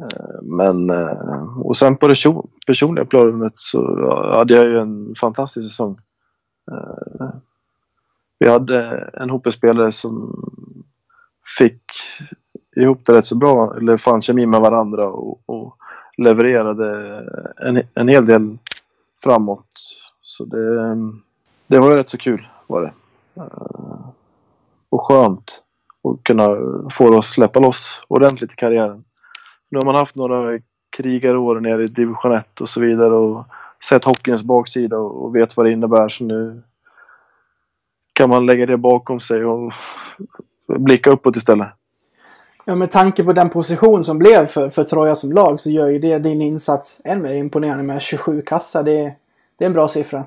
Eh, 0.02 0.42
men, 0.42 0.90
eh, 0.90 1.58
och 1.58 1.76
sen 1.76 1.96
på 1.96 2.08
det 2.08 2.14
personliga 2.66 3.04
planet 3.04 3.52
så 3.54 4.10
hade 4.38 4.54
jag 4.54 4.66
ju 4.66 4.78
en 4.78 5.14
fantastisk 5.14 5.68
säsong. 5.68 5.98
Eh, 6.72 7.28
vi 8.38 8.48
hade 8.48 9.10
en 9.12 9.30
hop 9.30 9.52
spelare 9.52 9.92
som 9.92 10.44
fick 11.58 11.82
ihop 12.76 13.06
det 13.06 13.12
rätt 13.12 13.24
så 13.24 13.36
bra, 13.36 13.76
eller 13.76 13.96
fann 13.96 14.22
kemi 14.22 14.46
med 14.46 14.60
varandra 14.60 15.06
och, 15.06 15.40
och 15.46 15.76
levererade 16.18 17.18
en, 17.56 17.82
en 17.94 18.08
hel 18.08 18.26
del 18.26 18.58
framåt. 19.22 19.70
Så 20.20 20.44
det, 20.44 20.96
det 21.66 21.78
var 21.78 21.90
ju 21.90 21.96
rätt 21.96 22.08
så 22.08 22.18
kul 22.18 22.48
var 22.66 22.82
det. 22.82 22.92
Och 24.96 25.04
skönt 25.04 25.62
att 26.04 26.24
kunna 26.24 26.48
få 26.90 27.10
det 27.10 27.18
att 27.18 27.24
släppa 27.24 27.60
loss 27.60 28.02
ordentligt 28.08 28.52
i 28.52 28.56
karriären. 28.56 29.00
Nu 29.70 29.78
har 29.78 29.86
man 29.86 29.94
haft 29.94 30.16
några 30.16 30.58
krigarår 30.96 31.60
nere 31.60 31.84
i 31.84 31.86
division 31.86 32.32
1 32.32 32.60
och 32.60 32.68
så 32.68 32.80
vidare 32.80 33.14
och 33.14 33.44
sett 33.88 34.04
hockeyns 34.04 34.42
baksida 34.42 34.98
och 34.98 35.24
och 35.24 35.36
vet 35.36 35.56
vad 35.56 35.66
det 35.66 35.72
innebär. 35.72 36.08
Så 36.08 36.24
nu 36.24 36.62
kan 38.12 38.30
man 38.30 38.46
lägga 38.46 38.66
det 38.66 38.76
bakom 38.76 39.20
sig 39.20 39.44
och 39.44 39.72
blicka 40.66 41.10
uppåt 41.10 41.36
istället. 41.36 41.68
Ja, 42.64 42.74
med 42.74 42.90
tanke 42.90 43.24
på 43.24 43.32
den 43.32 43.50
position 43.50 44.04
som 44.04 44.18
blev 44.18 44.46
för, 44.46 44.70
för 44.70 44.84
Troja 44.84 45.14
som 45.14 45.32
lag 45.32 45.60
så 45.60 45.70
gör 45.70 45.88
ju 45.88 45.98
det 45.98 46.18
din 46.18 46.42
insats 46.42 47.00
än 47.04 47.22
mer 47.22 47.32
imponerande 47.32 47.84
med 47.84 48.02
27 48.02 48.42
kassar. 48.42 48.82
Det, 48.82 49.14
det 49.58 49.64
är 49.64 49.66
en 49.66 49.72
bra 49.72 49.88
siffra. 49.88 50.24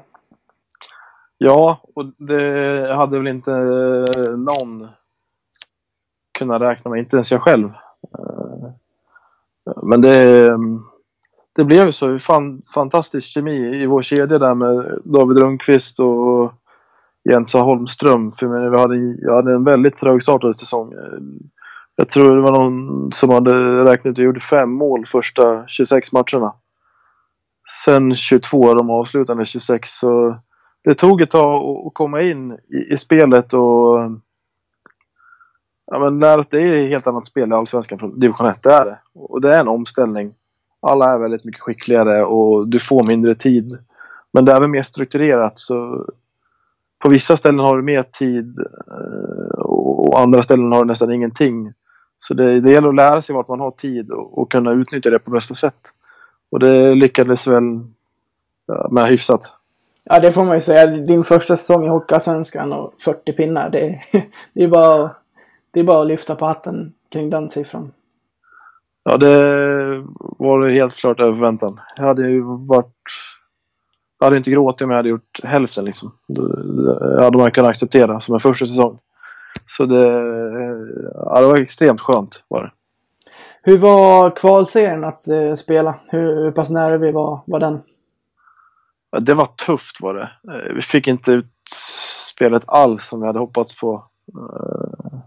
Ja, 1.42 1.82
och 1.96 2.06
det 2.18 2.94
hade 2.96 3.18
väl 3.18 3.28
inte 3.28 3.52
eh, 3.52 4.38
någon 4.38 4.88
kunnat 6.38 6.62
räkna 6.62 6.92
med, 6.92 7.00
inte 7.00 7.16
ens 7.16 7.32
jag 7.32 7.42
själv. 7.42 7.68
Eh, 8.20 8.70
men 9.84 10.02
det, 10.02 10.48
mm, 10.48 10.80
det 11.56 11.64
blev 11.64 11.86
ju 11.86 11.92
så. 11.92 12.20
Fan, 12.20 12.62
fantastisk 12.74 13.32
kemi 13.32 13.84
i 13.84 13.86
vår 13.86 14.02
kedja 14.02 14.40
där 14.40 14.56
med 14.56 15.00
David 15.04 15.38
Rundqvist 15.38 16.00
och 16.00 16.54
Jens 17.30 17.54
Holmström. 17.54 18.32
För 18.32 18.46
jag, 18.46 18.72
vi 18.72 18.78
hade, 18.78 18.96
jag 18.98 19.36
hade 19.36 19.54
en 19.54 19.64
väldigt 19.64 19.98
trögstartad 19.98 20.56
säsong. 20.56 20.94
Jag 21.96 22.10
tror 22.10 22.36
det 22.36 22.42
var 22.42 22.52
någon 22.52 23.12
som 23.12 23.30
hade 23.30 23.84
räknat 23.84 24.18
och 24.18 24.24
gjorde 24.24 24.40
fem 24.40 24.72
mål 24.72 25.06
första 25.06 25.68
26 25.68 26.12
matcherna. 26.12 26.54
Sen 27.86 28.16
22 28.16 28.74
de 28.74 28.90
avslutande 28.90 29.46
26 29.46 29.90
så 29.90 30.40
det 30.84 30.94
tog 30.94 31.22
ett 31.22 31.30
tag 31.30 31.88
att- 31.88 31.94
komma 31.94 32.22
in 32.22 32.52
i, 32.52 32.94
i 32.94 32.98
spelet 32.98 33.54
och 33.54 34.12
ja, 35.86 36.00
men 36.00 36.20
lära 36.20 36.44
det 36.50 36.62
är 36.62 36.74
ett 36.74 36.90
helt 36.90 37.08
annat 37.08 37.26
spel 37.26 37.50
i 37.52 37.54
Allsvenskan 37.56 38.00
från 38.00 38.20
division 38.20 38.48
1. 38.48 38.64
Det 38.64 38.72
är 38.72 38.86
det. 38.86 39.00
Och 39.14 39.42
det 39.42 39.54
är 39.56 39.60
en 39.60 39.68
omställning. 39.68 40.34
Alla 40.82 41.14
är 41.14 41.18
väldigt 41.18 41.46
mycket 41.46 41.62
skickligare 41.62 42.26
och 42.26 42.68
du 42.68 42.80
får 42.80 43.08
mindre 43.08 43.36
tid. 43.36 43.78
Men 44.34 44.46
det 44.46 44.52
är 44.52 44.60
väl 44.60 44.70
mer 44.70 44.82
strukturerat 44.82 45.58
så 45.58 46.06
på 47.00 47.10
vissa 47.10 47.38
ställen 47.38 47.60
har 47.60 47.78
du 47.78 47.84
mer 47.84 48.04
tid 48.04 48.60
eh, 48.88 49.60
och 49.60 50.20
andra 50.20 50.44
ställen 50.44 50.72
har 50.72 50.80
du 50.80 50.88
nästan 50.88 51.12
ingenting. 51.14 51.74
Så 52.18 52.34
det, 52.34 52.62
det 52.62 52.72
gäller 52.72 52.90
att 52.90 52.96
lära 52.96 53.22
sig 53.22 53.36
vart 53.36 53.48
man 53.48 53.60
har 53.60 53.72
tid 53.72 54.12
och, 54.12 54.38
och 54.38 54.52
kunna 54.52 54.72
utnyttja 54.72 55.10
det 55.10 55.20
på 55.20 55.32
bästa 55.32 55.56
sätt. 55.56 55.80
Och 56.52 56.60
det 56.60 56.96
lyckades 56.96 57.48
väl 57.48 57.64
med 58.92 59.08
hyfsat. 59.08 59.59
Ja, 60.12 60.20
det 60.20 60.32
får 60.32 60.46
man 60.46 60.56
ju 60.56 60.62
säga. 60.62 60.86
Din 60.86 61.24
första 61.24 61.56
säsong 61.56 61.86
i 61.86 61.90
Hockeyallsvenskan 61.90 62.74
och 62.74 62.94
40 63.00 63.34
pinnar. 63.34 63.70
Det, 63.70 64.00
det, 64.54 64.64
är 64.64 64.68
bara, 64.68 65.12
det 65.72 65.80
är 65.80 65.84
bara 65.84 66.02
att 66.02 66.08
lyfta 66.08 66.36
på 66.36 66.46
hatten 66.46 66.94
kring 67.12 67.30
den 67.30 67.50
siffran. 67.50 67.92
Ja, 69.04 69.18
det 69.18 69.36
var 70.38 70.70
helt 70.70 70.96
klart 70.96 71.20
över 71.20 71.34
förväntan. 71.34 71.80
Jag 71.98 72.06
hade 72.06 72.30
ju 72.30 72.42
varit... 72.68 72.96
Jag 74.20 74.26
hade 74.26 74.38
inte 74.38 74.52
gråtit 74.52 74.82
om 74.82 74.90
jag 74.90 74.98
hade 74.98 75.10
gjort 75.10 75.40
hälften 75.44 75.86
liksom. 75.86 76.12
Det 76.28 77.24
hade 77.24 77.38
man 77.38 77.52
kunnat 77.52 77.70
acceptera 77.70 78.20
som 78.20 78.34
en 78.34 78.40
första 78.40 78.66
säsong. 78.66 79.00
Så 79.78 79.86
det, 79.86 80.06
ja, 81.14 81.42
det 81.42 81.48
var 81.48 81.62
extremt 81.62 82.02
skönt 82.02 82.44
var 82.50 82.64
det. 82.64 82.72
Hur 83.62 83.78
var 83.78 84.30
kvalserien 84.30 85.04
att 85.04 85.28
eh, 85.28 85.54
spela? 85.54 85.96
Hur, 86.08 86.36
hur 86.36 86.52
pass 86.52 86.70
nära 86.70 86.98
vi 86.98 87.12
var, 87.12 87.40
var 87.46 87.60
den? 87.60 87.82
Det 89.12 89.34
var 89.34 89.46
tufft 89.46 90.02
var 90.02 90.14
det. 90.14 90.32
Eh, 90.54 90.74
vi 90.76 90.82
fick 90.82 91.08
inte 91.08 91.32
ut 91.32 91.54
spelet 92.34 92.64
alls 92.68 93.08
som 93.08 93.22
vi 93.22 93.28
hade 93.28 93.40
hoppats 93.40 93.76
på. 93.76 94.04
Eh, 94.28 95.20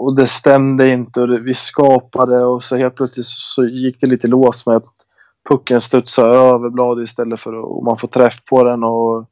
och 0.00 0.16
det 0.16 0.26
stämde 0.26 0.90
inte 0.90 1.22
och 1.22 1.46
vi 1.46 1.54
skapade 1.54 2.44
och 2.44 2.62
så 2.62 2.76
helt 2.76 2.96
plötsligt 2.96 3.26
så 3.26 3.64
gick 3.64 4.00
det 4.00 4.06
lite 4.06 4.28
lås 4.28 4.66
med 4.66 4.76
att 4.76 4.84
pucken 5.48 5.80
studsade 5.80 6.36
över 6.36 6.70
bladet 6.70 7.08
istället 7.08 7.40
för 7.40 7.78
att 7.78 7.84
man 7.84 7.96
får 7.96 8.08
träff 8.08 8.44
på 8.44 8.64
den 8.64 8.84
och 8.84 9.26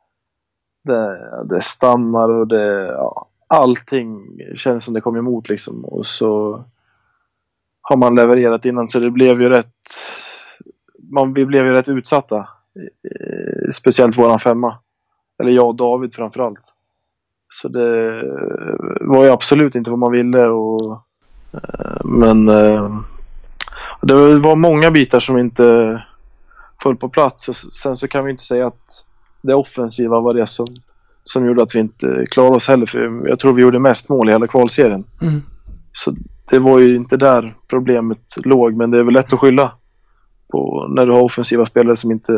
det, 0.85 1.31
det 1.45 1.61
stannar 1.61 2.29
och 2.29 2.49
det, 2.49 2.87
ja, 2.87 3.29
allting 3.47 4.39
känns 4.57 4.85
som 4.85 4.95
det 4.95 5.01
kom 5.01 5.17
emot 5.17 5.49
liksom 5.49 5.85
och 5.85 6.07
så 6.07 6.65
har 7.83 7.97
man 7.97 8.15
levererat 8.15 8.65
innan 8.65 8.89
så 8.89 9.01
det 9.01 9.11
blev 9.11 9.43
ju 9.43 9.49
rätt 9.49 9.75
man, 11.11 11.35
vi 11.35 11.45
blev 11.45 11.67
ju 11.67 11.73
rätt 11.73 11.89
utsatta 11.89 12.49
speciellt 13.73 14.19
våran 14.19 14.39
femma 14.39 14.79
eller 15.43 15.53
jag 15.53 15.67
och 15.67 15.77
David 15.77 16.13
framförallt 16.13 16.75
så 17.49 17.69
det 17.69 18.23
var 19.01 19.25
ju 19.25 19.31
absolut 19.31 19.75
inte 19.75 19.91
vad 19.91 19.99
man 19.99 20.13
ville 20.13 20.47
och 20.47 21.03
eh, 21.53 22.05
men 22.05 22.49
eh, 22.49 23.01
det 24.03 24.39
var 24.39 24.57
många 24.57 24.91
bitar 24.91 25.21
som 25.21 25.39
inte 25.39 26.03
föll 26.83 26.97
på 26.97 27.09
plats 27.09 27.49
och 27.49 27.57
sen 27.57 27.97
så 27.97 28.09
kan 28.09 28.25
vi 28.25 28.31
inte 28.31 28.45
säga 28.45 28.67
att 28.67 29.05
det 29.43 29.55
offensiva 29.55 30.21
var 30.21 30.35
det 30.35 30.47
som, 30.47 30.67
som 31.25 31.47
gjorde 31.47 31.63
att 31.63 31.75
vi 31.75 31.79
inte 31.79 32.27
klarade 32.31 32.57
oss 32.57 32.69
heller 32.69 32.87
för 32.87 33.29
jag 33.29 33.39
tror 33.39 33.53
vi 33.53 33.63
gjorde 33.63 33.79
mest 33.79 34.09
mål 34.09 34.29
i 34.29 34.33
hela 34.33 34.47
kvalserien. 34.47 35.01
Mm. 35.23 35.43
Så 35.93 36.15
det 36.51 36.59
var 36.59 36.79
ju 36.79 36.97
inte 36.97 37.17
där 37.17 37.57
problemet 37.69 38.37
låg 38.37 38.75
men 38.75 38.91
det 38.91 38.99
är 38.99 39.03
väl 39.03 39.15
lätt 39.15 39.33
att 39.33 39.41
skylla 39.41 39.73
på 40.53 40.87
när 40.97 41.07
du 41.07 41.13
har 41.13 41.23
offensiva 41.23 41.67
spelare 41.67 41.97
som 41.97 42.11
inte 42.11 42.33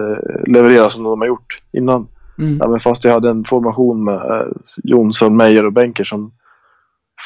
levererar 0.46 0.88
som 0.88 1.04
de 1.04 1.20
har 1.20 1.28
gjort 1.28 1.62
innan. 1.72 2.06
Mm. 2.38 2.60
Även 2.62 2.80
fast 2.80 3.04
jag 3.04 3.12
hade 3.12 3.30
en 3.30 3.44
formation 3.44 4.04
med 4.04 4.14
eh, 4.14 4.46
Jonsson, 4.84 5.36
Meyer 5.36 5.66
och 5.66 5.72
Benker 5.72 6.04
som 6.04 6.32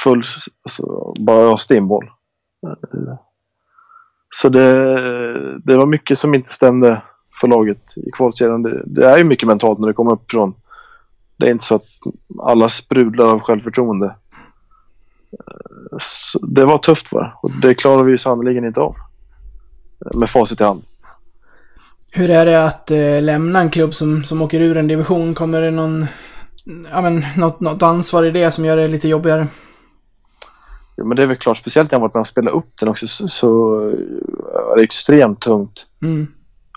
full, 0.04 0.22
alltså, 0.62 1.12
bara 1.20 1.52
öste 1.52 1.76
in 1.76 1.88
boll. 1.88 2.04
Eh, 2.66 3.14
Så 4.30 4.48
det, 4.48 4.72
det 5.58 5.76
var 5.76 5.86
mycket 5.86 6.18
som 6.18 6.34
inte 6.34 6.52
stämde 6.52 7.02
för 7.40 7.48
laget 7.48 7.96
i 7.96 8.10
kvalserien. 8.10 8.62
Det, 8.62 8.82
det 8.86 9.06
är 9.06 9.18
ju 9.18 9.24
mycket 9.24 9.46
mentalt 9.48 9.78
när 9.78 9.88
det 9.88 9.94
kommer 9.94 10.12
uppifrån. 10.12 10.54
Det 11.36 11.46
är 11.46 11.50
inte 11.50 11.64
så 11.64 11.74
att 11.74 11.86
alla 12.42 12.68
sprudlar 12.68 13.26
av 13.26 13.40
självförtroende. 13.40 14.06
Eh, 15.32 15.96
Så 16.00 16.46
det 16.46 16.64
var 16.64 16.78
tufft 16.78 17.12
va? 17.12 17.32
och 17.42 17.50
det 17.62 17.74
klarar 17.74 18.02
vi 18.02 18.10
ju 18.10 18.18
sannerligen 18.18 18.64
inte 18.64 18.80
av. 18.80 18.94
Med 20.14 20.30
facit 20.30 20.60
i 20.60 20.64
hand. 20.64 20.82
Hur 22.10 22.30
är 22.30 22.46
det 22.46 22.64
att 22.64 22.90
eh, 22.90 23.22
lämna 23.22 23.60
en 23.60 23.70
klubb 23.70 23.94
som, 23.94 24.24
som 24.24 24.42
åker 24.42 24.60
ur 24.60 24.76
en 24.76 24.88
division? 24.88 25.34
Kommer 25.34 25.62
det 25.62 25.70
någon, 25.70 26.06
ja 26.90 27.02
men, 27.02 27.24
något, 27.36 27.60
något 27.60 27.82
ansvar 27.82 28.24
i 28.24 28.30
det 28.30 28.50
som 28.50 28.64
gör 28.64 28.76
det 28.76 28.88
lite 28.88 29.08
jobbigare? 29.08 29.46
Jo, 30.96 31.06
men 31.06 31.16
det 31.16 31.22
är 31.22 31.26
väl 31.26 31.36
klart, 31.36 31.56
speciellt 31.56 31.92
när 31.92 32.18
och 32.18 32.26
spelat 32.26 32.54
upp 32.54 32.70
den 32.80 32.88
också 32.88 33.08
så, 33.08 33.28
så 33.28 33.80
är 34.72 34.76
det 34.76 34.84
extremt 34.84 35.40
tungt. 35.40 35.86
Mm. 36.02 36.26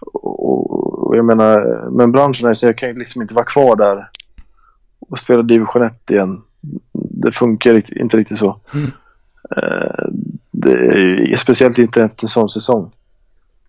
Och, 0.01 1.07
och 1.07 1.17
jag 1.17 1.25
menar, 1.25 1.89
men 1.91 2.11
branschen 2.11 2.49
är 2.49 2.53
så 2.53 2.65
jag 2.65 2.77
kan 2.77 2.89
ju 2.89 2.99
liksom 2.99 3.21
inte 3.21 3.33
vara 3.33 3.45
kvar 3.45 3.75
där 3.75 4.09
och 4.99 5.19
spela 5.19 5.41
division 5.41 5.83
1 5.83 6.11
igen. 6.11 6.41
Det 6.93 7.31
funkar 7.31 7.99
inte 8.01 8.17
riktigt 8.17 8.37
så. 8.37 8.59
Mm. 8.73 8.91
Eh, 9.57 10.07
Det 10.51 10.71
är 11.31 11.35
speciellt 11.35 11.77
inte 11.77 12.03
efter 12.03 12.25
en 12.25 12.29
sån 12.29 12.49
säsong. 12.49 12.91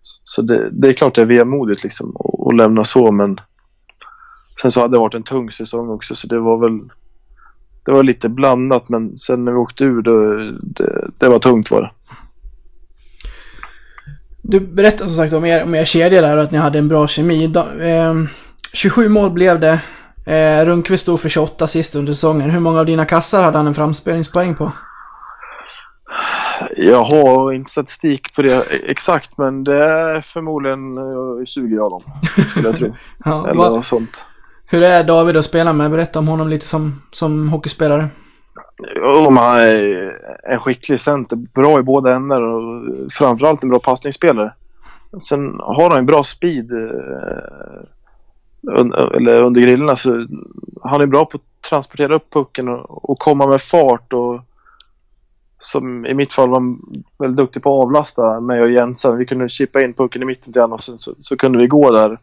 Så 0.01 0.41
det, 0.41 0.69
det 0.71 0.87
är 0.87 0.93
klart 0.93 1.15
det 1.15 1.21
är 1.21 1.25
vemodigt 1.25 1.83
liksom 1.83 2.15
att 2.47 2.55
lämna 2.57 2.83
så 2.83 3.11
men 3.11 3.39
sen 4.61 4.71
så 4.71 4.81
hade 4.81 4.95
det 4.95 4.99
varit 4.99 5.15
en 5.15 5.23
tung 5.23 5.51
säsong 5.51 5.89
också 5.89 6.15
så 6.15 6.27
det 6.27 6.39
var 6.39 6.57
väl 6.57 6.79
det 7.85 7.91
var 7.91 8.03
lite 8.03 8.29
blandat 8.29 8.89
men 8.89 9.17
sen 9.17 9.45
när 9.45 9.51
vi 9.51 9.57
åkte 9.57 9.83
ur 9.83 10.01
då, 10.01 10.23
det, 10.61 11.09
det 11.17 11.29
var 11.29 11.39
tungt 11.39 11.71
var 11.71 11.81
det. 11.81 11.91
Du 14.41 14.59
berättade 14.59 15.09
som 15.09 15.17
sagt 15.17 15.33
om 15.33 15.45
er, 15.45 15.63
om 15.63 15.75
er 15.75 15.85
kedja 15.85 16.21
där 16.21 16.37
och 16.37 16.43
att 16.43 16.51
ni 16.51 16.57
hade 16.57 16.79
en 16.79 16.87
bra 16.87 17.07
kemi. 17.07 17.47
Da, 17.47 17.83
eh, 17.83 18.13
27 18.73 19.09
mål 19.09 19.31
blev 19.31 19.59
det. 19.59 19.79
Eh, 20.25 20.65
Rundqvist 20.65 21.03
stod 21.03 21.19
för 21.19 21.29
28 21.29 21.67
sist 21.67 21.95
under 21.95 22.13
säsongen. 22.13 22.49
Hur 22.49 22.59
många 22.59 22.79
av 22.79 22.85
dina 22.85 23.05
kassar 23.05 23.43
hade 23.43 23.57
han 23.57 23.67
en 23.67 23.73
framspelningspoäng 23.73 24.55
på? 24.55 24.71
Jag 26.77 27.03
har 27.03 27.53
inte 27.53 27.71
statistik 27.71 28.35
på 28.35 28.41
det 28.41 28.63
exakt 28.85 29.37
men 29.37 29.63
det 29.63 29.83
är 29.83 30.21
förmodligen 30.21 30.97
eh, 30.97 31.45
20 31.45 31.79
av 31.79 31.89
dem 31.89 32.01
skulle 32.47 32.67
jag 32.67 32.75
tro. 32.75 32.95
Ja, 33.25 33.47
Eller 33.47 33.69
vad, 33.69 33.85
sånt. 33.85 34.23
hur 34.65 34.83
är 34.83 35.03
David 35.03 35.37
att 35.37 35.45
spela 35.45 35.73
med? 35.73 35.91
Berätta 35.91 36.19
om 36.19 36.27
honom 36.27 36.49
lite 36.49 36.65
som, 36.65 37.01
som 37.11 37.49
hockeyspelare. 37.49 38.07
Jo, 38.95 39.31
han 39.31 39.59
är 39.59 40.13
en 40.43 40.59
skicklig 40.59 40.99
center. 40.99 41.35
Bra 41.35 41.79
i 41.79 41.83
båda 41.83 42.15
ändar 42.15 42.41
och 42.41 42.83
framförallt 43.11 43.63
en 43.63 43.69
bra 43.69 43.79
passningsspelare. 43.79 44.53
Sen 45.21 45.59
har 45.59 45.89
han 45.89 45.99
en 45.99 46.05
bra 46.05 46.23
speed 46.23 46.71
eh, 46.71 47.81
eller 49.15 49.43
under 49.43 49.61
grillorna. 49.61 49.95
Så 49.95 50.27
han 50.83 51.01
är 51.01 51.05
bra 51.05 51.25
på 51.25 51.37
att 51.37 51.69
transportera 51.69 52.15
upp 52.15 52.33
pucken 52.33 52.69
och 52.87 53.19
komma 53.19 53.47
med 53.47 53.61
fart. 53.61 54.13
Och, 54.13 54.41
som 55.59 56.05
i 56.05 56.13
mitt 56.13 56.33
fall 56.33 56.49
var 56.49 56.77
väldigt 57.19 57.37
duktig 57.37 57.63
på 57.63 57.79
att 57.79 57.85
avlasta 57.85 58.39
mig 58.39 58.61
och 58.61 58.71
Jensen. 58.71 59.17
Vi 59.17 59.25
kunde 59.25 59.49
chippa 59.49 59.81
in 59.81 59.93
pucken 59.93 60.21
i 60.21 60.25
mitten 60.25 60.53
till 60.53 60.61
honom 60.61 60.75
och 60.75 60.83
sen 60.83 60.99
så, 60.99 61.13
så 61.21 61.37
kunde 61.37 61.59
vi 61.59 61.67
gå 61.67 61.91
där. 61.91 62.17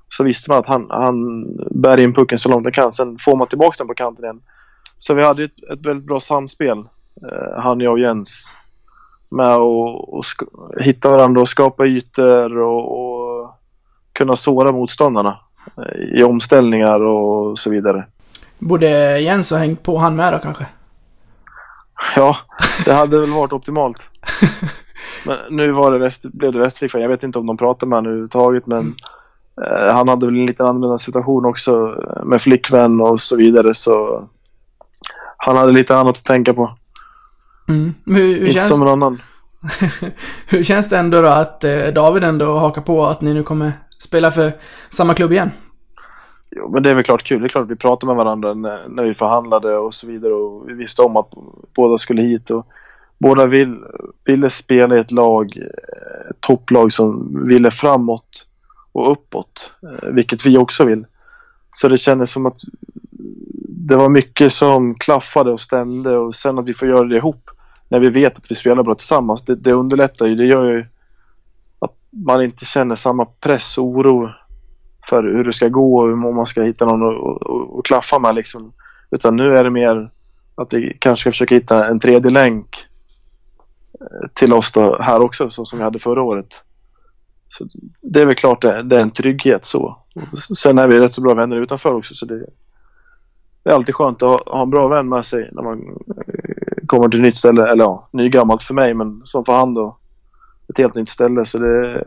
Så 0.00 0.24
visste 0.24 0.50
man 0.50 0.58
att 0.58 0.66
han, 0.66 0.86
han 0.90 1.46
bär 1.70 1.98
in 1.98 2.12
pucken 2.12 2.38
så 2.38 2.48
långt 2.48 2.66
han 2.66 2.72
kan. 2.72 2.92
Sen 2.92 3.18
får 3.18 3.36
man 3.36 3.46
tillbaka 3.46 3.74
den 3.78 3.86
på 3.86 3.94
kanten 3.94 4.24
igen. 4.24 4.40
Så 4.98 5.14
vi 5.14 5.24
hade 5.24 5.44
ett, 5.44 5.70
ett 5.72 5.86
väldigt 5.86 6.06
bra 6.06 6.20
samspel, 6.20 6.78
eh, 6.78 7.62
han, 7.62 7.80
jag 7.80 7.92
och 7.92 7.98
Jens. 7.98 8.54
Med 9.28 9.46
att 9.46 9.58
och 9.58 10.24
hitta 10.80 11.10
varandra 11.10 11.40
och 11.40 11.48
skapa 11.48 11.86
ytor 11.86 12.58
och, 12.58 12.98
och 12.98 13.50
kunna 14.12 14.36
såra 14.36 14.72
motståndarna 14.72 15.38
eh, 15.76 16.20
i 16.20 16.24
omställningar 16.24 17.04
och 17.04 17.58
så 17.58 17.70
vidare. 17.70 18.06
Borde 18.58 19.20
Jens 19.20 19.50
ha 19.50 19.58
hängt 19.58 19.82
på 19.82 19.98
han 19.98 20.16
med 20.16 20.32
då 20.32 20.38
kanske? 20.38 20.66
Ja, 22.16 22.36
det 22.84 22.92
hade 22.92 23.20
väl 23.20 23.30
varit 23.30 23.52
optimalt. 23.52 24.08
Men 25.24 25.38
nu 25.50 25.70
var 25.70 25.92
det 25.92 25.98
rest, 26.06 26.22
blev 26.22 26.52
det 26.52 26.58
Västervik. 26.58 26.94
Jag 26.94 27.08
vet 27.08 27.22
inte 27.22 27.38
om 27.38 27.46
de 27.46 27.56
pratade 27.56 27.90
med 27.90 27.96
honom 27.96 28.10
överhuvudtaget 28.10 28.66
men 28.66 28.94
eh, 29.62 29.94
han 29.94 30.08
hade 30.08 30.26
väl 30.26 30.34
en 30.34 30.46
liten 30.46 30.66
annorlunda 30.66 30.98
situation 30.98 31.44
också 31.44 31.96
eh, 32.02 32.24
med 32.24 32.42
flickvän 32.42 33.00
och 33.00 33.20
så 33.20 33.36
vidare 33.36 33.74
så 33.74 34.24
han 35.36 35.56
hade 35.56 35.72
lite 35.72 35.96
annat 35.96 36.16
att 36.16 36.24
tänka 36.24 36.54
på. 36.54 36.70
Mm. 37.68 37.94
Hur, 38.06 38.14
hur, 38.14 38.40
Inte 38.40 38.52
känns, 38.52 38.68
som 38.68 38.82
en 38.82 38.88
annan. 38.88 39.22
hur 40.46 40.64
känns 40.64 40.88
det 40.88 40.98
ändå 40.98 41.22
då 41.22 41.28
att 41.28 41.64
eh, 41.64 41.86
David 41.94 42.24
ändå 42.24 42.58
hakar 42.58 42.82
på 42.82 43.06
att 43.06 43.20
ni 43.20 43.34
nu 43.34 43.42
kommer 43.42 43.72
spela 43.98 44.30
för 44.30 44.52
samma 44.88 45.14
klubb 45.14 45.32
igen? 45.32 45.50
Jo, 46.58 46.70
men 46.70 46.82
det 46.82 46.90
är 46.90 46.94
väl 46.94 47.04
klart 47.04 47.22
kul. 47.22 47.40
Det 47.40 47.46
är 47.46 47.48
klart 47.48 47.64
att 47.64 47.70
vi 47.70 47.76
pratade 47.76 48.14
med 48.14 48.24
varandra 48.24 48.54
när, 48.54 48.88
när 48.88 49.02
vi 49.02 49.14
förhandlade 49.14 49.76
och 49.76 49.94
så 49.94 50.06
vidare. 50.06 50.32
Och 50.32 50.68
vi 50.68 50.72
visste 50.72 51.02
om 51.02 51.16
att 51.16 51.34
båda 51.76 51.98
skulle 51.98 52.22
hit. 52.22 52.50
Och 52.50 52.66
båda 53.18 53.46
vill, 53.46 53.84
ville 54.24 54.50
spela 54.50 54.96
i 54.96 55.00
ett 55.00 55.10
lag, 55.10 55.56
ett 56.30 56.40
topplag 56.40 56.92
som 56.92 57.44
ville 57.48 57.70
framåt 57.70 58.46
och 58.92 59.12
uppåt. 59.12 59.70
Eh, 59.82 60.08
vilket 60.08 60.46
vi 60.46 60.58
också 60.58 60.84
vill. 60.84 61.06
Så 61.72 61.88
det 61.88 61.98
kändes 61.98 62.30
som 62.30 62.46
att 62.46 62.60
det 63.68 63.96
var 63.96 64.08
mycket 64.08 64.52
som 64.52 64.94
klaffade 64.94 65.50
och 65.50 65.60
stämde 65.60 66.16
och 66.16 66.34
sen 66.34 66.58
att 66.58 66.66
vi 66.66 66.74
får 66.74 66.88
göra 66.88 67.04
det 67.04 67.16
ihop 67.16 67.50
när 67.88 67.98
vi 67.98 68.10
vet 68.10 68.36
att 68.36 68.50
vi 68.50 68.54
spelar 68.54 68.82
bra 68.82 68.94
tillsammans. 68.94 69.44
Det, 69.44 69.54
det 69.54 69.72
underlättar 69.72 70.26
ju. 70.26 70.34
Det 70.34 70.46
gör 70.46 70.64
ju 70.64 70.84
att 71.78 71.94
man 72.10 72.44
inte 72.44 72.64
känner 72.64 72.94
samma 72.94 73.24
press 73.24 73.78
och 73.78 73.84
oro 73.84 74.30
för 75.08 75.22
hur 75.22 75.44
det 75.44 75.52
ska 75.52 75.68
gå 75.68 75.98
och 75.98 76.12
om 76.12 76.34
man 76.36 76.46
ska 76.46 76.62
hitta 76.62 76.84
någon 76.84 77.02
att- 77.78 77.84
klaffa 77.84 78.18
med 78.18 78.34
liksom. 78.34 78.72
Utan 79.10 79.36
nu 79.36 79.56
är 79.56 79.64
det 79.64 79.70
mer 79.70 80.10
att 80.54 80.72
vi 80.72 80.96
kanske 81.00 81.20
ska 81.20 81.30
försöka 81.30 81.54
hitta 81.54 81.86
en 81.86 82.00
tredje 82.00 82.30
länk 82.30 82.86
eh, 84.00 84.28
till 84.34 84.52
oss 84.52 84.72
då, 84.72 85.02
här 85.02 85.20
också, 85.20 85.50
så 85.50 85.64
som 85.64 85.78
vi 85.78 85.84
hade 85.84 85.98
förra 85.98 86.22
året. 86.22 86.62
Så 87.48 87.68
det 88.00 88.22
är 88.22 88.26
väl 88.26 88.34
klart 88.34 88.62
det, 88.62 88.82
det 88.82 88.96
är 88.96 89.00
en 89.00 89.10
trygghet 89.10 89.64
så. 89.64 89.98
Sen 90.56 90.78
är 90.78 90.86
vi 90.86 91.00
rätt 91.00 91.12
så 91.12 91.20
bra 91.20 91.34
vänner 91.34 91.56
utanför 91.56 91.94
också 91.94 92.14
så 92.14 92.26
det, 92.26 92.38
det 93.62 93.70
är 93.70 93.74
alltid 93.74 93.94
skönt 93.94 94.22
att 94.22 94.28
ha, 94.28 94.40
ha 94.46 94.62
en 94.62 94.70
bra 94.70 94.88
vän 94.88 95.08
med 95.08 95.24
sig 95.26 95.48
när 95.52 95.62
man 95.62 95.78
eh, 95.88 96.86
kommer 96.86 97.08
till 97.08 97.20
ett 97.20 97.24
nytt 97.24 97.36
ställe. 97.36 97.68
Eller 97.68 97.84
ja, 97.84 98.08
nygammalt 98.12 98.62
för 98.62 98.74
mig 98.74 98.94
men 98.94 99.22
som 99.24 99.44
för 99.44 99.52
han 99.52 99.74
då. 99.74 99.96
Ett 100.68 100.78
helt 100.78 100.94
nytt 100.94 101.08
ställe 101.08 101.44
så 101.44 101.58
det, 101.58 102.02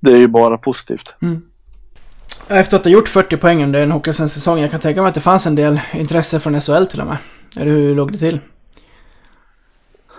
det 0.00 0.12
är 0.12 0.16
ju 0.18 0.28
bara 0.28 0.58
positivt. 0.58 1.14
Efter 2.48 2.76
att 2.76 2.84
ha 2.84 2.90
gjort 2.90 3.08
40 3.08 3.36
poäng 3.36 3.64
under 3.64 3.82
en 3.82 3.90
Hockeyallsvensk-säsong, 3.90 4.58
jag 4.58 4.70
kan 4.70 4.80
tänka 4.80 5.02
mig 5.02 5.08
att 5.08 5.14
det 5.14 5.20
fanns 5.20 5.46
en 5.46 5.54
del 5.54 5.80
intresse 5.94 6.40
från 6.40 6.60
SHL 6.60 6.84
till 6.84 7.00
och 7.00 7.06
med. 7.06 7.16
Eller 7.56 7.70
hur 7.70 7.94
låg 7.94 8.12
det 8.12 8.18
till? 8.18 8.40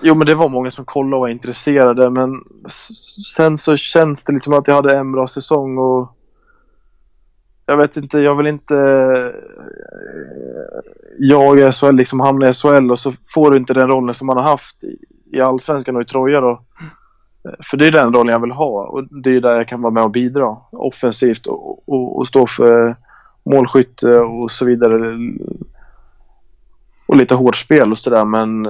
Jo 0.02 0.16
men 0.16 0.28
det 0.28 0.36
var 0.36 0.50
många 0.50 0.72
som 0.72 0.86
kollade 0.86 1.16
och 1.16 1.22
var 1.22 1.30
intresserade 1.30 2.10
men 2.10 2.42
sen 3.36 3.58
så 3.58 3.78
känns 3.78 4.24
det 4.24 4.34
lite 4.34 4.44
som 4.44 4.54
att 4.54 4.68
jag 4.68 4.76
hade 4.76 4.98
en 4.98 5.12
bra 5.12 5.28
säsong 5.28 5.78
och 5.78 6.18
jag 7.66 7.78
vet 7.78 7.98
inte, 7.98 8.20
jag 8.20 8.36
vill 8.36 8.48
inte 8.48 8.76
jag 11.20 11.60
i 11.60 11.72
SHL 11.72 11.92
liksom 11.92 12.20
hamna 12.20 12.50
i 12.50 12.54
SHL 12.54 12.92
och 12.92 13.00
så 13.00 13.14
får 13.34 13.52
du 13.52 13.58
inte 13.58 13.74
den 13.74 13.88
rollen 13.88 14.14
som 14.14 14.28
man 14.28 14.38
har 14.38 14.44
haft 14.44 14.84
i, 15.32 15.42
Allsvenskan 15.42 15.96
och 15.96 16.02
i 16.02 16.06
Troja 16.06 16.42
då. 16.42 16.52
Eh, 16.52 16.58
Eh, 17.46 17.52
för 17.64 17.78
det 17.78 17.88
är 17.88 17.92
den 17.92 18.14
rollen 18.14 18.34
jag 18.34 18.42
vill 18.42 18.52
ha 18.52 18.86
och 18.86 19.04
det 19.24 19.36
är 19.36 19.42
där 19.42 19.56
jag 19.56 19.68
kan 19.68 19.82
vara 19.82 19.94
med 19.94 20.04
och 20.04 20.12
bidra 20.12 20.58
offensivt 20.72 21.48
och, 21.48 21.90
och, 21.90 22.18
och 22.18 22.28
stå 22.28 22.48
för 22.48 22.96
målskytte 23.44 24.20
och 24.20 24.52
så 24.52 24.66
vidare. 24.66 25.18
Och 27.06 27.18
lite 27.18 27.36
hårt 27.36 27.56
spel 27.56 27.92
och 27.92 27.98
sådär 27.98 28.26
men 28.26 28.64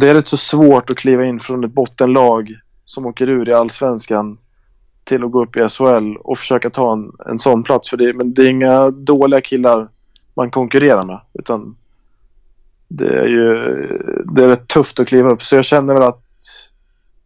det 0.00 0.08
är 0.08 0.14
rätt 0.14 0.28
så 0.28 0.36
svårt 0.36 0.90
att 0.90 0.96
kliva 0.96 1.24
in 1.24 1.40
från 1.40 1.64
ett 1.64 1.72
bottenlag 1.72 2.58
som 2.84 3.06
åker 3.06 3.28
ur 3.28 3.48
i 3.48 3.52
Allsvenskan 3.52 4.38
till 5.04 5.24
att 5.24 5.30
gå 5.30 5.42
upp 5.42 5.56
i 5.56 5.68
SHL 5.68 6.16
och 6.16 6.38
försöka 6.38 6.70
ta 6.70 6.92
en, 6.92 7.12
en 7.26 7.38
sån 7.38 7.62
plats. 7.62 7.90
För 7.90 7.96
det, 7.96 8.12
men 8.12 8.34
det 8.34 8.42
är 8.42 8.48
inga 8.48 8.90
dåliga 8.90 9.40
killar 9.40 9.88
man 10.34 10.50
konkurrerar 10.50 11.06
med. 11.06 11.20
Utan 11.34 11.76
det 12.88 13.08
är 13.08 13.26
ju 13.26 13.68
det 14.24 14.44
är 14.44 14.48
rätt 14.48 14.68
tufft 14.68 15.00
att 15.00 15.08
kliva 15.08 15.30
upp. 15.30 15.42
Så 15.42 15.56
jag 15.56 15.64
känner 15.64 15.94
väl 15.94 16.02
att 16.02 16.22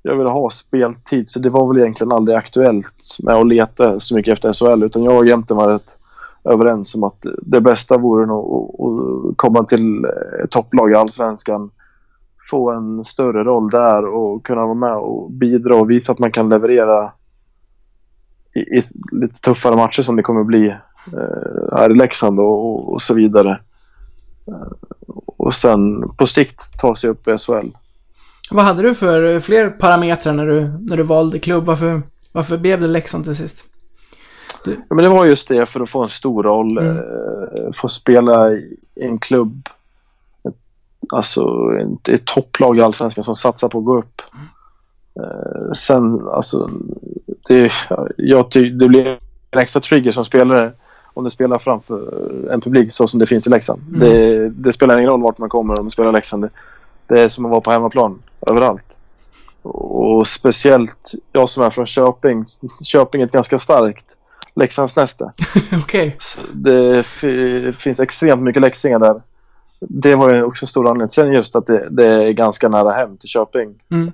jag 0.09 0.17
ville 0.17 0.31
ha 0.31 0.51
speltid. 0.51 1.29
Så 1.29 1.39
det 1.39 1.51
var 1.51 1.69
väl 1.69 1.83
egentligen 1.83 2.13
aldrig 2.13 2.37
aktuellt 2.37 3.17
med 3.19 3.35
att 3.35 3.47
leta 3.47 3.99
så 3.99 4.17
mycket 4.17 4.33
efter 4.33 4.53
SHL. 4.53 4.83
Utan 4.83 5.03
jag 5.03 5.19
och 5.19 5.27
Jämten 5.27 5.57
var 5.57 5.73
rätt 5.73 5.99
överens 6.45 6.95
om 6.95 7.05
att 7.05 7.27
det 7.43 7.61
bästa 7.61 7.99
vore 7.99 8.27
nog 8.27 8.45
att- 8.81 9.37
komma 9.37 9.65
till 9.65 10.07
topplag 10.51 10.91
i 10.91 10.95
Allsvenskan. 10.95 11.71
Få 12.51 12.71
en 12.71 13.05
större 13.05 13.45
roll 13.45 13.71
där 13.71 14.07
och 14.07 14.47
kunna 14.47 14.65
vara 14.65 14.75
med 14.75 14.97
och 14.97 15.31
bidra 15.31 15.77
och 15.77 15.91
visa 15.91 16.13
att 16.13 16.19
man 16.19 16.33
kan 16.33 16.49
leverera 16.49 17.13
i, 18.55 18.61
i 18.61 18.81
lite 19.13 19.41
tuffare 19.41 19.77
matcher 19.77 20.03
som 20.03 20.17
det 20.17 20.23
kommer 20.23 20.45
bli 20.45 20.69
eh, 21.13 21.77
här 21.77 21.91
i 21.91 21.95
Leksand 21.95 22.41
och, 22.41 22.67
och, 22.67 22.93
och 22.93 23.03
så 23.03 23.15
vidare. 23.15 23.59
Eh, 24.47 24.73
och 25.27 25.55
sen 25.55 26.09
på 26.17 26.27
sikt 26.27 26.79
ta 26.79 26.95
sig 26.95 27.11
upp 27.11 27.29
i 27.29 27.37
SHL. 27.39 27.69
Vad 28.51 28.65
hade 28.65 28.83
du 28.83 28.95
för 28.95 29.41
fler 29.41 29.71
parametrar 29.71 30.33
när 30.33 30.47
du, 30.47 30.61
när 30.81 30.97
du 30.97 31.03
valde 31.03 31.39
klubb? 31.39 31.65
Varför, 31.65 32.03
varför 32.33 32.59
blev 32.59 32.81
det 32.81 32.87
Leksand 32.87 33.25
till 33.25 33.37
sist? 33.37 33.65
Ja, 34.65 34.95
men 34.95 35.03
det 35.03 35.09
var 35.09 35.25
just 35.25 35.49
det 35.49 35.67
för 35.67 35.81
att 35.81 35.91
få 35.91 36.03
en 36.03 36.09
stor 36.09 36.43
roll. 36.43 36.79
Mm. 36.79 36.91
Eh, 36.91 37.73
få 37.75 37.89
spela 37.89 38.53
i 38.53 38.79
en 38.95 39.19
klubb. 39.19 39.69
Ett, 40.49 40.57
alltså 41.09 41.71
ett, 41.81 42.09
ett 42.09 42.25
topplag 42.25 42.79
i 42.79 42.83
Allsvenskan 42.83 43.25
som 43.25 43.35
satsar 43.35 43.69
på 43.69 43.79
att 43.79 43.85
gå 43.85 43.99
upp. 43.99 44.23
Eh, 45.21 45.73
sen 45.73 46.29
alltså. 46.29 46.71
Det, 47.49 47.73
jag 48.17 48.45
det 48.53 48.89
blir 48.89 49.07
en 49.51 49.61
extra 49.61 49.81
trigger 49.81 50.11
som 50.11 50.25
spelare 50.25 50.73
om 51.15 51.25
du 51.25 51.31
spelar 51.31 51.59
framför 51.59 52.51
en 52.51 52.61
publik 52.61 52.93
så 52.93 53.07
som 53.07 53.21
det 53.21 53.27
finns 53.27 53.47
i 53.47 53.51
Leksand. 53.51 53.83
Mm. 53.89 54.01
Det, 54.01 54.49
det 54.49 54.73
spelar 54.73 54.99
ingen 54.99 55.11
roll 55.11 55.23
vart 55.23 55.39
man 55.39 55.49
kommer 55.49 55.79
om 55.79 55.85
man 55.85 55.91
spelar 55.91 56.11
i 56.11 56.13
Leksand. 56.13 56.43
Det, 56.43 56.49
det 57.09 57.21
är 57.21 57.29
som 57.29 57.45
att 57.45 57.51
vara 57.51 57.61
på 57.61 57.71
hemmaplan 57.71 58.23
överallt. 58.51 58.99
Och 59.63 60.27
speciellt 60.27 61.13
jag 61.33 61.49
som 61.49 61.63
är 61.63 61.71
från 61.71 61.87
Köping. 61.87 62.45
Köping 62.85 63.21
är 63.23 63.27
ett 63.27 63.33
ganska 63.33 63.59
starkt 63.59 64.15
Leksandsnäste. 64.55 65.33
Okej. 65.83 66.17
Så 66.19 66.41
Det 66.53 67.03
fi- 67.07 67.73
finns 67.73 68.01
extremt 68.01 68.43
mycket 68.43 68.63
leksingar 68.63 68.99
där. 68.99 69.23
Det 69.81 70.15
var 70.17 70.35
ju 70.35 70.43
också 70.43 70.63
en 70.65 70.69
stor 70.69 70.87
anledning. 70.89 71.09
Sen 71.09 71.33
just 71.33 71.57
att 71.57 71.67
det, 71.67 71.89
det 71.91 72.07
är 72.07 72.31
ganska 72.31 72.69
nära 72.69 72.93
hem 72.93 73.17
till 73.17 73.29
Köping. 73.29 73.75
Mm. 73.91 74.13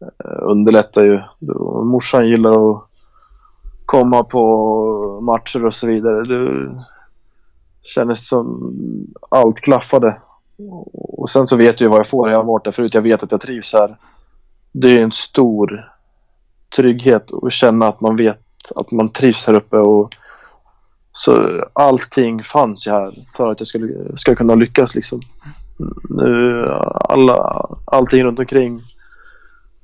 Eh, 0.00 0.38
underlättar 0.42 1.04
ju. 1.04 1.20
Då- 1.40 1.84
Morsan 1.84 2.28
gillar 2.28 2.70
att 2.70 2.82
komma 3.86 4.24
på 4.24 5.20
matcher 5.20 5.64
och 5.66 5.74
så 5.74 5.86
vidare. 5.86 6.22
Det 6.24 6.84
kändes 7.82 8.28
som 8.28 8.74
allt 9.30 9.60
klaffade. 9.60 10.20
Och 10.92 11.30
sen 11.30 11.46
så 11.46 11.56
vet 11.56 11.80
jag 11.80 11.86
ju 11.86 11.90
vad 11.90 11.98
jag 11.98 12.06
får. 12.06 12.30
Jag 12.30 12.38
har 12.38 12.44
varit 12.44 12.64
där 12.64 12.72
förut. 12.72 12.94
Jag 12.94 13.02
vet 13.02 13.22
att 13.22 13.32
jag 13.32 13.40
trivs 13.40 13.72
här. 13.72 13.96
Det 14.72 14.88
är 14.88 15.00
en 15.02 15.12
stor 15.12 15.90
trygghet 16.76 17.30
att 17.42 17.52
känna 17.52 17.88
att 17.88 18.00
man 18.00 18.16
vet 18.16 18.40
att 18.76 18.92
man 18.92 19.08
trivs 19.08 19.46
här 19.46 19.54
uppe. 19.54 19.76
Och 19.76 20.14
så 21.12 21.64
allting 21.72 22.42
fanns 22.42 22.86
ju 22.86 22.90
här 22.90 23.10
för 23.36 23.50
att 23.50 23.60
jag 23.60 23.66
skulle, 23.66 24.16
skulle 24.16 24.36
kunna 24.36 24.54
lyckas 24.54 24.94
liksom. 24.94 25.20
Nu, 26.08 26.66
alla, 26.94 27.66
allting 27.84 28.24
runt 28.24 28.38
omkring 28.38 28.80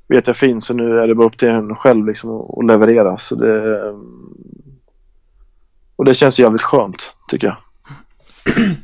vet 0.09 0.27
jag 0.27 0.37
finns 0.37 0.71
och 0.71 0.77
nu 0.77 0.99
är 1.01 1.07
det 1.09 1.15
bara 1.15 1.27
upp 1.27 1.39
till 1.39 1.49
en 1.49 1.77
själv 1.77 2.07
liksom 2.07 2.31
att- 2.31 2.59
att 2.59 2.67
leverera. 2.67 3.17
Så 3.17 3.35
det, 3.35 3.81
och 5.97 6.05
det 6.05 6.15
känns 6.15 6.39
jävligt 6.41 6.63
skönt 6.63 7.15
tycker 7.29 7.47
jag. 7.47 7.57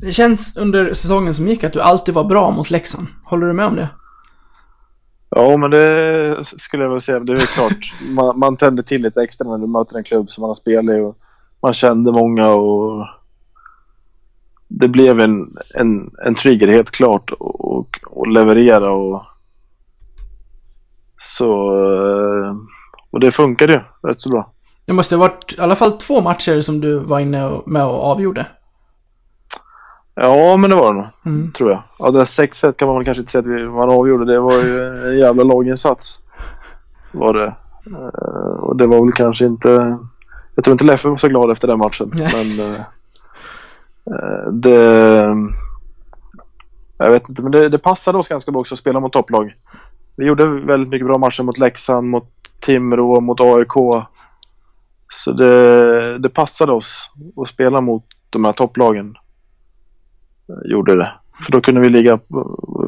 Det 0.00 0.12
känns 0.12 0.56
under 0.56 0.94
säsongen 0.94 1.34
som 1.34 1.48
gick 1.48 1.64
att 1.64 1.72
du 1.72 1.80
alltid 1.80 2.14
var 2.14 2.24
bra 2.24 2.50
mot 2.50 2.70
Leksand. 2.70 3.06
Håller 3.24 3.46
du 3.46 3.52
med 3.52 3.66
om 3.66 3.76
det? 3.76 3.88
Ja, 5.30 5.56
men 5.56 5.70
det 5.70 6.44
skulle 6.44 6.82
jag 6.82 6.90
väl 6.90 7.00
säga. 7.00 7.20
Det 7.20 7.32
är 7.32 7.54
klart. 7.54 7.94
Man, 8.02 8.38
man 8.38 8.56
tänder 8.56 8.82
till 8.82 9.02
lite 9.02 9.22
extra 9.22 9.48
när 9.48 9.58
du 9.58 9.66
möter 9.66 9.96
en 9.96 10.04
klubb 10.04 10.30
som 10.30 10.42
man 10.42 10.48
har 10.48 10.54
spelat 10.54 10.96
i. 10.96 11.00
Och 11.00 11.18
man 11.62 11.72
kände 11.72 12.12
många 12.12 12.48
och 12.48 13.06
det 14.68 14.88
blev 14.88 15.20
en, 15.20 15.56
en, 15.74 16.10
en 16.26 16.34
trigger 16.34 16.68
helt 16.68 16.90
klart 16.90 17.30
och, 17.30 17.78
och, 17.78 17.98
och 18.06 18.26
leverera 18.26 18.90
och 18.90 19.22
så 21.18 21.52
eh, 21.84 22.56
och 23.10 23.20
det 23.20 23.30
funkade 23.30 23.72
ju 23.72 24.08
rätt 24.08 24.20
så 24.20 24.30
bra. 24.30 24.52
Det 24.86 24.92
måste 24.92 25.16
ha 25.16 25.20
varit 25.20 25.54
i 25.58 25.60
alla 25.60 25.76
fall 25.76 25.92
två 25.92 26.20
matcher 26.20 26.60
som 26.60 26.80
du 26.80 26.98
var 26.98 27.20
inne 27.20 27.50
med 27.66 27.84
och 27.84 28.04
avgjorde. 28.04 28.46
Ja, 30.20 30.56
men 30.56 30.70
det 30.70 30.76
var 30.76 30.94
det 30.94 30.98
nog, 31.00 31.08
Mm. 31.26 31.52
tror 31.52 31.70
jag. 31.70 31.82
Ja, 31.98 32.10
det 32.10 32.24
6-1 32.24 32.72
kan 32.72 32.88
man 32.88 32.96
väl 32.96 33.04
kanske 33.04 33.20
inte 33.20 33.32
säga 33.32 33.40
att 33.40 33.46
vi, 33.46 33.64
man 33.68 33.90
avgjorde. 33.90 34.32
Det 34.32 34.40
var 34.40 34.52
ju 34.52 34.84
en 35.10 35.18
jävla 35.18 35.44
laginsats. 35.44 36.18
Var 37.12 37.34
det. 37.34 37.54
Eh, 37.96 38.60
och 38.60 38.76
det 38.76 38.86
var 38.86 39.04
väl 39.04 39.12
kanske 39.12 39.46
inte... 39.46 39.98
Jag 40.54 40.64
tror 40.64 40.72
inte 40.72 40.84
Leffe 40.84 41.08
var 41.08 41.16
så 41.16 41.28
glad 41.28 41.50
efter 41.50 41.68
den 41.68 41.78
matchen. 41.78 42.10
Nej. 42.14 42.30
Men 42.56 42.74
eh, 42.74 42.80
eh, 44.10 44.52
det... 44.52 45.34
Jag 46.98 47.10
vet 47.10 47.28
inte, 47.28 47.42
men 47.42 47.52
det, 47.52 47.68
det 47.68 47.78
passade 47.78 48.18
oss 48.18 48.28
ganska 48.28 48.50
bra 48.52 48.60
också 48.60 48.74
att 48.74 48.78
spela 48.78 49.00
mot 49.00 49.12
topplag. 49.12 49.52
Vi 50.16 50.24
gjorde 50.24 50.46
väldigt 50.46 50.88
mycket 50.88 51.06
bra 51.06 51.18
matcher 51.18 51.42
mot 51.42 51.58
Leksand, 51.58 52.08
mot 52.10 52.28
Timrå, 52.60 53.20
mot 53.20 53.40
AIK. 53.40 53.72
Så 55.12 55.32
det, 55.32 56.18
det 56.18 56.28
passade 56.28 56.72
oss 56.72 57.10
att 57.36 57.48
spela 57.48 57.80
mot 57.80 58.04
de 58.30 58.44
här 58.44 58.52
topplagen 58.52 59.14
gjorde 60.64 60.96
det. 60.96 61.12
För 61.44 61.52
då 61.52 61.60
kunde 61.60 61.80
vi 61.80 61.88
ligga 61.88 62.18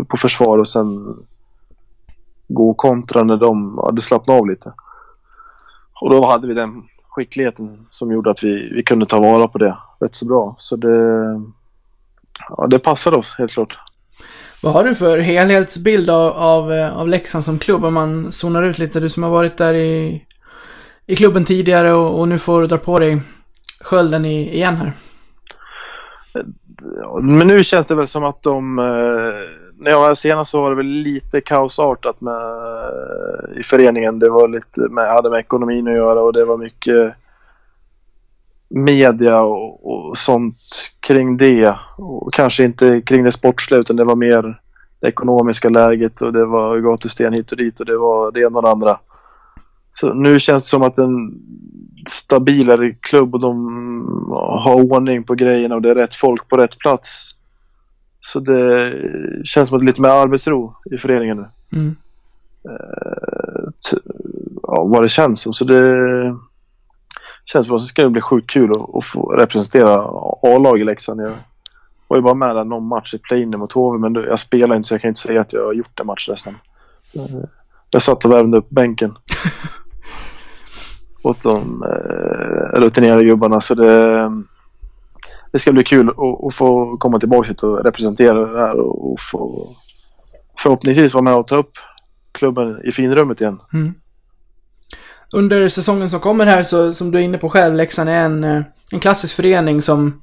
på, 0.08 0.16
försvar 0.18 0.58
och 0.58 0.68
sen 0.68 1.16
gå 2.48 2.70
och 2.70 2.76
kontra 2.76 3.22
när 3.22 3.36
de 3.36 3.78
hade 3.78 4.00
slappnat 4.00 4.40
av 4.40 4.50
lite. 4.50 4.72
Och 6.00 6.10
då 6.10 6.26
hade 6.26 6.46
vi 6.46 6.54
den 6.54 6.82
skickligheten 7.08 7.86
som 7.90 8.12
gjorde 8.12 8.30
att 8.30 8.44
vi, 8.44 8.72
vi 8.74 8.82
kunde 8.82 9.06
ta 9.06 9.20
vara 9.20 9.48
på 9.48 9.58
det 9.58 9.76
rätt 10.00 10.14
så 10.14 10.26
bra. 10.26 10.54
Så 10.58 10.76
det, 10.76 10.96
ja, 12.48 12.66
det 12.66 12.78
passade 12.78 13.16
oss 13.16 13.34
helt 13.38 13.52
klart. 13.52 13.78
Vad 14.62 14.72
har 14.72 14.84
du 14.84 14.94
för 14.94 15.18
helhetsbild 15.18 16.10
av, 16.10 16.32
av, 16.32 16.72
av 16.72 17.08
Leksand 17.08 17.44
som 17.44 17.58
klubb? 17.58 17.84
Om 17.84 17.94
man 17.94 18.32
zonar 18.32 18.62
ut 18.62 18.78
lite, 18.78 19.00
du 19.00 19.08
som 19.08 19.22
har 19.22 19.30
varit 19.30 19.56
där 19.56 19.74
i, 19.74 20.24
i 21.06 21.16
klubben 21.16 21.44
tidigare 21.44 21.92
och, 21.92 22.20
och 22.20 22.28
nu 22.28 22.38
får 22.38 22.66
dra 22.66 22.78
på 22.78 22.98
dig 22.98 23.22
skölden 23.80 24.24
i, 24.24 24.54
igen 24.54 24.76
här. 24.76 24.92
Men 27.22 27.46
nu 27.46 27.64
känns 27.64 27.88
det 27.88 27.94
väl 27.94 28.06
som 28.06 28.24
att 28.24 28.42
de... 28.42 28.78
Eh, 28.78 29.60
när 29.82 29.90
jag 29.90 30.00
var 30.00 30.14
senast 30.14 30.50
så 30.50 30.62
var 30.62 30.70
det 30.70 30.76
väl 30.76 30.86
lite 30.86 31.40
kaosartat 31.40 32.20
med, 32.20 32.34
eh, 32.34 33.58
i 33.60 33.62
föreningen. 33.62 34.18
Det 34.18 34.28
var 34.28 34.48
lite 34.48 34.80
med, 34.80 35.08
hade 35.08 35.30
med 35.30 35.40
ekonomin 35.40 35.88
att 35.88 35.94
göra 35.94 36.22
och 36.22 36.32
det 36.32 36.44
var 36.44 36.56
mycket 36.56 37.14
media 38.68 39.40
och, 39.40 40.08
och 40.10 40.18
sånt 40.18 40.56
kring 41.00 41.36
det. 41.36 41.76
Och 41.96 42.34
kanske 42.34 42.64
inte 42.64 43.00
kring 43.00 43.24
det 43.24 43.32
sportsliga 43.32 43.80
utan 43.80 43.96
det 43.96 44.04
var 44.04 44.16
mer 44.16 44.60
det 45.00 45.08
ekonomiska 45.08 45.68
läget 45.68 46.20
och 46.20 46.32
det 46.32 46.44
var 46.44 46.78
gatusten 46.78 47.32
hit 47.32 47.52
och 47.52 47.58
dit 47.58 47.80
och 47.80 47.86
det 47.86 47.96
var 47.96 48.32
det 48.32 48.40
ena 48.40 48.58
och 48.58 48.62
det 48.62 48.70
andra. 48.70 48.98
Så 49.90 50.14
nu 50.14 50.38
känns 50.38 50.64
det 50.64 50.68
som 50.68 50.82
att 50.82 50.98
en 50.98 51.34
stabilare 52.08 52.90
klubb 52.92 53.34
och 53.34 53.40
de 53.40 53.56
har 54.64 54.74
ordning 54.74 55.24
på 55.24 55.34
grejerna 55.34 55.74
och 55.74 55.82
det 55.82 55.90
är 55.90 55.94
rätt 55.94 56.14
folk 56.14 56.48
på 56.48 56.56
rätt 56.56 56.78
plats. 56.78 57.30
Så 58.20 58.40
det 58.40 58.92
känns 59.44 59.68
som 59.68 59.76
att 59.76 59.80
det 59.80 59.84
är 59.84 59.86
lite 59.86 60.02
mer 60.02 60.08
arbetsro 60.08 60.74
i 60.90 60.98
föreningen 60.98 61.36
nu. 61.36 61.78
Mm. 61.78 61.96
T- 63.90 63.96
ja, 64.62 64.84
vad 64.84 65.02
det 65.02 65.08
känns 65.08 65.40
som. 65.40 65.52
Så 65.52 65.64
det 65.64 65.94
känns 67.44 67.66
som 67.66 67.76
att 67.76 67.82
det 67.82 67.86
ska 67.86 68.08
bli 68.10 68.20
sjukt 68.20 68.50
kul 68.50 68.70
att, 68.94 69.04
få 69.04 69.32
representera 69.32 69.94
A-lag 70.42 70.80
i 70.80 70.84
Leksand. 70.84 71.20
Jag 71.20 71.32
var 72.08 72.16
ju 72.16 72.22
bara 72.22 72.34
med 72.34 72.56
där 72.56 72.64
någon 72.64 72.86
match 72.88 73.14
i 73.14 73.18
play-in 73.18 73.50
mot 73.50 73.72
HV 73.72 73.98
men 73.98 74.14
jag 74.14 74.38
spelar 74.38 74.76
inte 74.76 74.88
så 74.88 74.94
jag 74.94 75.00
kan 75.00 75.08
inte 75.08 75.20
säga 75.20 75.40
att 75.40 75.52
jag 75.52 75.64
har 75.64 75.72
gjort 75.72 76.00
en 76.00 76.06
match 76.06 76.28
resten. 76.28 76.54
Eh, 77.16 77.44
Jag 77.92 78.02
satt 78.02 78.24
och 78.24 78.30
värmde 78.32 78.58
upp 78.58 78.70
bänken. 78.70 79.14
Åt 81.22 81.42
de 81.42 81.82
eh, 81.82 82.80
rutinerade 82.80 83.24
gubbarna 83.24 83.60
så 83.60 83.74
det, 83.74 84.42
det 85.52 85.58
ska 85.58 85.72
bli 85.72 85.84
kul 85.84 86.08
att, 86.08 86.44
att 86.44 86.54
få 86.54 86.96
komma 86.96 87.18
tillbaka 87.18 87.48
hit 87.48 87.62
och 87.62 87.84
representera 87.84 88.46
det 88.46 88.58
här 88.58 88.80
och, 88.80 89.12
och 89.12 89.20
få 89.20 89.68
förhoppningsvis 90.58 91.14
vara 91.14 91.22
med 91.22 91.34
och 91.34 91.46
ta 91.46 91.56
upp 91.56 91.72
klubben 92.32 92.80
i 92.84 92.92
finrummet 92.92 93.40
igen. 93.40 93.58
Mm. 93.74 93.94
Under 95.32 95.68
säsongen 95.68 96.10
som 96.10 96.20
kommer 96.20 96.46
här 96.46 96.62
så, 96.62 96.92
som 96.92 97.10
du 97.10 97.18
är 97.18 97.22
inne 97.22 97.38
på 97.38 97.48
själv, 97.48 97.74
Leksand 97.74 98.10
är 98.10 98.24
en, 98.24 98.44
eh, 98.44 98.62
en 98.92 99.00
klassisk 99.00 99.36
förening 99.36 99.82
som 99.82 100.22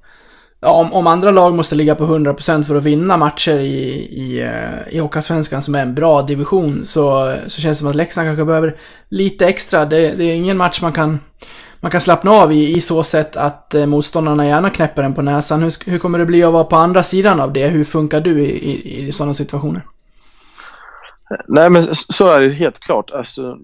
Ja, 0.60 0.72
om, 0.72 0.94
om 0.94 1.08
andra 1.08 1.32
lag 1.32 1.54
måste 1.54 1.76
ligga 1.76 1.96
på 1.96 2.04
100% 2.04 2.64
för 2.64 2.76
att 2.76 2.84
vinna 2.84 3.18
matcher 3.18 3.60
i, 3.60 3.78
i, 4.12 4.42
eh, 4.42 4.96
i 4.96 5.00
Hockeyallsvenskan 5.00 5.62
som 5.62 5.76
är 5.76 5.82
en 5.82 5.96
bra 5.96 6.22
division 6.22 6.86
så, 6.86 7.36
så 7.48 7.62
känns 7.62 7.78
det 7.78 7.80
som 7.80 7.88
att 7.88 7.96
Leksand 7.96 8.28
kanske 8.28 8.46
behöver 8.46 8.76
lite 9.10 9.48
extra. 9.48 9.86
Det, 9.86 10.18
det 10.18 10.24
är 10.24 10.34
ingen 10.34 10.58
match 10.58 10.82
man 10.82 10.94
kan, 10.94 11.20
man 11.82 11.92
kan 11.92 12.02
slappna 12.02 12.32
av 12.32 12.52
i, 12.52 12.76
i 12.76 12.82
så 12.82 13.04
sätt 13.04 13.36
att 13.36 13.74
eh, 13.74 13.86
motståndarna 13.86 14.48
gärna 14.48 14.70
knäpper 14.70 15.04
den 15.04 15.14
på 15.14 15.22
näsan. 15.22 15.64
Hur, 15.64 15.92
hur 15.92 16.00
kommer 16.00 16.20
det 16.20 16.26
bli 16.26 16.44
att 16.44 16.54
vara 16.54 16.64
på 16.64 16.76
andra 16.76 17.04
sidan 17.04 17.40
av 17.40 17.54
det? 17.54 17.68
Hur 17.68 17.84
funkar 17.84 18.22
du 18.22 18.42
i, 18.42 18.72
i, 18.72 19.08
i 19.08 19.12
sådana 19.12 19.34
situationer? 19.34 19.86
Nej 21.48 21.70
men 21.70 21.84
så 21.96 22.28
är 22.28 22.42
det 22.42 22.50
helt 22.50 22.80
klart. 22.80 23.12
Alltså, 23.12 23.58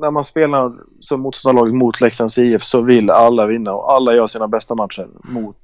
när 0.00 0.10
man 0.10 0.24
spelar 0.24 0.72
som 1.00 1.20
motståndarlag 1.20 1.74
mot 1.74 2.00
Leksands 2.00 2.38
IF 2.38 2.64
så 2.64 2.80
vill 2.80 3.10
alla 3.10 3.46
vinna 3.46 3.72
och 3.72 3.92
alla 3.92 4.14
gör 4.14 4.26
sina 4.26 4.48
bästa 4.48 4.74
matcher 4.74 5.06
mot 5.24 5.62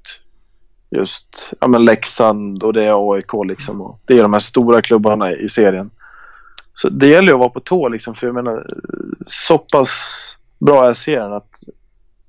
just 0.93 1.53
ja, 1.61 1.69
men 1.69 1.85
Leksand 1.85 2.63
och 2.63 2.73
det 2.73 2.85
är 2.85 3.13
AIK 3.13 3.33
liksom. 3.47 3.81
Och 3.81 4.01
det 4.07 4.19
är 4.19 4.23
de 4.23 4.33
här 4.33 4.41
stora 4.41 4.83
klubbarna 4.83 5.33
i 5.33 5.49
serien. 5.49 5.91
Så 6.75 6.89
det 6.89 7.07
gäller 7.07 7.33
att 7.33 7.39
vara 7.39 7.49
på 7.49 7.61
tå 7.61 7.89
liksom 7.89 8.15
för 8.15 8.27
jag 8.27 8.35
menar 8.35 8.67
så 9.27 9.59
pass 9.59 9.91
bra 10.59 10.89
är 10.89 10.93
serien 10.93 11.33
att 11.33 11.61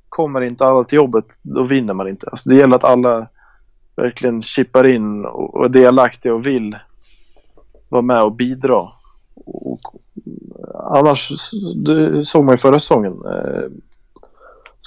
kommer 0.09 0.41
inte 0.41 0.65
alla 0.65 0.83
till 0.83 0.95
jobbet 0.95 1.25
då 1.41 1.63
vinner 1.63 1.93
man 1.93 2.07
inte. 2.07 2.29
Alltså, 2.29 2.49
det 2.49 2.55
gäller 2.55 2.75
att 2.75 2.83
alla 2.83 3.27
verkligen 3.95 4.41
chippar 4.41 4.87
in 4.87 5.25
och 5.25 5.55
och 5.55 5.65
är 5.65 5.69
delaktiga 5.69 6.33
och 6.33 6.47
vill 6.47 6.77
vara 7.89 8.01
med 8.01 8.23
och 8.23 8.31
bidra. 8.31 8.89
Och, 9.45 9.79
annars, 10.73 11.31
det 11.85 12.25
såg 12.25 12.45
man 12.45 12.53
ju 12.53 12.57
förra 12.57 12.79
säsongen. 12.79 13.13
Eh, 13.25 13.69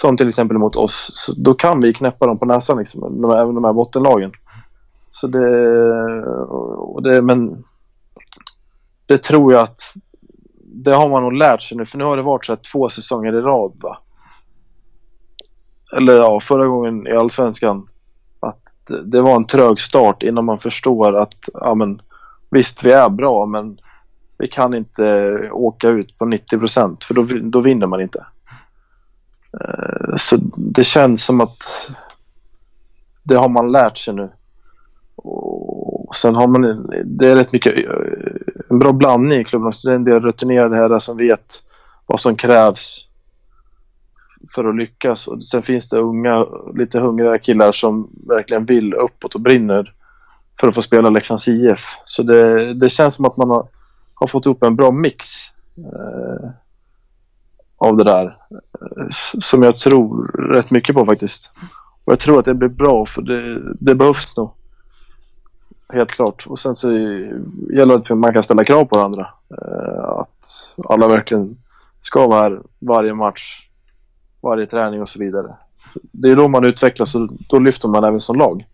som 0.01 0.17
till 0.17 0.29
exempel 0.29 0.59
mot 0.59 0.77
oss. 0.77 1.11
Så 1.15 1.33
då 1.37 1.55
kan 1.55 1.81
vi 1.81 1.95
knäppa 1.95 2.27
dem 2.27 2.39
på 2.39 2.45
näsan 2.45 2.79
liksom. 2.79 3.23
De, 3.23 3.31
även 3.31 3.55
de 3.55 3.65
här 3.65 3.73
bottenlagen. 3.73 4.33
Så 5.11 5.27
det, 5.27 5.71
och 6.77 7.03
det, 7.03 7.23
men 7.23 7.65
det 9.07 9.23
tror 9.23 9.53
jag 9.53 9.63
att 9.63 9.81
det 10.63 10.91
har 10.91 11.09
man 11.09 11.23
nog 11.23 11.33
lärt 11.33 11.63
sig 11.63 11.77
nu. 11.77 11.85
För 11.85 11.99
nu 11.99 12.05
har 12.05 12.17
det 12.17 12.23
varit 12.23 12.47
så 12.47 12.53
här 12.53 12.61
två 12.73 12.89
säsonger 12.89 13.35
i 13.35 13.41
rad 13.41 13.73
va. 13.83 13.99
Eller 15.97 16.15
ja, 16.15 16.41
förra 16.41 16.67
gången 16.67 17.07
i 17.07 17.13
Allsvenskan. 17.13 17.89
Att 18.41 18.63
det, 19.05 19.21
var 19.21 19.37
en 19.37 19.47
trög 19.47 19.81
start 19.81 20.23
innan 20.23 20.45
man 20.45 20.59
förstår 20.59 21.17
att 21.17 21.49
ja, 21.53 21.75
men, 21.75 22.01
visst 22.51 22.85
vi 22.85 22.93
är 22.93 23.09
bra 23.09 23.47
men 23.47 23.79
vi 24.39 24.49
kan 24.49 24.75
inte 24.75 25.35
åka 25.53 25.89
ut 25.89 26.19
på 26.19 26.25
90 26.25 26.59
procent 26.59 27.05
för 27.05 27.15
då, 27.15 27.27
då 27.43 27.61
vinner 27.61 27.87
man 27.87 28.01
inte. 28.01 28.27
Eh, 29.61 30.17
så 30.17 30.37
det 30.57 30.85
känns 30.85 31.25
som 31.25 31.41
att 31.41 31.91
det 33.23 33.35
har 33.35 33.49
man 33.49 33.73
lärt 33.73 33.99
sig 33.99 34.15
nu. 34.15 34.31
Och 35.17 36.17
sen 36.17 36.35
har 36.35 36.47
man, 36.47 36.91
det 37.05 37.29
är 37.29 37.37
rätt 37.37 37.53
mycket, 37.53 37.77
eh, 37.77 37.93
en 38.71 38.79
bra 38.79 38.93
blandning 38.93 39.41
i 39.41 39.45
klubben 39.45 39.69
också. 39.69 39.89
Det 39.89 39.95
är 39.95 39.97
en 39.97 40.05
del 40.05 40.21
rutinerade 40.21 40.77
herrar 40.77 40.99
som 40.99 41.17
vet 41.17 41.63
vad 42.07 42.21
som 42.21 42.37
krävs 42.37 43.07
för 44.55 44.65
att 44.65 44.77
lyckas. 44.77 45.29
Och 45.29 45.45
sen 45.45 45.63
finns 45.63 45.89
det 45.89 45.99
unga, 45.99 46.47
lite 46.75 47.01
hungriga 47.01 47.39
killar 47.39 47.73
som 47.73 48.11
verkligen 48.29 48.65
vill 48.65 48.95
uppåt 48.95 49.35
och 49.35 49.41
brinner 49.41 49.93
för 50.61 50.69
att 50.69 50.75
få 50.75 50.83
spela 50.83 51.11
Leksands 51.11 51.49
IF. 51.49 51.81
Så 52.05 52.23
det, 52.23 52.75
det 52.75 52.89
känns 52.89 53.15
som 53.15 53.25
att 53.25 53.37
man 53.37 53.51
har, 53.51 53.69
har 54.15 54.27
fått 54.27 54.47
ihop 54.47 54.63
en 54.63 54.77
bra 54.77 54.91
mix 54.91 55.27
eh, 55.79 56.51
av 57.77 57.97
det 57.97 58.05
där. 58.05 58.39
Eh, 58.51 59.07
som 59.41 59.63
jag 59.63 59.77
tror 59.77 60.25
rätt 60.53 60.71
mycket 60.71 60.95
på 60.95 61.07
faktiskt. 61.07 61.53
Och 62.05 62.13
jag 62.13 62.19
tror 62.19 62.39
att 62.39 62.45
det 62.45 62.55
blir 62.55 62.69
bra 62.69 63.07
för 63.07 63.23
det, 63.23 63.61
det 63.81 63.95
behövs 63.95 64.37
nog. 64.37 64.51
Helt 65.93 66.11
klart. 66.11 66.47
Och 66.47 66.59
sen 66.59 66.77
så 66.77 66.93
gäller 67.73 67.87
det 67.87 67.95
att 67.95 68.19
man 68.19 68.33
kan 68.33 68.43
ställa 68.43 68.65
krav 68.65 68.85
på 68.85 68.99
varandra. 68.99 69.29
Eh, 69.51 70.05
att 70.05 70.75
alla 70.89 71.09
verkligen 71.09 71.57
ska 71.99 72.27
vara 72.27 72.43
här 72.43 72.61
varje 72.79 73.15
match, 73.15 73.69
varje 74.41 74.67
träning 74.67 75.03
och 75.03 75.09
så 75.09 75.19
vidare. 75.19 75.57
Det 76.13 76.31
är 76.31 76.37
då 76.37 76.49
man 76.49 76.65
utvecklas 76.65 77.15
och 77.15 77.29
då 77.49 77.59
lyfter 77.59 77.89
man 77.89 78.05
även 78.05 78.21
som 78.21 78.37
lag. 78.37 78.67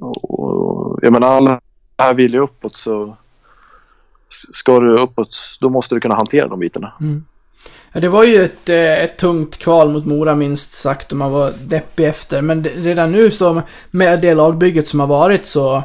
Och, 0.00 0.98
jag 1.02 1.12
menar 1.12 1.28
alla 1.28 1.60
här 1.98 2.14
vill 2.14 2.34
ju 2.34 2.40
uppåt 2.40 2.76
så 2.76 3.16
ska 4.28 4.80
du 4.80 5.00
uppåt 5.00 5.36
då 5.60 5.70
måste 5.70 5.94
du 5.94 6.00
kunna 6.00 6.14
hantera 6.14 6.48
de 6.48 6.60
bitarna. 6.60 6.92
Mm. 7.00 7.24
Ja, 7.92 8.00
det 8.00 8.08
var 8.08 8.24
ju 8.24 8.44
ett, 8.44 8.68
eh, 8.68 9.04
ett 9.04 9.16
tungt 9.16 9.56
kval 9.56 9.92
mot 9.92 10.04
Mora 10.04 10.34
minst 10.34 10.74
sagt 10.74 11.12
och 11.12 11.18
man 11.18 11.32
var 11.32 11.52
deppig 11.64 12.04
efter. 12.04 12.42
Men 12.42 12.64
redan 12.64 13.12
nu 13.12 13.30
så 13.30 13.62
med 13.90 14.20
det 14.20 14.34
lagbygget 14.34 14.88
som 14.88 15.00
har 15.00 15.06
varit 15.06 15.44
så, 15.44 15.82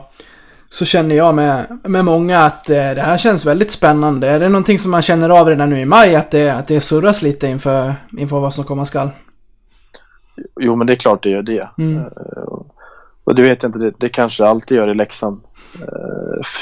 så 0.69 0.85
känner 0.85 1.15
jag 1.15 1.35
med, 1.35 1.79
med 1.83 2.05
många 2.05 2.39
att 2.39 2.69
eh, 2.69 2.75
det 2.75 3.01
här 3.01 3.17
känns 3.17 3.45
väldigt 3.45 3.71
spännande. 3.71 4.29
Är 4.29 4.39
det 4.39 4.49
någonting 4.49 4.79
som 4.79 4.91
man 4.91 5.01
känner 5.01 5.29
av 5.29 5.47
redan 5.47 5.69
nu 5.69 5.79
i 5.79 5.85
maj 5.85 6.15
att 6.15 6.31
det, 6.31 6.49
att 6.49 6.67
det 6.67 6.81
surras 6.81 7.21
lite 7.21 7.47
inför, 7.47 7.93
inför 8.17 8.39
vad 8.39 8.53
som 8.53 8.63
komma 8.63 8.85
skall? 8.85 9.09
Jo 10.59 10.75
men 10.75 10.87
det 10.87 10.93
är 10.93 10.97
klart 10.97 11.23
det 11.23 11.29
gör 11.29 11.41
det. 11.41 11.69
Mm. 11.77 11.97
Eh, 11.97 12.03
och 13.23 13.35
det 13.35 13.41
vet 13.41 13.63
inte, 13.63 13.79
det, 13.79 13.91
det 13.97 14.09
kanske 14.09 14.45
alltid 14.45 14.77
gör 14.77 14.91
i 14.91 14.93
Leksand. 14.93 15.41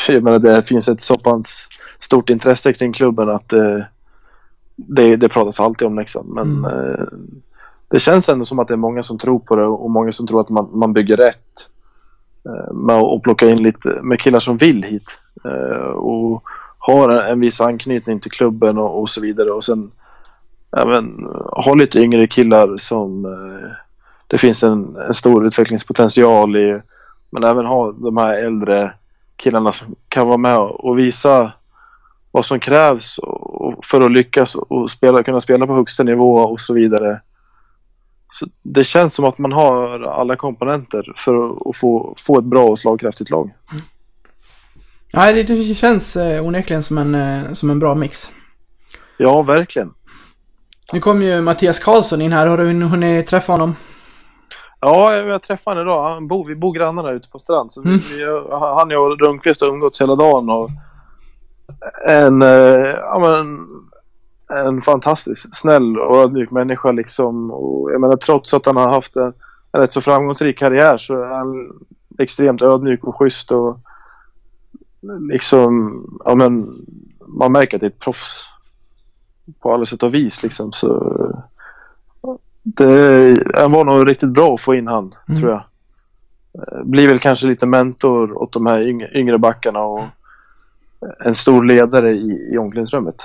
Jag 0.07 0.23
menar, 0.23 0.39
det 0.39 0.63
finns 0.63 0.87
ett 0.87 1.01
så 1.01 1.15
pass 1.15 1.67
stort 1.99 2.29
intresse 2.29 2.73
kring 2.73 2.93
klubben 2.93 3.29
att 3.29 3.53
det, 4.87 5.15
det 5.15 5.29
pratas 5.29 5.59
alltid 5.59 5.87
om 5.87 5.95
Leksand. 5.95 6.29
Men 6.29 6.65
eh, 6.65 7.05
det 7.89 7.99
känns 7.99 8.29
ändå 8.29 8.45
som 8.45 8.59
att 8.59 8.67
det 8.67 8.73
är 8.73 8.77
många 8.77 9.03
som 9.03 9.17
tror 9.17 9.39
på 9.39 9.55
det 9.55 9.65
och 9.65 9.91
många 9.91 10.11
som 10.11 10.27
tror 10.27 10.41
att 10.41 10.49
man, 10.49 10.69
man 10.73 10.93
bygger 10.93 11.17
rätt. 11.17 11.69
Eh, 12.45 12.73
med 12.73 12.95
att 12.95 13.21
plocka 13.21 13.45
in 13.45 13.63
lite 13.63 13.89
med 14.01 14.19
killar 14.19 14.39
som 14.39 14.57
vill 14.57 14.83
hit. 14.83 15.19
Eh, 15.45 15.89
och 15.89 16.43
har 16.77 17.09
en, 17.09 17.31
en 17.31 17.39
viss 17.39 17.61
anknytning 17.61 18.19
till 18.19 18.31
klubben 18.31 18.77
och, 18.77 19.01
och 19.01 19.09
så 19.09 19.21
vidare. 19.21 19.51
Och 19.51 19.63
sen 19.63 19.91
även 20.77 21.27
ha 21.51 21.73
lite 21.73 21.99
yngre 21.99 22.27
killar 22.27 22.77
som 22.77 23.25
eh, 23.25 23.69
det 24.27 24.37
finns 24.37 24.63
en, 24.63 24.95
en 24.95 25.13
stor 25.13 25.47
utvecklingspotential 25.47 26.55
i. 26.57 26.79
Men 27.29 27.43
även 27.43 27.65
ha 27.65 27.91
de 27.91 28.17
här 28.17 28.37
äldre 28.37 28.93
killarna 29.35 29.71
som 29.71 29.95
kan 30.09 30.27
vara 30.27 30.37
med 30.37 30.59
och 30.59 30.99
visa 30.99 31.53
vad 32.31 32.45
som 32.45 32.59
krävs 32.59 33.19
för 33.91 34.01
att 34.01 34.11
lyckas 34.11 34.55
och 34.55 34.91
spela, 34.91 35.23
kunna 35.23 35.39
spela 35.39 35.67
på 35.67 35.73
högsta 35.73 36.03
nivå 36.03 36.33
och 36.39 36.59
så 36.59 36.73
vidare. 36.73 37.21
Så 38.31 38.45
det 38.63 38.83
känns 38.83 39.15
som 39.15 39.25
att 39.25 39.37
man 39.37 39.51
har 39.51 40.01
alla 40.01 40.35
komponenter 40.35 41.13
för 41.15 41.51
att 41.69 41.77
få, 41.77 42.13
få 42.17 42.39
ett 42.39 42.45
bra 42.45 42.63
och 42.65 42.79
slagkraftigt 42.79 43.29
lag. 43.29 43.51
Nej, 45.13 45.33
det, 45.33 45.43
det 45.43 45.75
känns 45.75 46.15
eh, 46.15 46.45
onekligen 46.45 46.83
som 46.83 46.97
en, 46.97 47.15
eh, 47.15 47.53
som 47.53 47.69
en 47.69 47.79
bra 47.79 47.95
mix. 47.95 48.31
Ja, 49.17 49.41
verkligen. 49.41 49.93
Nu 50.93 50.99
kom 50.99 51.21
ju 51.21 51.41
Mattias 51.41 51.79
Karlsson 51.79 52.21
in 52.21 52.33
här. 52.33 52.47
Har 52.47 52.57
du 52.57 52.83
hunnit 52.83 53.27
träffa 53.27 53.53
honom? 53.53 53.75
Ja, 54.81 55.15
jag, 55.15 55.41
träffade 55.41 55.79
honom 55.79 55.93
idag. 55.93 56.13
Han 56.13 56.27
bor, 56.27 56.47
vi 56.47 56.55
bor 56.55 56.73
grannar 56.73 57.03
där 57.03 57.13
ute 57.13 57.29
på 57.29 57.39
strand. 57.39 57.71
Så 57.71 57.81
vi, 57.81 57.89
Mm. 57.89 57.99
vi, 58.09 58.23
han 58.51 58.87
och 58.87 58.93
jag 58.93 59.21
Rundqvist 59.27 59.61
har 59.61 59.69
umgåtts 59.73 60.01
hela 60.01 60.15
dagen. 60.15 60.49
Och 60.49 60.69
en, 62.07 62.41
eh, 62.41 62.87
ja, 62.87 63.19
men, 63.19 63.67
en 64.65 64.81
fantastisk 64.81 65.57
snäll 65.59 65.99
och 65.99 66.17
ödmjuk 66.17 66.51
människa 66.51 66.91
liksom. 66.91 67.51
Och 67.51 67.91
jag 67.91 68.01
menar 68.01 68.17
trots 68.17 68.53
att 68.53 68.65
han 68.65 68.75
har 68.77 68.89
haft 68.93 69.15
en, 69.15 69.33
en 69.71 69.81
rätt 69.81 69.91
så 69.91 70.01
framgångsrik 70.01 70.57
karriär 70.59 70.97
så 70.97 71.21
är 71.21 71.27
han 71.27 71.71
extremt 72.19 72.61
ödmjuk 72.61 73.03
och 73.03 73.15
schysst. 73.19 73.51
Och 73.51 73.79
liksom, 75.31 76.03
ja 76.25 76.35
men 76.35 76.67
man 77.27 77.51
märker 77.51 77.77
att 77.77 77.81
det 77.81 77.87
är 77.87 77.91
ett 77.91 77.99
proffs 77.99 78.45
på 79.59 79.73
alla 79.73 79.85
sätt 79.85 80.03
och 80.03 80.13
vis 80.13 80.43
liksom 80.43 80.71
så 80.71 81.15
det 82.63 83.37
han 83.55 83.71
var 83.71 83.85
nog 83.85 84.09
riktigt 84.09 84.29
bra 84.29 84.53
att 84.53 84.61
få 84.61 84.75
in 84.75 84.87
han, 84.87 85.15
Mm. 85.29 85.41
tror 85.41 85.51
jag. 85.51 85.61
Eh, 86.53 86.83
Blir 86.83 87.07
väl 87.07 87.19
kanske 87.19 87.47
lite 87.47 87.65
mentor 87.65 88.37
åt 88.41 88.51
de 88.53 88.65
här 88.65 88.81
yngre, 88.87 89.09
yngre 89.13 89.37
backarna 89.37 89.79
och 89.79 90.03
en 91.25 91.35
stor 91.35 91.63
ledare 91.63 92.11
i, 92.11 92.49
i 92.53 92.57
omklädningsrummet. 92.57 93.15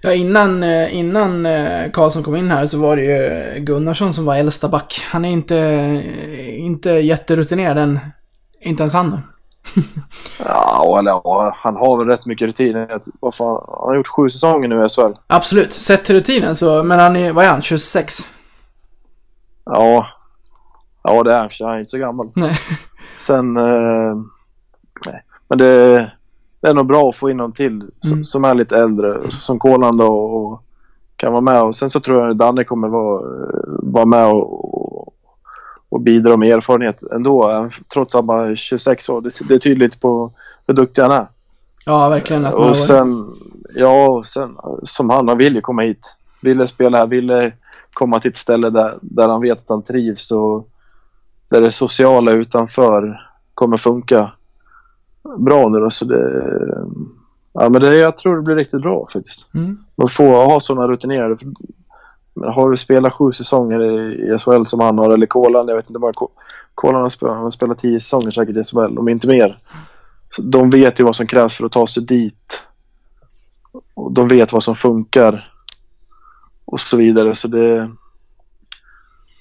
Ja, 0.00 0.12
innan, 0.12 0.62
eh, 0.62 0.96
innan 0.96 1.46
eh, 1.46 1.90
Karlsson 1.92 2.22
kom 2.22 2.36
in 2.36 2.50
här 2.50 2.66
så 2.66 2.78
var 2.78 2.96
det 2.96 3.02
ju 3.02 3.60
Gunnarsson 3.60 4.14
som 4.14 4.24
var 4.24 4.36
äldsta 4.36 4.68
back. 4.68 5.00
Han 5.10 5.24
är 5.24 5.30
inte, 5.30 5.58
eh, 5.58 6.64
inte 6.64 6.90
jätterutinerad 6.90 7.78
än. 7.78 8.00
Inte 8.60 8.82
ens 8.82 8.94
han. 8.94 9.20
Ja, 10.38 10.98
eller 10.98 11.10
ja, 11.10 11.56
han 11.56 11.76
har 11.76 11.98
väl 11.98 12.06
rätt 12.06 12.26
mycket 12.26 12.46
rutin. 12.46 12.86
Vad 13.20 13.34
fan, 13.34 13.64
han 13.68 13.88
har 13.88 13.94
gjort 13.94 14.06
sju 14.06 14.28
säsonger 14.28 14.68
nu 14.68 14.84
i 14.84 14.88
SHL. 14.88 15.18
Absolut, 15.26 15.72
sett 15.72 16.04
till 16.04 16.14
rutinen 16.14 16.56
så, 16.56 16.82
men 16.82 16.98
han 16.98 17.16
är, 17.16 17.32
vad 17.32 17.44
är 17.44 17.48
han, 17.48 17.62
26? 17.62 18.14
Ja, 19.64 20.06
ja 21.02 21.22
det 21.22 21.32
är 21.32 21.38
han. 21.38 21.50
Han 21.60 21.74
är 21.74 21.78
inte 21.78 21.90
så 21.90 21.98
gammal. 21.98 22.30
Nej. 22.34 22.58
Sen, 23.16 23.56
eh, 23.56 24.16
nej. 25.06 25.25
Men 25.48 25.58
det, 25.58 25.96
det 26.60 26.68
är 26.68 26.74
nog 26.74 26.86
bra 26.86 27.08
att 27.08 27.16
få 27.16 27.30
in 27.30 27.36
någon 27.36 27.52
till 27.52 27.84
som, 28.00 28.12
Mm. 28.12 28.24
som 28.24 28.44
är 28.44 28.54
lite 28.54 28.76
äldre. 28.78 29.30
Som 29.30 29.58
Kolan 29.58 29.96
då 29.96 30.06
och 30.16 30.62
kan 31.16 31.32
vara 31.32 31.40
med. 31.40 31.62
Och 31.62 31.74
sen 31.74 31.90
så 31.90 32.00
tror 32.00 32.20
jag 32.20 32.30
att 32.30 32.38
Danne 32.38 32.64
kommer 32.64 32.88
vara, 32.88 33.20
eh, 33.20 33.60
vara 33.82 34.04
med 34.06 34.26
och, 34.26 35.14
och 35.88 36.00
bidra 36.00 36.36
med 36.36 36.48
erfarenhet 36.56 37.02
ändå. 37.02 37.68
Trots 37.92 38.14
att 38.14 38.18
han 38.18 38.26
bara 38.26 38.46
är 38.46 38.54
26 38.56 39.08
år. 39.08 39.20
Det, 39.20 39.30
det 39.48 39.54
är 39.54 39.58
tydligt 39.58 40.00
på 40.00 40.32
hur 40.66 40.74
duktig 40.74 41.02
han 41.02 41.10
är. 41.10 41.26
Ja, 41.86 42.08
verkligen 42.08 42.46
att 42.46 42.58
man 42.58 42.68
Och 42.70 42.76
sen, 42.76 43.30
ja, 43.74 44.06
och 44.08 44.26
sen 44.26 44.56
som 44.82 45.10
han, 45.10 45.28
han 45.28 45.38
vill 45.38 45.54
ju 45.54 45.60
komma 45.60 45.82
hit. 45.82 46.16
Ville 46.42 46.66
spela 46.66 46.98
här, 46.98 47.06
ville 47.06 47.52
komma 47.92 48.20
till 48.20 48.30
ett 48.30 48.36
ställe 48.36 48.70
där, 48.70 48.98
där 49.02 49.28
han 49.28 49.40
vet 49.40 49.58
att 49.58 49.68
han 49.68 49.82
trivs 49.82 50.30
och 50.30 50.68
där 51.48 51.60
det 51.60 51.70
sociala 51.70 52.32
utanför 52.32 53.20
kommer 53.54 53.76
funka 53.76 54.30
bra 55.38 55.68
nu 55.68 55.80
då. 55.80 55.90
Så 55.90 56.04
det, 56.04 56.52
ja, 57.52 57.68
men 57.68 57.82
det, 57.82 57.96
jag 57.96 58.16
tror 58.16 58.36
det 58.36 58.42
blir 58.42 58.56
riktigt 58.56 58.82
bra 58.82 59.08
faktiskt. 59.12 59.54
Mm. 59.54 59.78
Man 59.96 60.08
får 60.08 60.46
ha 60.46 60.60
sådana 60.60 60.88
rutinerade. 60.88 61.36
för- 61.36 61.48
har 62.44 62.70
du 62.70 62.76
spelat 62.76 63.12
sju 63.12 63.32
säsonger 63.32 63.82
i, 63.82 64.38
SHL 64.38 64.64
som 64.64 64.80
han 64.80 64.98
har, 64.98 65.10
eller 65.10 65.26
Kolan, 65.26 65.68
jag 65.68 65.76
vet 65.76 65.90
inte 65.90 65.98
bara 65.98 66.12
Kolan 66.74 67.02
har 67.02 67.08
spelat, 67.08 67.36
han 67.36 67.52
spelat 67.52 67.78
tio 67.78 68.00
säsonger 68.00 68.30
säkert 68.30 68.56
i 68.56 68.64
SHL, 68.64 68.98
om 68.98 69.08
inte 69.08 69.26
mer. 69.26 69.56
Så 70.30 70.42
de 70.42 70.70
vet 70.70 71.00
ju 71.00 71.04
vad 71.04 71.16
som 71.16 71.26
krävs 71.26 71.56
för 71.56 71.66
att 71.66 71.72
ta 71.72 71.86
sig 71.86 72.02
dit. 72.02 72.62
Och 73.94 74.12
de 74.12 74.28
vet 74.28 74.52
vad 74.52 74.62
som 74.62 74.74
funkar. 74.74 75.44
Och 76.64 76.80
så 76.80 76.96
vidare. 76.96 77.34
Så 77.34 77.48
det, 77.48 77.90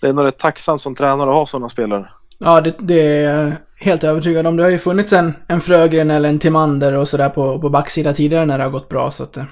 det 0.01 0.07
är 0.07 0.13
nog 0.13 0.25
rätt 0.25 0.39
tacksamt 0.39 0.81
som 0.81 0.95
tränare 0.95 1.29
att 1.29 1.35
ha 1.35 1.45
sådana 1.45 1.69
spelare. 1.69 2.09
Ja, 2.37 2.61
det, 2.61 2.75
det 2.79 3.57
helt 3.85 4.03
övertygad 4.03 4.47
om. 4.47 4.57
Det 4.57 4.63
har 4.63 4.69
ju 4.69 4.77
funnits 4.77 5.13
en, 5.13 5.33
en 5.47 5.61
Frögren 5.61 6.11
eller 6.11 6.29
en 6.29 6.39
Timander 6.39 6.93
och 6.93 7.07
sådär 7.07 7.29
på, 7.29 7.59
på 7.59 7.69
backsida 7.69 8.13
tidigare 8.13 8.45
när 8.45 8.57
det 8.57 8.63
har 8.63 8.71
gått 8.71 8.89
bra, 8.89 9.11
så 9.11 9.23
att... 9.23 9.37
eh, 9.37 9.43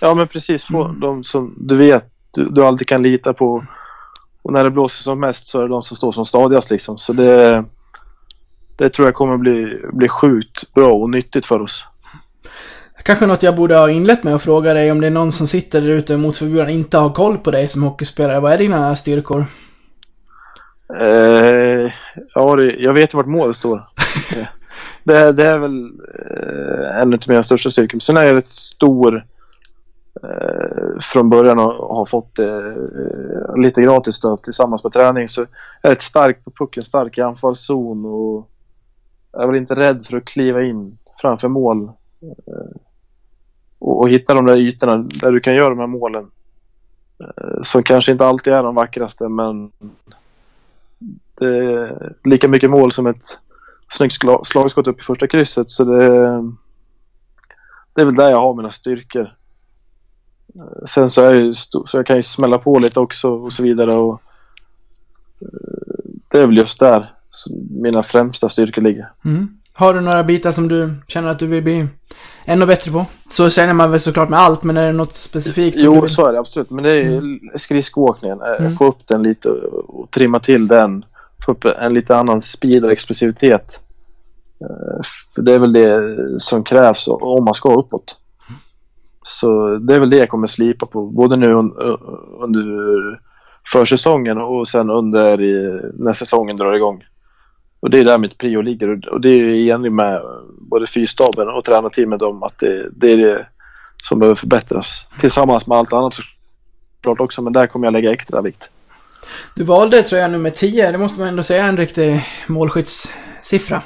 Ja 0.00 0.14
men 0.14 0.28
precis, 0.28 0.64
få 0.64 0.88
de 1.00 1.24
som 1.24 1.54
du 1.56 1.76
vet 1.76 2.04
du, 2.34 2.48
du 2.48 2.64
alltid 2.64 2.86
kan 2.86 3.02
lita 3.02 3.32
på. 3.32 3.64
Och 4.42 4.52
när 4.52 4.64
det 4.64 4.70
blåser 4.70 5.02
som 5.02 5.20
mest 5.20 5.46
så 5.46 5.58
är 5.58 5.62
det 5.62 5.68
de 5.68 5.82
som 5.82 5.96
står 5.96 6.12
som 6.12 6.24
stadigast 6.24 6.70
liksom. 6.70 6.98
Så 6.98 7.12
det, 7.12 7.64
det 8.76 8.88
tror 8.88 9.08
jag 9.08 9.14
kommer 9.14 9.36
bli, 9.36 9.80
bli 9.92 10.08
sjukt 10.08 10.74
bra 10.74 10.92
och 10.92 11.10
nyttigt 11.10 11.46
för 11.46 11.62
oss. 11.62 11.84
Kanske 13.02 13.26
något 13.26 13.42
jag 13.42 13.56
borde 13.56 13.78
ha 13.78 13.90
inlett 13.90 14.24
med 14.24 14.34
att 14.34 14.42
fråga 14.42 14.74
dig 14.74 14.92
om 14.92 15.00
det 15.00 15.06
är 15.06 15.10
någon 15.10 15.32
som 15.32 15.46
sitter 15.46 15.80
där 15.80 15.88
ute 15.88 16.16
mot 16.16 16.36
förbjudan 16.36 16.68
inte 16.68 16.98
har 16.98 17.10
koll 17.10 17.38
på 17.38 17.50
dig 17.50 17.68
som 17.68 17.82
hockeyspelare. 17.82 18.40
Vad 18.40 18.52
är 18.52 18.58
dina 18.58 18.96
styrkor? 18.96 19.44
Eh, 20.94 21.92
ja, 22.34 22.56
det, 22.56 22.76
jag 22.78 22.92
vet 22.92 23.14
vart 23.14 23.26
målet 23.26 23.56
står. 23.56 23.84
Det, 25.04 25.32
det 25.32 25.44
är 25.44 25.58
väl 25.58 25.84
eh, 26.30 27.00
en 27.00 27.14
av 27.14 27.20
mina 27.28 27.42
största 27.42 27.70
styrkor. 27.70 27.98
Sen 27.98 28.16
är 28.16 28.22
jag 28.22 28.36
rätt 28.36 28.46
stor 28.46 29.26
eh, 30.22 30.98
från 31.00 31.30
början 31.30 31.58
och 31.58 31.96
har 31.96 32.04
fått 32.04 32.38
eh, 32.38 33.56
lite 33.56 33.82
gratis 33.82 34.20
då, 34.20 34.36
tillsammans 34.36 34.84
med 34.84 34.92
träning. 34.92 35.28
Så 35.28 35.40
jag 35.40 35.90
är 35.90 35.94
rätt 35.94 36.02
stark 36.02 36.44
på 36.44 36.50
pucken, 36.50 36.82
stark 36.82 37.18
i 37.18 37.20
anfallszon 37.20 38.04
och 38.04 38.50
jag 39.32 39.42
är 39.42 39.46
väl 39.46 39.56
inte 39.56 39.74
rädd 39.74 40.06
för 40.06 40.16
att 40.16 40.24
kliva 40.24 40.62
in 40.62 40.98
framför 41.20 41.48
mål. 41.48 41.90
Och, 43.78 44.00
och 44.00 44.10
hitta 44.10 44.34
de 44.34 44.46
där 44.46 44.56
ytorna 44.56 44.96
där 45.22 45.32
du 45.32 45.40
kan 45.40 45.54
göra 45.54 45.70
de 45.70 45.78
här 45.78 45.86
målen. 45.86 46.30
Som 47.62 47.82
kanske 47.82 48.12
inte 48.12 48.26
alltid 48.26 48.52
är 48.52 48.62
de 48.62 48.74
vackraste 48.74 49.28
men 49.28 49.72
det 51.38 51.46
är 51.46 52.12
lika 52.24 52.48
mycket 52.48 52.70
mål 52.70 52.92
som 52.92 53.06
ett 53.06 53.38
snyggt 53.88 54.14
slagskott 54.44 54.86
upp 54.86 54.98
i 55.00 55.02
första 55.02 55.26
krysset. 55.26 55.70
Så 55.70 55.84
det, 55.84 56.08
det 57.94 58.00
är 58.00 58.04
väl 58.04 58.14
där 58.14 58.30
jag 58.30 58.40
har 58.40 58.54
mina 58.54 58.70
styrkor. 58.70 59.32
Eh, 60.54 60.84
Sen 60.86 61.10
så, 61.10 61.20
är 61.22 61.24
jag 61.24 61.34
ju 61.42 61.50
sto- 61.50 61.86
så 61.86 61.96
jag 61.98 62.06
kan 62.06 62.16
ju 62.16 62.22
smälla 62.22 62.58
på 62.58 62.78
lite 62.78 63.00
också 63.00 63.30
och 63.30 63.52
så 63.52 63.62
vidare. 63.62 63.94
Och, 63.94 64.22
eh, 65.40 65.48
det 66.30 66.38
är 66.38 66.46
väl 66.46 66.56
just 66.56 66.80
där 66.80 67.12
mina 67.70 68.02
främsta 68.02 68.48
styrkor 68.48 68.82
ligger. 68.82 69.12
Mm. 69.24 69.48
Har 69.72 69.94
du 69.94 70.00
några 70.00 70.24
bitar 70.24 70.50
som 70.50 70.68
du 70.68 70.94
känner 71.08 71.28
att 71.28 71.38
du 71.38 71.46
vill 71.46 71.62
bli 71.62 71.86
ännu 72.44 72.66
bättre 72.66 72.90
på? 72.92 73.06
Så 73.30 73.50
känner 73.50 73.74
man 73.74 73.90
väl 73.90 74.00
såklart 74.00 74.28
med 74.28 74.38
allt, 74.38 74.62
men 74.62 74.76
är 74.76 74.86
det 74.86 74.92
något 74.92 75.14
specifikt 75.16 75.76
Jo, 75.80 76.00
vill... 76.00 76.10
så 76.10 76.26
är 76.26 76.32
det 76.32 76.38
absolut. 76.38 76.70
Men 76.70 76.84
det 76.84 76.90
är 76.90 77.58
skridskoåkningen. 77.58 78.40
Eh, 78.40 78.46
Mm. 78.60 78.72
Få 78.72 78.86
upp 78.86 79.06
den 79.06 79.22
lite 79.22 79.48
och, 79.50 80.00
och 80.00 80.10
trimma 80.10 80.40
till 80.40 80.66
den. 80.66 81.04
Få 81.46 81.52
upp 81.52 81.64
en 81.64 81.94
lite 81.94 82.16
annan 82.16 82.40
speed 82.40 82.84
och 82.84 82.92
explosivitet. 82.92 83.80
Eh, 84.60 85.02
för 85.34 85.42
det 85.42 85.54
är 85.54 85.58
väl 85.58 85.72
det 85.72 86.00
som 86.40 86.64
krävs 86.64 87.08
om 87.08 87.44
man 87.44 87.54
ska 87.54 87.74
uppåt. 87.74 88.16
Så 89.22 89.76
det 89.76 89.94
är 89.94 90.00
väl 90.00 90.10
det 90.10 90.16
jag 90.16 90.28
kommer 90.28 90.46
slipa 90.46 90.86
på. 90.86 91.06
Både 91.06 91.36
nu 91.36 91.52
under 92.40 92.64
försäsongen 93.72 94.38
och 94.38 94.68
sen 94.68 94.90
under 94.90 95.36
när 95.98 96.12
säsongen 96.12 96.56
drar 96.56 96.72
igång. 96.72 97.04
Och 97.80 97.90
det 97.90 97.98
är 97.98 98.04
där 98.04 98.18
mitt 98.18 98.38
prio 98.38 98.60
ligger 98.60 99.08
och- 99.12 99.20
det 99.20 99.28
är 99.28 99.44
i 99.44 99.70
enlighet 99.70 99.96
med 99.96 100.22
både 100.60 100.86
fyrstaben 100.86 101.48
och 101.48 101.64
tränarteamet 101.64 102.22
om 102.22 102.42
att 102.42 102.58
det, 102.58 102.88
det 102.92 103.12
är 103.12 103.16
det 103.16 103.46
som 104.08 104.18
behöver 104.18 104.34
förbättras. 104.34 105.06
Tillsammans 105.20 105.66
med 105.66 105.78
allt 105.78 105.92
annat 105.92 106.14
såklart 106.14 107.20
också, 107.20 107.42
men 107.42 107.52
där 107.52 107.66
kommer 107.66 107.86
jag 107.86 107.92
lägga 107.92 108.12
extra 108.12 108.42
vikt. 108.42 108.70
Du 109.54 109.64
valde 109.64 110.02
tröja 110.02 110.28
nummer 110.28 110.50
10, 110.50 110.92
det 110.92 110.98
måste 110.98 111.20
man 111.20 111.28
ändå 111.28 111.42
säga 111.42 111.64
är 111.64 111.68
en 111.68 111.76
riktig 111.76 112.24
målskyttssiffra. 112.46 113.82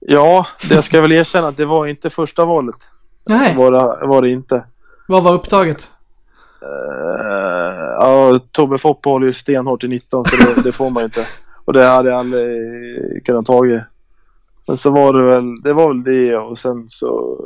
Ja, 0.00 0.46
det 0.68 0.82
ska 0.82 0.96
jag 0.96 1.02
väl 1.02 1.12
erkänna 1.12 1.48
att 1.48 1.56
det 1.56 1.64
var 1.64 1.86
inte 1.86 2.10
första 2.10 2.44
valet. 2.44 2.76
Nej, 3.24 3.56
Var 3.56 3.72
det, 3.72 4.06
var 4.06 4.22
det 4.22 4.30
inte. 4.30 4.64
vad 5.08 5.22
var 5.22 5.32
upptaget? 5.32 5.90
Uh, 6.62 6.68
ja, 7.98 8.40
Tobbe 8.52 8.78
Fopp 8.78 9.04
håller 9.04 9.26
ju 9.26 9.32
stenhårt 9.32 9.84
i 9.84 9.88
19 9.88 10.24
så 10.24 10.36
det, 10.36 10.62
det 10.62 10.72
får 10.72 10.90
man 10.90 11.02
ju 11.02 11.04
inte. 11.04 11.26
Och 11.64 11.72
det 11.72 11.86
hade 11.86 12.08
jag 12.08 12.18
aldrig 12.18 13.26
kunnat 13.26 13.46
tagit. 13.46 13.82
Men 14.66 14.76
så 14.76 14.90
var 14.90 15.12
det 15.12 15.22
väl, 15.22 15.62
det 15.62 15.72
var 15.72 15.88
väl 15.88 16.02
det 16.02 16.36
och 16.36 16.58
sen 16.58 16.88
så 16.88 17.36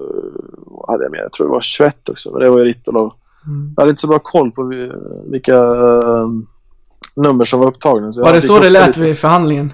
hade 0.89 1.05
jag 1.05 1.11
med, 1.11 1.21
jag 1.21 1.33
tror 1.33 1.47
det 1.47 1.53
var 1.53 1.61
21 1.61 2.09
också, 2.09 2.33
men 2.33 2.43
det 2.43 2.51
var 2.51 2.59
ju 2.59 2.65
Ritolov. 2.65 3.13
Mm. 3.47 3.73
Jag 3.77 3.83
hade 3.83 3.91
inte 3.91 4.01
så 4.01 4.07
bra 4.09 4.19
koll 4.19 4.51
på 4.53 4.63
vi- 4.63 4.93
vilka 5.31 5.55
eh, 5.57 6.29
nummer 7.17 7.45
som 7.45 7.61
var 7.61 7.67
upptagna. 7.67 8.13
Så 8.13 8.23
Var 8.23 8.33
det 8.33 8.43
så 8.43 8.59
det 8.61 8.71
lät 8.71 8.87
lite. 8.87 9.01
vid 9.01 9.19
förhandlingen? 9.19 9.73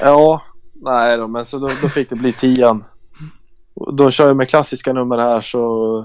Ja, 0.00 0.42
nej 0.74 1.16
då, 1.16 1.28
men 1.28 1.44
så 1.44 1.58
då, 1.58 1.68
då 1.82 1.88
fick 1.88 2.10
det 2.10 2.16
bli 2.16 2.32
tian. 2.32 2.84
Då 3.92 4.10
kör 4.10 4.26
jag 4.26 4.36
med 4.36 4.48
klassiska 4.50 4.92
nummer 4.92 5.18
här 5.18 5.40
så 5.40 5.98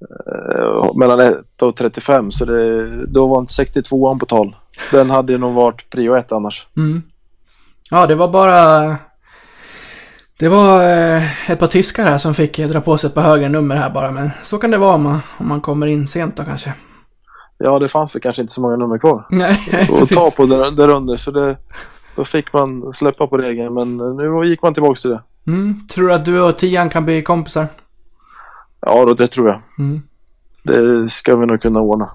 eh, 0.00 0.94
mellan 0.96 1.20
1 1.20 1.62
och 1.62 1.76
35 1.76 2.30
så 2.30 2.44
det, 2.44 2.88
då 3.06 3.26
var 3.26 3.40
inte 3.40 3.52
62an 3.64 4.18
på 4.18 4.26
tal. 4.26 4.56
Den 4.90 5.10
hade 5.10 5.38
nog 5.38 5.54
varit 5.54 5.90
prio 5.90 6.14
1 6.16 6.32
annars. 6.32 6.66
Mm. 6.76 7.02
Ja, 7.90 8.06
det 8.06 8.14
var 8.14 8.28
bara... 8.28 8.96
Det 10.40 10.48
var 10.48 10.82
eh, 10.82 11.50
ett 11.50 11.58
par 11.58 11.66
tyskar 11.66 12.04
här 12.04 12.18
som 12.18 12.34
fick 12.34 12.56
dra 12.58 12.80
på 12.80 12.96
sig 12.96 13.08
ett 13.08 13.14
par 13.14 13.22
högre 13.22 13.48
nummer 13.48 13.76
här 13.76 13.90
bara, 13.90 14.10
men 14.10 14.30
så 14.42 14.58
kan 14.58 14.70
det 14.70 14.78
vara 14.78 14.94
om 14.94 15.02
man, 15.02 15.20
om 15.38 15.48
man 15.48 15.60
kommer 15.60 15.86
in 15.86 16.06
sent 16.06 16.36
då 16.36 16.44
kanske. 16.44 16.74
Ja, 17.58 17.78
det 17.78 17.88
fanns 17.88 18.14
väl 18.14 18.22
kanske 18.22 18.42
inte 18.42 18.52
så 18.52 18.60
många 18.60 18.76
nummer 18.76 18.98
kvar 18.98 19.26
Nej, 19.30 19.56
att 19.80 20.08
ta 20.08 20.30
på 20.36 20.46
där, 20.46 20.70
där 20.70 20.88
under 20.88 21.16
så 21.16 21.30
det, 21.30 21.56
då 22.16 22.24
fick 22.24 22.52
man 22.52 22.92
släppa 22.92 23.26
på 23.26 23.36
regeln 23.36 23.74
men 23.74 24.16
nu 24.16 24.48
gick 24.48 24.62
man 24.62 24.74
tillbaka 24.74 25.00
till 25.00 25.10
det. 25.10 25.22
Mm. 25.46 25.86
Tror 25.86 26.08
du 26.08 26.14
att 26.14 26.24
du 26.24 26.40
och 26.40 26.56
Tian 26.56 26.88
kan 26.88 27.04
bli 27.04 27.22
kompisar? 27.22 27.66
Ja, 28.80 29.04
då, 29.04 29.14
det 29.14 29.26
tror 29.26 29.48
jag. 29.48 29.60
Mm. 29.78 30.02
Det 30.62 31.10
ska 31.10 31.36
vi 31.36 31.46
nog 31.46 31.60
kunna 31.60 31.80
ordna. 31.80 32.10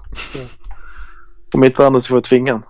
Om 1.54 1.64
inte 1.64 1.86
annat 1.86 2.02
så 2.02 2.08
får 2.08 2.16
jag 2.16 2.24
tvinga. 2.24 2.62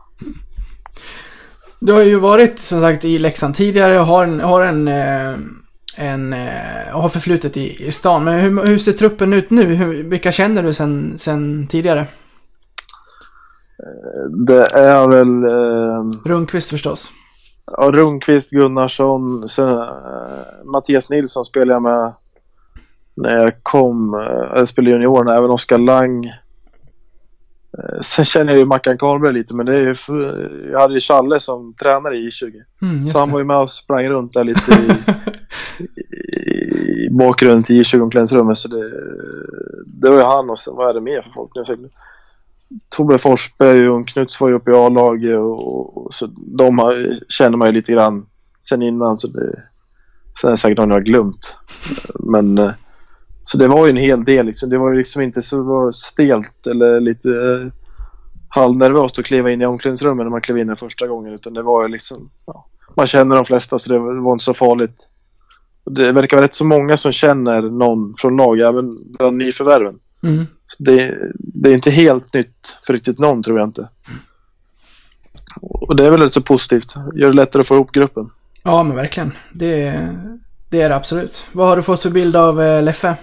Du 1.87 1.93
har 1.93 2.03
ju 2.03 2.19
varit 2.19 2.59
som 2.59 2.81
sagt 2.81 3.05
i 3.05 3.19
Leksand 3.19 3.55
tidigare 3.55 4.01
och 4.01 4.07
har 4.07 4.25
en, 4.25 4.41
har 4.41 4.63
en, 4.63 4.89
eh, 4.89 5.35
en 5.97 6.33
eh, 6.33 6.93
har 6.93 7.09
förflutet 7.09 7.57
i, 7.57 7.87
i 7.87 7.93
stan. 7.93 8.25
Men 8.25 8.41
hur, 8.41 8.67
hur 8.67 8.79
ser 8.79 8.93
truppen 8.93 9.33
ut 9.33 9.51
nu? 9.51 9.65
Hur, 9.65 10.03
vilka 10.03 10.33
känner 10.33 10.63
du 10.63 10.73
sen, 10.73 11.19
sen 11.19 11.67
tidigare? 11.67 12.07
Det 14.47 14.67
är 14.75 15.09
väl 15.09 15.45
eh, 15.45 16.29
Rundqvist 16.31 16.71
förstås. 16.71 17.11
ja, 17.77 17.91
Rundqvist, 17.91 18.51
Gunnarsson, 18.51 19.49
sen, 19.49 19.69
eh, 19.69 19.85
Mattias 20.65 21.11
Nilsson 21.11 21.45
spelade 21.45 21.73
jag 21.73 21.83
med 21.83 22.13
när 23.15 23.31
jag 23.31 23.53
kom. 23.63 24.15
Eh, 24.15 24.59
jag 24.59 24.69
spelade 24.69 24.91
juniorerna, 24.91 25.37
även 25.37 25.51
Oskar 25.51 25.79
Lang. 25.79 26.27
Eh, 27.79 28.01
sen 28.03 28.25
känner 28.25 28.53
jag 28.53 28.59
ju 28.59 28.65
Mackan 28.65 28.99
Karlberg 28.99 29.33
lite, 29.33 29.55
men 29.55 29.67
det 29.67 29.77
är 29.77 29.81
ju 29.87 29.95
för, 29.95 30.51
jag 30.73 30.81
hade 30.81 30.95
ju 30.95 31.01
Challe 31.01 31.41
som 31.41 31.75
tränare 31.75 32.17
i 32.17 32.29
I20. 32.29 32.53
Mm, 32.83 33.07
Så 33.07 33.19
han 33.19 33.31
var 33.31 33.39
ju 33.39 33.45
med 33.45 33.57
och 33.57 33.71
sprang 33.71 34.09
runt 34.09 34.33
där 34.33 34.45
lite 34.45 34.73
i, 34.73 34.91
i 37.07 37.09
bakgrunden 37.11 37.63
till 37.63 37.83
J20-omklädningsrummet. 37.83 38.59
Så 38.59 38.69
det, 38.69 38.91
det 39.87 40.09
var 40.11 40.17
ju 40.17 40.23
han 40.25 40.51
och 40.51 40.59
sen 40.59 40.75
vad 40.77 40.89
är 40.91 40.95
det 40.95 41.01
mer 41.01 41.23
för 41.23 41.31
folk? 41.31 41.67
Så- 41.67 41.77
Tobbe 42.89 43.19
Forsberg 43.19 43.89
och 43.89 44.09
Knuts 44.09 44.41
var 44.41 44.49
ju 44.49 44.55
uppe 44.55 44.71
i 44.71 44.75
A-laget 44.75 45.39
och, 45.39 45.97
och 46.07 46.15
så 46.15 46.27
de 46.37 46.79
har, 46.79 47.19
känner 47.29 47.57
man 47.57 47.69
ju 47.69 47.73
lite 47.75 47.93
grann 47.93 48.27
sen 48.61 48.83
innan. 48.83 49.17
Så 49.17 49.29
det, 49.29 49.63
sen 50.41 50.49
är 50.49 50.51
det 50.51 50.57
säkert 50.57 50.79
någon 50.79 50.89
jag 50.89 50.97
har 50.97 51.01
glömt. 51.03 51.57
Men 52.15 52.59
eh, 52.59 52.71
så 53.49 53.59
det 53.59 53.69
var 53.69 53.87
ju 53.87 53.91
en 53.91 53.97
hel 53.97 54.25
del 54.25 54.47
liksom. 54.47 54.71
Det 54.71 54.79
var 54.79 54.91
ju 54.91 54.99
liksom 54.99 55.23
inte 55.23 55.43
så 55.43 55.93
stelt 55.93 56.67
eller 56.67 57.01
lite 57.01 57.29
eh, 57.29 57.73
halvnervöst 58.49 59.19
att 59.19 59.25
kliva 59.25 59.51
in 59.51 59.63
i 59.63 59.67
omklädningsrummet 59.67 60.27
när 60.27 60.31
man 60.31 60.41
klev 60.41 60.59
in 60.59 60.67
den 60.67 60.77
första 60.77 61.07
gången. 61.07 61.33
Utan 61.33 61.55
det 61.55 61.63
var 61.63 61.83
ju 61.83 61.89
liksom, 61.89 62.31
ja, 62.47 62.67
man 62.97 63.07
känner 63.07 63.37
de 63.37 63.45
flesta 63.45 63.79
så 63.79 63.93
det 63.93 63.99
var 63.99 64.33
inte 64.33 64.45
så 64.45 64.55
farligt. 64.55 65.09
Det 65.91 66.13
verkar 66.13 66.37
vara 66.37 66.45
rätt 66.45 66.55
så 66.55 66.65
många 66.65 66.97
som 66.97 67.13
känner 67.13 67.63
någon 67.63 68.15
från 68.19 68.37
lag, 68.37 68.61
även 68.61 68.91
bland 69.19 69.37
nyförvärven. 69.37 69.99
Mm. 70.23 70.47
Så 70.67 70.83
det, 70.83 71.19
det 71.35 71.71
är 71.71 71.75
inte 71.75 71.91
helt 71.91 72.35
nytt 72.35 72.77
för 72.87 72.93
riktigt 72.93 73.19
någon 73.19 73.43
tror 73.43 73.59
jag 73.59 73.69
inte. 73.69 73.89
Och 75.61 75.97
det 75.97 76.07
är 76.07 76.11
väl 76.11 76.23
rätt 76.23 76.33
så 76.33 76.43
positivt. 76.43 76.95
Gör 77.15 77.29
det 77.29 77.37
lättare 77.37 77.61
att 77.61 77.69
få 77.69 77.75
ihop 77.75 77.93
gruppen. 77.93 78.31
Ja, 78.63 78.83
men 78.83 78.97
verkligen. 78.97 79.33
Det, 79.53 80.09
det 80.71 80.83
är 80.83 80.89
det 80.89 80.97
absolut. 80.97 81.47
Vad 81.53 81.69
har 81.69 81.77
du 81.77 81.83
fått 81.83 82.03
för 82.03 82.11
bild 82.11 82.37
av 82.37 82.63
eh, 82.63 82.83
Leffe? 82.83 83.17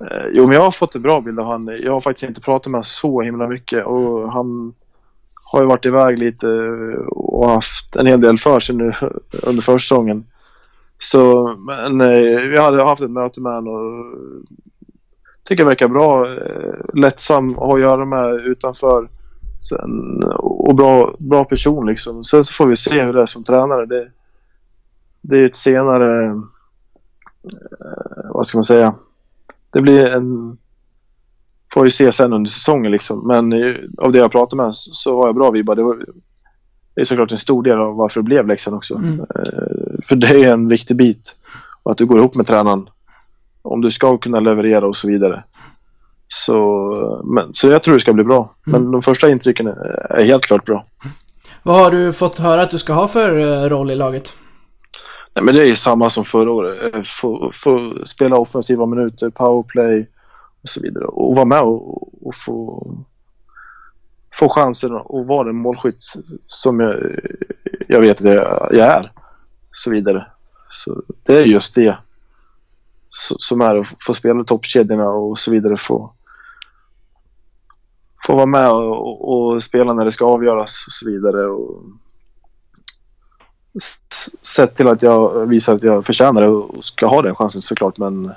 Eh, 0.00 0.26
jo, 0.32 0.46
men 0.46 0.52
jag 0.52 0.62
har 0.62 0.70
fått 0.70 0.94
en 0.94 1.02
bra 1.02 1.20
bild 1.20 1.40
av 1.40 1.46
han. 1.46 1.78
Jag 1.82 1.92
har 1.92 2.00
faktiskt 2.00 2.28
inte 2.28 2.40
pratat 2.40 2.70
med 2.70 2.78
honom 2.78 2.84
så 2.84 3.20
himla 3.20 3.48
mycket 3.48 3.86
och 3.86 4.32
han 4.32 4.74
har 5.52 5.60
ju 5.60 5.66
varit 5.66 5.86
iväg 5.86 6.18
lite 6.18 6.48
och 7.08 7.48
haft 7.48 7.96
en 7.96 8.06
hel 8.06 8.20
del 8.20 8.38
för 8.38 8.60
sig 8.60 8.76
nu 8.76 8.92
under 9.42 9.62
försäsongen. 9.62 10.24
Så, 10.98 11.54
men 11.58 12.00
eh, 12.00 12.40
vi 12.40 12.58
hade 12.58 12.84
haft 12.84 13.02
ett 13.02 13.10
möte 13.10 13.40
med 13.40 13.52
honom 13.52 13.74
och 13.74 14.18
tycker 15.44 15.62
han 15.62 15.68
verkar 15.68 15.88
bra. 15.88 16.30
Eh, 16.30 16.74
lättsam 16.94 17.50
att 17.50 17.56
ha 17.56 17.74
att 17.74 17.80
göra 17.80 18.04
med 18.04 18.34
utanför. 18.34 19.08
Sen, 19.68 20.22
och 20.38 20.74
bra, 20.74 21.14
bra 21.30 21.44
person 21.44 21.86
liksom. 21.86 22.24
Sen 22.24 22.44
så 22.44 22.52
får 22.52 22.66
vi 22.66 22.76
se 22.76 23.02
hur 23.02 23.12
det 23.12 23.22
är 23.22 23.26
som 23.26 23.44
tränare. 23.44 23.86
Det, 23.86 24.08
det 25.20 25.38
är 25.38 25.46
ett 25.46 25.56
senare, 25.56 26.42
vad 28.34 28.46
ska 28.46 28.58
man 28.58 28.64
säga, 28.64 28.94
det 29.76 29.82
blir 29.82 30.06
en... 30.06 30.58
Får 31.72 31.84
ju 31.84 31.90
se 31.90 32.12
sen 32.12 32.32
under 32.32 32.50
säsongen 32.50 32.92
liksom. 32.92 33.26
Men 33.26 33.52
eh, 33.52 33.74
av 33.98 34.12
det 34.12 34.18
jag 34.18 34.32
pratat 34.32 34.56
med 34.56 34.74
så, 34.74 35.20
har 35.20 35.28
jag 35.28 35.34
bra 35.34 35.50
vibbar. 35.50 35.74
Det, 35.74 35.82
var, 35.82 35.96
det 36.94 37.00
är 37.00 37.04
såklart 37.04 37.32
en 37.32 37.38
stor 37.38 37.62
del 37.62 37.78
av 37.78 37.96
varför 37.96 38.20
det 38.20 38.24
blev 38.24 38.46
Leksand 38.46 38.76
också. 38.76 38.94
Mm. 38.94 39.20
Eh, 39.20 40.04
för 40.04 40.16
det 40.16 40.44
är 40.44 40.52
en 40.52 40.68
viktig 40.68 40.96
bit. 40.96 41.36
Och 41.82 41.92
att 41.92 41.98
du 41.98 42.06
går 42.06 42.18
ihop 42.18 42.34
med 42.34 42.46
tränaren. 42.46 42.88
Om 43.62 43.80
du 43.80 43.90
ska 43.90 44.18
kunna 44.18 44.40
leverera 44.40 44.86
och 44.86 44.96
så 44.96 45.08
vidare. 45.08 45.44
Så, 46.28 47.22
men, 47.24 47.52
så 47.52 47.68
jag 47.68 47.82
tror 47.82 47.94
det 47.94 48.00
ska 48.00 48.12
bli 48.12 48.24
bra. 48.24 48.54
Men 48.64 48.80
Mm. 48.80 48.92
de 48.92 49.02
första 49.02 49.30
intrycken 49.30 49.66
är, 49.66 50.12
är 50.12 50.24
helt 50.24 50.44
klart 50.44 50.64
bra. 50.64 50.84
Vad 51.64 51.78
har 51.84 51.90
du 51.90 52.12
fått 52.12 52.38
höra 52.38 52.62
att 52.62 52.70
du 52.70 52.78
ska 52.78 52.92
ha 52.92 53.08
för 53.08 53.38
eh, 53.38 53.68
roll 53.68 53.90
i 53.90 53.96
laget? 53.96 54.34
Nej, 55.36 55.44
men 55.44 55.54
det 55.54 55.60
är 55.60 55.66
ju 55.66 55.76
samma 55.76 56.10
som 56.10 56.24
förra 56.24 56.50
året. 56.50 56.94
Eh, 56.94 57.02
få, 57.02 57.50
få 57.54 57.98
spela 58.06 58.36
offensiva 58.36 58.86
minuter, 58.86 59.30
powerplay 59.30 60.08
och 60.62 60.68
så 60.68 60.80
vidare. 60.80 61.04
Och 61.04 61.36
vara 61.36 61.44
med 61.44 61.62
och, 61.62 62.26
och 62.26 62.34
få, 62.34 62.86
få 64.38 64.48
chansen 64.48 64.96
att 64.96 65.26
vara 65.26 65.46
den 65.46 65.56
målskytt 65.56 66.00
som 66.42 66.80
jag, 66.80 67.20
jag 67.88 68.00
vet 68.00 68.20
att 68.20 68.34
jag, 68.72 68.88
är. 68.88 69.12
Och 69.68 69.76
så 69.76 69.90
vidare. 69.90 70.26
Så 70.70 71.02
det 71.24 71.36
är 71.36 71.44
just 71.44 71.74
det 71.74 71.98
som 73.38 73.60
är 73.60 73.76
att 73.76 73.86
få 74.00 74.14
spela 74.14 74.44
toppkedjorna 74.44 75.08
och 75.08 75.38
så 75.38 75.50
vidare. 75.50 75.76
Få, 75.76 76.12
få 78.26 78.36
vara 78.36 78.46
med 78.46 78.70
och, 78.70 79.06
och, 79.06 79.52
och 79.54 79.62
spela 79.62 79.92
när 79.92 80.04
det 80.04 80.12
ska 80.12 80.24
avgöras 80.24 80.84
och 80.86 80.92
så 80.92 81.06
vidare. 81.06 81.46
Och, 81.46 81.84
sett 84.42 84.76
till 84.76 84.88
att 84.88 85.02
jag 85.02 85.46
visar 85.46 85.74
att 85.74 85.82
jag 85.82 86.06
förtjänar 86.06 86.42
det 86.42 86.48
och 86.48 86.84
ska 86.84 87.06
ha 87.06 87.22
den 87.22 87.34
chansen 87.34 87.62
såklart. 87.62 87.98
Men 87.98 88.30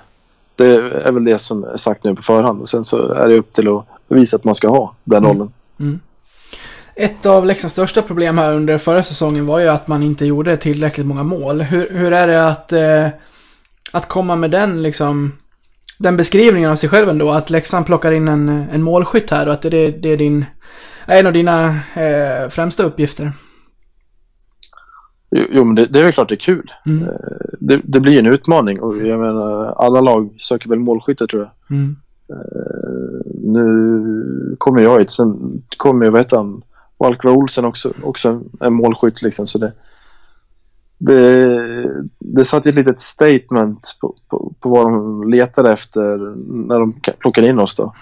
det 0.56 0.66
är 0.76 1.12
väl 1.12 1.24
det 1.24 1.40
som 1.40 1.64
är 1.64 1.78
sagt 1.78 2.04
nu 2.04 2.16
på 2.16 2.22
förhand. 2.22 2.62
Och 2.62 2.70
sen 2.70 2.84
så 2.84 3.14
är 3.14 3.28
det 3.28 3.38
upp 3.40 3.54
till 3.54 3.68
att 3.68 3.86
visa 4.08 4.36
att 4.36 4.44
man 4.44 4.56
ska 4.56 4.68
ha 4.68 4.96
den 5.04 5.26
Mm. 5.26 5.38
rollen. 5.38 5.52
Ett 6.96 7.26
av 7.26 7.46
Leksands 7.46 7.74
största 7.74 8.02
problem 8.02 8.38
här 8.38 8.54
under 8.54 8.78
förra 8.78 9.04
säsongen 9.04 9.46
var 9.46 9.60
ju 9.60 9.68
att 9.68 9.88
man 9.88 10.04
inte 10.04 10.26
gjorde 10.26 10.58
tillräckligt 10.58 11.08
många 11.08 11.24
mål. 11.24 11.62
Hur, 11.62 11.90
hur 11.92 12.14
är 12.14 12.28
det 12.28 12.48
att, 12.48 12.72
eh, 12.72 13.08
att 13.92 14.08
komma 14.08 14.36
med 14.36 14.52
den 14.52 14.84
liksom, 14.84 15.32
den 15.98 16.18
beskrivningen 16.18 16.72
av 16.72 16.76
sig 16.76 16.90
själv 16.90 17.10
ändå? 17.10 17.32
Att 17.32 17.50
Leksand 17.50 17.86
plockar 17.86 18.12
in 18.12 18.28
en, 18.28 18.50
en 18.50 18.84
målskytt 18.84 19.30
här 19.32 19.48
och 19.48 19.54
att 19.54 19.62
det, 19.62 19.92
det 19.92 20.10
är 20.10 20.18
din, 20.18 20.46
en 21.06 21.28
av 21.28 21.34
dina 21.34 21.68
eh, 21.94 22.50
främsta 22.50 22.84
uppgifter. 22.84 23.32
Jo, 25.32 25.64
men 25.64 25.76
det, 25.76 25.86
det 25.86 26.00
är 26.00 26.04
väl 26.04 26.14
klart 26.14 26.30
det 26.30 26.36
är 26.36 26.38
kul. 26.38 26.72
Mm. 26.86 27.04
Eh, 27.04 27.10
Det, 27.60 27.82
det 27.84 28.00
blir 28.00 28.20
en 28.20 28.34
utmaning 28.34 28.82
och 28.82 28.98
jag 28.98 29.20
menar 29.20 29.66
alla 29.66 30.02
lag 30.02 30.30
söker 30.38 30.70
väl 30.70 30.80
målskyttar 30.80 31.28
tror 31.28 31.42
jag. 31.42 31.78
Mm. 31.78 31.96
Nu 33.44 34.56
kommer 34.58 34.82
jag 34.82 35.00
hit, 35.00 35.10
sen 35.10 35.62
kommer 35.78 36.10
vad 36.10 36.22
heter 36.22 36.38
han, 36.38 36.62
Valkvar 36.98 37.32
Olsen 37.32 37.66
också, 37.66 37.92
också 38.04 38.30
en, 38.30 38.50
en 38.60 38.74
målskytt 38.74 39.22
liksom. 39.22 39.48
Så 39.48 39.58
det, 39.58 39.72
det, 40.98 42.08
det 42.20 42.46
satt 42.46 42.66
ju 42.66 42.70
ett 42.70 42.76
litet 42.76 43.00
statement 43.00 43.98
på, 44.02 44.16
på, 44.28 44.54
på 44.60 44.70
vad 44.70 44.86
de 44.86 45.30
letade 45.30 45.74
efter 45.74 46.18
när 46.68 46.80
de 46.80 46.94
plockade 47.20 47.50
in 47.50 47.60
oss 47.60 47.76
då. 47.76 47.94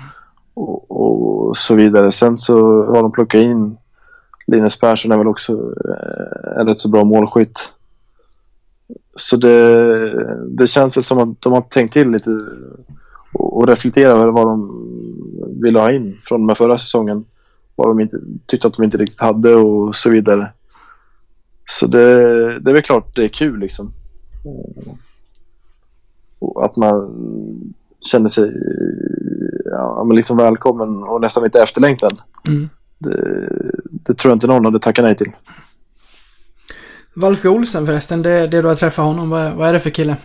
Och, 0.54 0.92
och 0.92 1.58
så 1.58 1.76
vidare. 1.76 2.12
Sen 2.12 2.38
så 2.38 2.86
har 2.86 3.02
de 3.02 3.12
plockat 3.12 3.42
in 3.42 3.78
Linus 4.48 4.80
Persson 4.80 5.12
är 5.12 5.18
väl 5.18 5.28
också 5.28 5.54
eh, 5.90 6.60
en 6.60 6.68
rätt 6.68 6.78
så 6.78 6.90
bra 6.90 7.04
målskytt. 7.04 7.74
Så 9.16 9.38
det, 9.38 10.46
det 10.46 10.68
känns 10.68 10.98
väl 10.98 11.04
som 11.04 11.18
att 11.18 11.42
de 11.42 11.54
har 11.54 11.62
tänkt 11.62 11.94
till 11.94 12.12
lite 12.12 12.30
och, 13.34 13.68
reflekterat 13.68 14.18
över 14.18 14.32
vad 14.32 14.48
de 14.48 14.72
ville 15.62 15.80
ha 15.80 15.92
in 15.92 16.18
från 16.24 16.46
med 16.46 16.58
förra 16.58 16.78
säsongen. 16.78 17.26
Vad 17.76 17.88
de 17.88 18.00
inte, 18.00 18.18
tyckte 18.46 18.68
att 18.68 18.74
de 18.74 18.84
inte 18.84 18.98
riktigt 18.98 19.22
hade 19.22 19.56
och 19.56 19.96
så 19.96 20.10
vidare. 20.10 20.52
Så 21.66 21.88
det, 21.88 22.16
det 22.60 22.72
är 22.72 22.74
väl 22.74 22.82
klart 22.82 23.16
det 23.16 23.24
är 23.24 23.28
kul 23.28 23.60
liksom. 23.60 23.94
Och 26.40 26.66
att 26.66 26.76
man 26.76 27.12
känner 28.12 28.30
sig 28.30 28.52
ja, 29.66 30.04
men 30.04 30.18
liksom 30.18 30.38
välkommen 30.38 31.04
och 31.04 31.22
nästan 31.22 31.44
lite 31.44 31.62
efterlängtad. 31.62 32.22
Mm. 32.50 32.70
Det, 32.98 33.40
det 34.08 34.14
tror 34.14 34.30
jag 34.32 34.36
inte 34.36 34.48
någon 34.48 34.66
hade 34.66 34.80
tackat 34.80 35.06
nej 35.06 35.16
till. 35.16 35.32
Valfke 37.14 37.50
Olsen 37.50 37.86
förresten, 37.86 38.22
det, 38.22 38.48
det 38.48 38.62
du 38.62 38.68
har 38.68 38.76
träffat 38.76 39.06
honom, 39.06 39.30
vad, 39.30 39.54
vad 39.54 39.70
är 39.70 39.74
det 39.74 39.80
för 39.80 39.90
kille? 39.90 40.16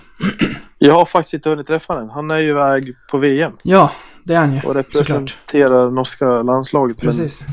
Jag 0.78 0.94
har 0.94 1.04
faktiskt 1.04 1.34
inte 1.34 1.50
hunnit 1.50 1.66
träffa 1.66 1.92
honom. 1.94 2.10
Han 2.10 2.30
är 2.30 2.38
ju 2.38 2.48
iväg 2.50 2.94
på 3.10 3.18
VM 3.18 3.52
Ja, 3.62 3.90
det 4.24 4.34
är 4.34 4.38
han 4.38 4.52
ju. 4.52 4.56
och 4.58 4.62
Såklart. 4.62 4.76
representerar 4.76 5.90
norska 5.90 6.42
landslaget. 6.42 7.00
Precis. 7.00 7.44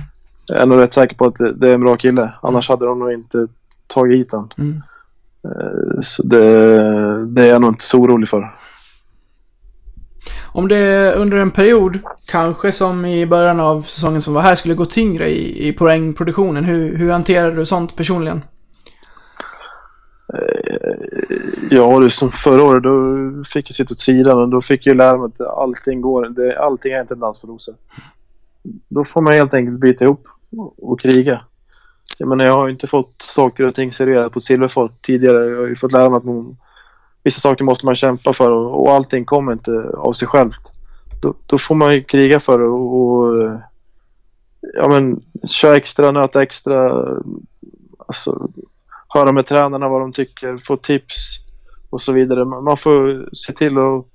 jag 0.46 0.58
är 0.62 0.66
nog 0.66 0.80
rätt 0.80 0.94
säker 0.94 1.16
på 1.16 1.26
att 1.26 1.36
det, 1.36 1.54
det 1.54 1.70
är 1.70 1.74
en 1.74 1.82
bra 1.82 1.98
kille. 1.98 2.32
Annars 2.42 2.70
hade 2.70 2.86
de 2.86 3.00
nog 3.00 3.14
inte 3.14 3.48
tagit 3.88 4.20
hit 4.20 4.32
honom. 4.32 4.50
Mm. 4.58 4.82
Eh, 5.46 6.00
Så 6.02 6.24
det, 6.24 7.26
det 7.26 7.42
är 7.42 7.48
jag 7.48 7.62
nog 7.62 7.70
inte 7.72 7.84
så 7.84 7.98
orolig 8.00 8.30
för. 8.30 8.56
Om 10.54 10.68
det 10.68 11.14
under 11.14 11.38
en 11.38 11.52
period, 11.52 12.00
kanske 12.28 12.72
som 12.72 13.06
i 13.06 13.26
början 13.26 13.60
av 13.60 13.82
säsongen 13.82 14.22
som 14.22 14.34
var 14.34 14.42
här, 14.42 14.56
skulle 14.56 14.74
gå 14.74 14.86
tyngre 14.86 15.30
i, 15.30 15.68
i 15.68 15.74
poängproduktionen, 15.74 16.66
hur, 16.66 16.98
hur 16.98 17.12
hanterar 17.12 17.52
du 17.52 17.66
sånt 17.66 17.96
personligen? 17.96 18.42
Eh, 20.34 21.36
ja, 21.70 22.00
du 22.00 22.10
som 22.10 22.32
förra 22.32 22.64
året 22.64 22.84
då 22.84 23.44
fick 23.44 23.70
jag 23.70 23.76
sitta 23.76 23.94
åt 23.94 24.00
sidan 24.00 24.38
och 24.38 24.50
då 24.50 24.62
fick 24.62 24.86
jag 24.86 24.98
lära 24.98 25.18
mig 25.18 25.26
att 25.26 25.50
allting 25.50 26.02
går. 26.02 26.30
Det, 26.30 26.60
allting 26.60 26.94
är 26.94 27.02
inte 27.02 27.14
en 27.14 27.20
dans 27.20 27.42
på 27.42 27.48
rosor. 27.48 27.76
Då 28.90 29.04
får 29.04 29.22
man 29.22 29.34
helt 29.34 29.54
enkelt 29.54 29.80
byta 29.80 30.06
ihop 30.06 30.28
och, 30.78 31.00
kriga. 31.00 31.38
Jag 32.20 32.30
menar, 32.30 32.46
jag 32.46 32.54
har 32.54 32.68
ju 32.68 32.74
inte 32.74 32.88
fått 32.88 33.22
saker 33.22 33.66
och 33.66 33.76
ting 33.76 33.92
serverat 33.92 34.32
på 34.32 34.42
silverfat 34.42 35.02
tidigare. 35.02 35.46
Jag 35.46 35.60
har 35.60 35.68
ju 35.68 35.76
fått 35.76 35.92
lära 35.92 36.10
mig 36.10 36.18
att 36.18 36.26
man, 36.26 36.56
vissa 37.24 37.40
saker 37.40 37.64
måste 37.64 37.86
man 37.86 37.96
kämpa 37.96 38.34
för 38.34 38.52
och, 38.52 38.82
och 38.82 38.92
allting 38.92 39.26
kommer 39.26 39.52
inte 39.52 39.92
av 39.98 40.14
sig 40.14 40.28
självt. 40.28 40.62
Då, 41.22 41.34
då 41.46 41.58
får 41.58 41.76
man 41.76 41.94
ju 41.94 42.04
kriga 42.04 42.40
för 42.40 42.60
det 42.60 42.66
och, 42.66 43.02
och 43.02 43.60
ja, 44.74 44.88
men, 44.88 45.22
köra 45.48 45.78
extra, 45.78 46.12
nöta 46.12 46.42
extra. 46.42 47.06
Alltså, 48.08 48.50
höra 49.08 49.32
med 49.32 49.46
tränarna 49.46 49.90
vad 49.90 50.02
de 50.02 50.14
tycker, 50.14 50.58
få 50.58 50.78
tips 50.78 51.16
och 51.90 52.02
så 52.02 52.12
vidare. 52.12 52.46
Man 52.46 52.78
får 52.78 53.30
se 53.34 53.54
till 53.54 53.78
att 53.78 54.06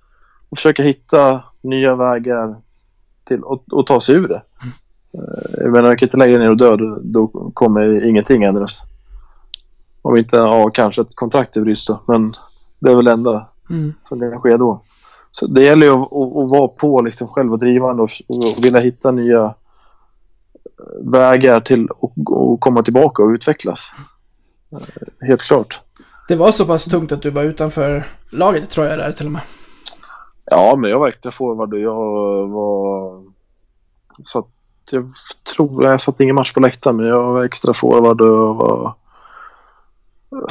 och 0.54 0.58
försöka 0.58 0.82
hitta 0.82 1.42
nya 1.62 1.94
vägar 1.94 2.56
till 3.24 3.40
att 3.78 3.86
ta 3.86 4.00
sig 4.00 4.14
ur 4.14 4.28
det. 4.28 4.42
Eh, 5.14 5.62
Jag 5.64 5.72
menar, 5.72 5.88
jag 5.88 5.98
kan 5.98 6.06
inte 6.06 6.16
lägga 6.16 6.38
ner 6.38 6.50
och 6.50 6.56
dö, 6.56 6.76
då, 6.76 6.98
då 7.02 7.50
kommer 7.54 8.04
ingenting 8.04 8.42
ändras. 8.42 8.82
Om 10.02 10.16
inte, 10.16 10.36
ja, 10.36 10.70
kanske 10.70 11.02
ett 11.02 11.14
kontrakt 11.14 11.56
bryts 11.56 11.86
då, 11.86 12.02
men 12.06 12.36
det 12.84 12.90
är 12.90 12.94
väl 12.96 13.04
det 13.04 13.12
enda 13.12 13.48
Mm. 13.70 13.94
som 14.02 14.20
kan 14.20 14.40
ske 14.40 14.56
då. 14.56 14.82
Så 15.30 15.46
det 15.46 15.62
gäller 15.62 15.86
ju 15.86 15.92
att, 15.92 16.00
att, 16.12 16.36
att 16.36 16.50
vara 16.50 16.68
på 16.68 17.02
liksom 17.02 17.28
själv 17.28 17.52
och 17.52 17.58
drivande 17.58 18.02
och, 18.02 18.10
och 18.28 18.64
vilja 18.64 18.80
hitta 18.80 19.10
nya 19.10 19.44
eh, 19.44 21.10
vägar 21.12 21.60
till 21.60 21.88
att 21.90 22.60
komma 22.60 22.82
tillbaka 22.82 23.22
och 23.22 23.28
utvecklas. 23.28 23.90
Eh, 24.72 25.26
Helt 25.26 25.42
klart. 25.42 25.80
Det 26.28 26.36
var 26.36 26.52
så 26.52 26.66
pass 26.66 26.84
tungt 26.84 27.12
att 27.12 27.22
du 27.22 27.30
var 27.30 27.42
utanför 27.42 28.04
laget, 28.32 28.70
tror 28.70 28.86
jag 28.86 28.98
där 28.98 29.12
till 29.12 29.26
och 29.26 29.32
med. 29.32 29.42
Ja, 30.50 30.76
men 30.76 30.90
jag 30.90 30.98
var 30.98 31.08
extra 31.08 31.32
forward 31.32 31.74
och 31.74 31.80
jag 31.80 31.94
var... 32.48 33.22
Så 34.24 34.38
att 34.38 34.48
jag 34.90 35.12
tror... 35.56 35.84
Jag 35.84 36.00
satt 36.00 36.20
ingen 36.20 36.34
match 36.34 36.52
på 36.52 36.60
läktaren, 36.60 36.96
men 36.96 37.06
jag 37.06 37.22
var 37.32 37.44
extra 37.44 37.74
forward 37.74 38.20
och 38.20 38.56
var... 38.56 38.94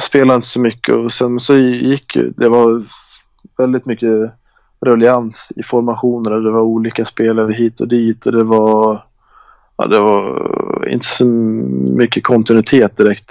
Spelade 0.00 0.34
inte 0.34 0.46
så 0.46 0.60
mycket 0.60 0.94
och 0.94 1.12
sen 1.12 1.40
så 1.40 1.56
gick 1.58 2.16
ju... 2.16 2.30
Det 2.30 2.48
var 2.48 2.82
väldigt 3.56 3.86
mycket 3.86 4.32
ruljans 4.80 5.52
i 5.56 5.62
formationer 5.62 6.32
och 6.32 6.42
det 6.42 6.50
var 6.50 6.60
olika 6.60 7.04
spelare 7.04 7.54
hit 7.54 7.80
och 7.80 7.88
dit 7.88 8.26
och 8.26 8.32
det 8.32 8.44
var... 8.44 9.06
Ja, 9.76 9.86
det 9.86 10.00
var 10.00 10.88
inte 10.88 11.06
så 11.06 11.24
mycket 11.24 12.24
kontinuitet 12.24 12.96
direkt. 12.96 13.30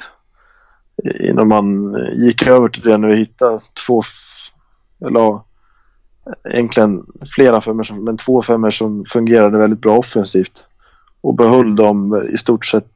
Innan 1.19 1.47
man 1.47 1.95
gick 2.15 2.47
över 2.47 2.67
till 2.67 2.81
det 2.81 2.97
när 2.97 3.07
vi 3.07 3.15
hittade 3.15 3.59
två... 3.87 4.01
Eller 5.05 5.19
ja, 5.19 5.45
egentligen 6.49 7.05
flera 7.35 7.61
femmor, 7.61 8.01
men 8.01 8.17
två 8.17 8.41
femmor 8.41 8.69
som 8.69 9.05
fungerade 9.05 9.57
väldigt 9.57 9.81
bra 9.81 9.97
offensivt. 9.97 10.65
Och 11.21 11.35
behöll 11.35 11.75
dem 11.75 12.27
i 12.33 12.37
stort 12.37 12.65
sett 12.65 12.87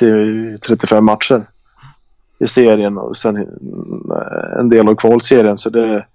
30-35 0.00 1.00
matcher 1.00 1.46
i 2.38 2.46
serien 2.46 2.98
och 2.98 3.16
sen 3.16 3.36
eh, 3.36 4.58
en 4.60 4.68
del 4.68 4.88
av 4.88 4.94
kvalserien. 4.94 5.56
Så 5.56 5.70
det, 5.70 6.06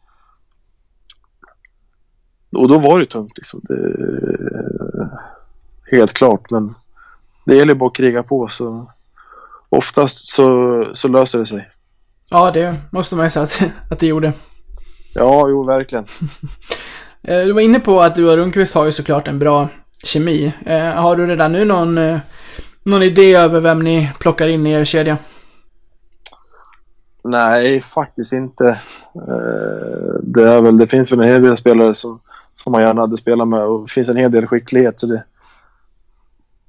och 2.57 2.67
då 2.67 2.79
var 2.79 2.99
det 2.99 3.05
tungt 3.05 3.37
liksom. 3.37 3.61
Det, 3.63 3.77
helt 5.91 6.13
klart, 6.13 6.51
men 6.51 6.75
det 7.45 7.55
gäller 7.55 7.73
bara 7.73 7.87
att 7.89 7.95
kriga 7.95 8.23
på 8.23 8.47
så 8.47 8.91
oftast 9.69 10.27
så, 10.27 10.85
så 10.93 11.07
löser 11.07 11.39
det 11.39 11.45
sig. 11.45 11.69
Ja, 12.29 12.51
det 12.51 12.75
måste 12.91 13.15
man 13.15 13.25
ju 13.25 13.29
säga 13.29 13.43
att, 13.43 13.61
att 13.91 13.99
det 13.99 14.07
gjorde. 14.07 14.33
Ja, 15.15 15.49
jo, 15.49 15.63
verkligen. 15.63 16.05
Eh, 17.27 17.39
Du 17.45 17.53
var 17.53 17.61
inne 17.61 17.79
på 17.79 18.01
att 18.01 18.15
du 18.15 18.29
och 18.29 18.35
Rundqvist 18.37 18.73
har 18.73 18.85
ju 18.85 18.91
såklart 18.91 19.27
en 19.27 19.39
bra 19.39 19.67
kemi. 20.03 20.53
Eh, 20.65 20.79
Har 20.93 21.15
du 21.15 21.27
redan 21.27 21.51
nu 21.51 21.65
någon, 21.65 21.97
eh, 21.97 22.19
någon 22.83 23.03
idé 23.03 23.33
över 23.35 23.61
vem 23.61 23.79
ni 23.79 24.11
plockar 24.19 24.47
in 24.47 24.67
i 24.67 24.71
er 24.71 24.85
kedja? 24.85 25.17
Nej, 27.23 27.81
faktiskt 27.81 28.33
inte. 28.33 28.67
Eh, 29.15 30.19
Det, 30.23 30.49
är 30.49 30.61
väl, 30.61 30.77
det 30.77 30.87
finns 30.87 31.11
väl 31.11 31.19
en 31.19 31.27
hel 31.27 31.41
del 31.41 31.57
spelare 31.57 31.93
som, 31.93 32.19
som 32.53 32.71
man 32.71 32.81
gärna 32.81 33.01
hade 33.01 33.17
spelat 33.17 33.47
med 33.47 33.63
och 33.63 33.81
det 33.87 33.91
finns 33.91 34.09
en 34.09 34.17
hel 34.17 34.31
del 34.31 34.47
skicklighet 34.47 34.99
så 34.99 35.07
det, 35.07 35.23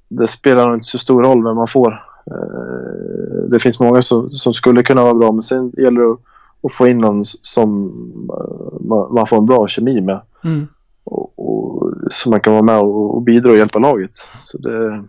det 0.09 0.27
spelar 0.27 0.65
nog 0.67 0.75
inte 0.75 0.87
så 0.87 0.97
stor 0.99 1.23
roll 1.23 1.43
vem 1.43 1.55
man 1.55 1.67
får. 1.67 1.91
Eh, 2.31 3.43
Det 3.49 3.59
finns 3.59 3.79
många 3.79 4.01
som, 4.01 4.27
som 4.27 4.53
skulle 4.53 4.83
kunna 4.83 5.03
vara 5.03 5.13
bra 5.13 5.31
men 5.31 5.41
sen 5.41 5.71
gäller 5.77 6.01
det 6.01 6.11
att, 6.11 6.19
att 6.63 6.73
få 6.73 6.87
in 6.87 6.97
någon 6.97 7.23
som 7.25 7.87
eh, 8.29 8.87
man, 8.87 9.13
man 9.13 9.27
får 9.27 9.37
en 9.37 9.45
bra 9.45 9.67
kemi 9.67 10.01
med 10.01 10.21
Mm. 10.45 10.67
och, 11.05 11.33
och, 11.39 11.93
så 12.09 12.29
man 12.29 12.39
kan 12.39 12.53
vara 12.53 12.63
med 12.63 12.79
och, 12.79 13.15
och 13.15 13.21
bidra 13.21 13.51
och 13.51 13.57
hjälpa 13.57 13.79
laget. 13.79 14.11
Så 14.39 14.57
det, 14.57 15.03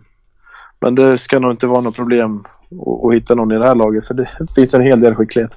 men 0.81 0.95
det 0.95 1.17
ska 1.17 1.39
nog 1.39 1.51
inte 1.51 1.67
vara 1.67 1.81
något 1.81 1.95
problem 1.95 2.43
att 2.81 3.15
hitta 3.15 3.35
någon 3.35 3.51
i 3.51 3.57
det 3.57 3.67
här 3.67 3.75
laget 3.75 4.07
för 4.07 4.13
det 4.13 4.29
finns 4.55 4.73
en 4.73 4.81
hel 4.81 4.99
del 4.99 5.15
skicklighet. 5.15 5.51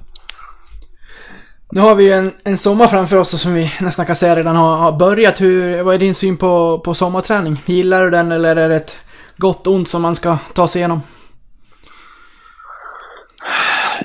Nu 1.71 1.81
har 1.81 1.95
vi 1.95 2.03
ju 2.03 2.11
en, 2.11 2.31
en 2.43 2.57
sommar 2.57 2.87
framför 2.87 3.17
oss 3.17 3.41
som 3.41 3.53
vi 3.53 3.71
nästan 3.81 4.05
kan 4.05 4.15
säga 4.15 4.35
redan 4.35 4.55
har, 4.55 4.77
har 4.77 4.99
börjat. 4.99 5.41
Hur, 5.41 5.83
vad 5.83 5.95
är 5.95 5.99
din 5.99 6.15
syn 6.15 6.37
på, 6.37 6.79
på 6.79 6.93
sommarträning? 6.93 7.61
Gillar 7.65 8.03
du 8.03 8.09
den 8.09 8.31
eller 8.31 8.55
är 8.55 8.69
det 8.69 8.75
ett 8.75 8.99
gott 9.37 9.67
ont 9.67 9.87
som 9.87 10.01
man 10.01 10.15
ska 10.15 10.37
ta 10.53 10.67
sig 10.67 10.79
igenom? 10.79 11.01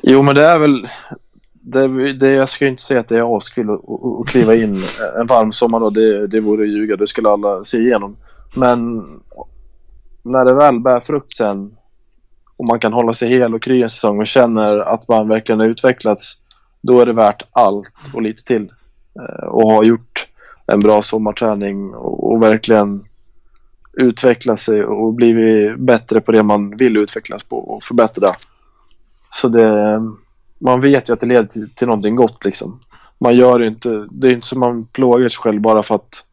Jo, 0.02 0.22
men 0.22 0.34
det 0.34 0.44
är 0.44 0.58
väl... 0.58 0.86
Det, 1.66 2.12
det, 2.12 2.30
jag 2.30 2.48
ska 2.48 2.64
ju 2.64 2.70
inte 2.70 2.82
säga 2.82 3.00
att 3.00 3.08
det 3.08 3.18
är 3.18 3.36
askul 3.36 3.70
att 3.70 4.28
kliva 4.28 4.54
in 4.54 4.82
en 5.20 5.26
varm 5.26 5.52
sommar 5.52 5.80
då. 5.80 5.90
Det, 5.90 6.26
det 6.26 6.40
vore 6.40 6.66
ljuga. 6.66 6.96
Det 6.96 7.06
skulle 7.06 7.28
alla 7.30 7.64
se 7.64 7.78
igenom. 7.78 8.16
Men 8.54 9.02
när 10.22 10.44
det 10.44 10.54
väl 10.54 10.80
bär 10.80 11.00
frukt 11.00 11.32
sen 11.32 11.76
och 12.56 12.68
man 12.68 12.80
kan 12.80 12.92
hålla 12.92 13.12
sig 13.12 13.28
hel 13.28 13.54
och 13.54 13.62
kry 13.62 13.82
en 13.82 13.90
säsong 13.90 14.20
och 14.20 14.26
känner 14.26 14.78
att 14.78 15.08
man 15.08 15.28
verkligen 15.28 15.60
har 15.60 15.66
utvecklats. 15.66 16.38
Då 16.82 17.00
är 17.00 17.06
det 17.06 17.12
värt 17.12 17.42
allt 17.52 17.92
och 18.14 18.22
lite 18.22 18.44
till. 18.44 18.72
Eh, 19.20 19.46
Och 19.46 19.72
ha 19.72 19.84
gjort 19.84 20.28
en 20.66 20.80
bra 20.80 21.02
sommarträning 21.02 21.94
och, 21.94 22.32
och 22.32 22.42
verkligen 22.42 23.02
utveckla 23.92 24.56
sig 24.56 24.84
och 24.84 25.14
blivit 25.14 25.78
bättre 25.78 26.20
på 26.20 26.32
det 26.32 26.42
man 26.42 26.76
vill 26.76 26.96
utvecklas 26.96 27.44
på 27.44 27.58
och 27.58 27.82
förbättra. 27.82 28.28
Så 29.30 29.48
det, 29.48 30.00
man 30.58 30.80
vet 30.80 31.08
ju 31.08 31.12
att 31.12 31.20
det 31.20 31.26
leder 31.26 31.46
till, 31.46 31.74
till 31.74 31.86
någonting 31.86 32.14
gott 32.14 32.44
liksom. 32.44 32.80
Man 33.20 33.36
gör 33.36 33.58
det 33.58 33.66
inte, 33.66 34.06
det 34.10 34.26
är 34.26 34.32
inte 34.32 34.46
som 34.46 34.60
man 34.60 34.86
plågar 34.86 35.28
sig 35.28 35.38
själv 35.38 35.60
bara 35.60 35.82
för 35.82 35.94
att 35.94 36.24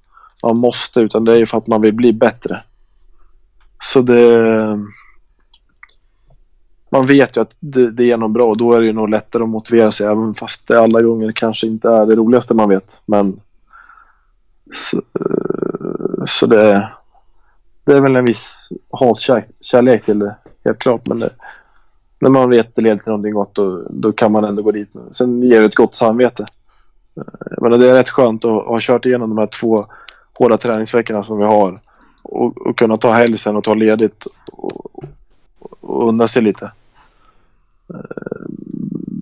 man 0.43 0.59
måste 0.59 0.99
utan 0.99 1.25
det 1.25 1.33
är 1.33 1.37
ju 1.37 1.45
för 1.45 1.57
att 1.57 1.67
man 1.67 1.81
vill 1.81 1.93
bli 1.93 2.13
bättre. 2.13 2.63
Så 3.79 4.01
det... 4.01 4.81
Man 6.93 7.07
vet 7.07 7.37
ju 7.37 7.41
att 7.41 7.55
det, 7.59 7.91
det 7.91 8.11
är 8.11 8.17
något 8.17 8.31
bra 8.31 8.45
och 8.45 8.57
då 8.57 8.73
är 8.73 8.81
det 8.81 8.87
ju 8.87 8.93
nog 8.93 9.09
lättare 9.09 9.43
att 9.43 9.49
motivera 9.49 9.91
sig 9.91 10.07
även 10.07 10.33
fast 10.33 10.67
det 10.67 10.79
alla 10.79 11.01
gånger 11.01 11.31
kanske 11.31 11.67
inte 11.67 11.89
är 11.89 12.05
det 12.05 12.15
roligaste 12.15 12.53
man 12.53 12.69
vet. 12.69 13.01
Men 13.05 13.39
så, 14.73 14.97
eh, 14.97 16.25
så 16.25 16.45
det, 16.45 16.89
det 17.85 17.91
är 17.91 18.01
väl 18.01 18.15
en 18.15 18.25
viss 18.25 18.69
hatkärlek 18.91 20.03
till 20.03 20.19
det, 20.19 20.35
helt 20.65 20.79
klart. 20.79 21.07
Men 21.07 21.19
det, 21.19 21.29
när 22.19 22.29
man 22.29 22.49
vet 22.49 22.67
att 22.67 22.75
det 22.75 22.81
leder 22.81 22.97
till 22.97 23.11
någonting 23.11 23.33
gott 23.33 23.55
då, 23.55 23.83
då 23.89 24.11
kan 24.11 24.31
man 24.31 24.43
ändå 24.43 24.61
gå 24.61 24.71
dit. 24.71 24.89
Sen 25.11 25.41
ger 25.41 25.59
det 25.59 25.65
ett 25.65 25.75
gott 25.75 25.95
samvete. 25.95 26.45
Eh, 27.17 27.23
Men 27.61 27.79
det 27.79 27.89
är 27.89 27.95
rätt 27.95 28.09
skönt 28.09 28.45
att 28.45 28.65
ha 28.65 28.77
kört 28.81 29.05
igenom 29.05 29.29
de 29.29 29.37
här 29.37 29.47
två 29.47 29.83
hårda 30.39 30.57
träningsveckorna 30.57 31.23
som 31.23 31.37
vi 31.37 31.43
har 31.43 31.75
och, 32.23 32.67
och 32.67 32.77
kunna 32.77 32.97
ta 32.97 33.11
helg 33.11 33.37
sen 33.37 33.55
och 33.55 33.63
ta 33.63 33.73
ledigt 33.73 34.25
och, 34.51 35.03
och 35.81 36.09
unna 36.09 36.27
sig 36.27 36.41
lite. 36.41 36.71
Eh, 37.93 37.99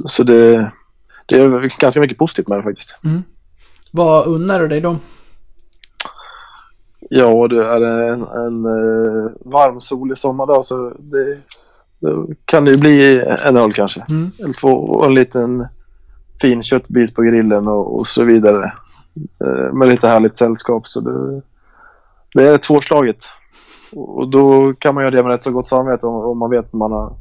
Så 0.06 0.24
det, 0.24 0.72
det 1.26 1.36
är 1.36 1.80
ganska 1.80 2.00
mycket 2.02 2.18
positivt 2.18 2.50
med 2.50 2.60
det 2.60 2.64
faktiskt. 2.64 2.98
Vad 3.92 4.28
unnar 4.28 4.60
du 4.60 4.68
dig 4.68 4.82
då? 4.82 4.98
Ja, 7.10 7.48
det 7.48 7.66
är 7.66 7.82
en, 7.82 8.22
en 8.22 8.66
eh, 8.66 9.32
varm 9.46 9.80
solig 9.80 10.18
sommardag 10.18 10.66
så 10.66 10.94
det, 11.00 11.38
då 12.00 12.28
kan 12.46 12.66
det 12.66 12.72
ju 12.72 12.80
bli 12.80 13.20
en 13.44 13.58
öl 13.58 13.74
kanske. 13.74 14.04
Mm. 14.12 14.32
Eller 14.40 14.54
två 14.54 14.70
och 14.70 15.06
en 15.06 15.14
liten 15.14 15.68
fin 16.42 16.64
köttbit 16.64 17.16
på 17.16 17.22
grillen 17.22 17.68
och, 17.68 17.94
och 17.94 18.08
så 18.08 18.24
vidare. 18.24 18.74
Eh, 19.44 19.74
med 19.74 19.88
lite 19.88 20.08
härligt 20.08 20.36
sällskap. 20.36 20.88
Så 20.88 21.00
det, 21.02 21.42
det 22.36 22.48
är 22.48 22.58
tvåslaget. 22.58 23.18
Och 23.92 24.30
då 24.30 24.74
kan 24.74 24.96
man 24.96 25.04
göra 25.04 25.16
det 25.16 25.24
med 25.24 25.32
rätt 25.32 25.44
så 25.44 25.52
gott 25.52 25.68
samvete 25.68 26.08
om, 26.08 26.16
om 26.16 26.38
man 26.38 26.50
vet 26.50 26.66
att 26.66 26.74
man 26.74 26.92
har, 26.92 27.14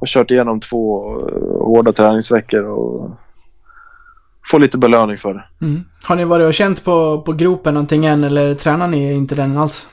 har 0.00 0.06
kört 0.06 0.30
igenom 0.30 0.60
två 0.60 1.12
eh, 1.28 1.64
hårda 1.64 1.92
träningsveckor 1.92 2.64
och 2.64 3.10
får 4.50 4.58
lite 4.58 4.78
belöning 4.78 5.18
för 5.18 5.34
det. 5.34 5.44
Mm. 5.66 5.84
Har 6.04 6.16
ni 6.16 6.24
varit 6.24 6.46
och 6.46 6.54
känt 6.54 6.84
på, 6.84 7.22
på 7.22 7.32
gropen 7.32 7.74
någonting 7.74 8.06
än 8.06 8.24
eller 8.24 8.54
tränar 8.54 8.88
ni 8.88 9.12
inte 9.12 9.34
den 9.34 9.56
alls? 9.58 9.88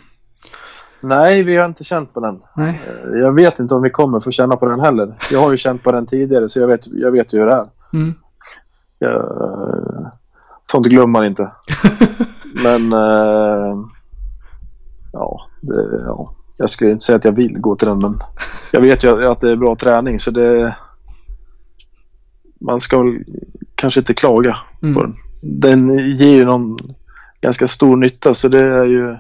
Nej, 1.01 1.43
vi 1.43 1.57
har 1.57 1.65
inte 1.65 1.83
känt 1.83 2.13
på 2.13 2.19
den. 2.19 2.39
Nej. 2.55 2.81
Eh, 2.87 3.19
Jag 3.19 3.33
vet 3.33 3.59
inte 3.59 3.75
om 3.75 3.81
vi 3.81 3.89
kommer 3.89 4.19
få 4.19 4.31
känna 4.31 4.55
på 4.55 4.65
den 4.65 4.79
heller. 4.79 5.17
Jag 5.31 5.39
har 5.39 5.51
ju 5.51 5.57
känt 5.57 5.83
på 5.83 5.91
den 5.91 6.05
tidigare 6.05 6.49
så 6.49 6.59
jag 6.59 6.67
vet, 6.67 6.87
jag 6.87 7.11
vet 7.11 7.33
ju 7.33 7.39
hur 7.39 7.45
det 7.45 7.53
är. 7.53 7.65
Mm. 7.93 8.13
Jag, 8.99 9.25
sånt 10.71 10.85
glömmer 10.85 11.07
man 11.07 11.25
inte. 11.25 11.51
Men... 12.63 12.93
eh, 12.93 13.77
ja, 15.13 15.41
det, 15.61 16.03
ja. 16.05 16.35
Jag 16.59 16.69
skulle 16.69 16.91
inte 16.91 17.05
säga 17.05 17.15
att 17.15 17.25
jag 17.25 17.31
vill 17.31 17.59
gå 17.59 17.75
till 17.75 17.87
den 17.87 17.99
men 18.01 18.11
jag 18.71 18.81
vet 18.81 19.03
ju 19.03 19.27
att 19.31 19.41
det 19.41 19.51
är 19.51 19.55
bra 19.55 19.75
träning 19.75 20.19
så 20.19 20.31
det... 20.31 20.75
Man 22.61 22.79
ska 22.79 23.03
väl 23.03 23.23
kanske 23.75 23.99
inte 23.99 24.13
klaga 24.13 24.57
Mm. 24.81 24.95
på 24.95 25.01
den. 25.01 25.15
Den 25.41 25.97
ger 26.17 26.33
ju 26.35 26.45
någon 26.45 26.77
ganska 27.41 27.67
stor 27.67 27.97
nytta 27.97 28.33
så 28.33 28.47
det 28.47 28.65
är 28.65 28.85
ju... 28.85 29.17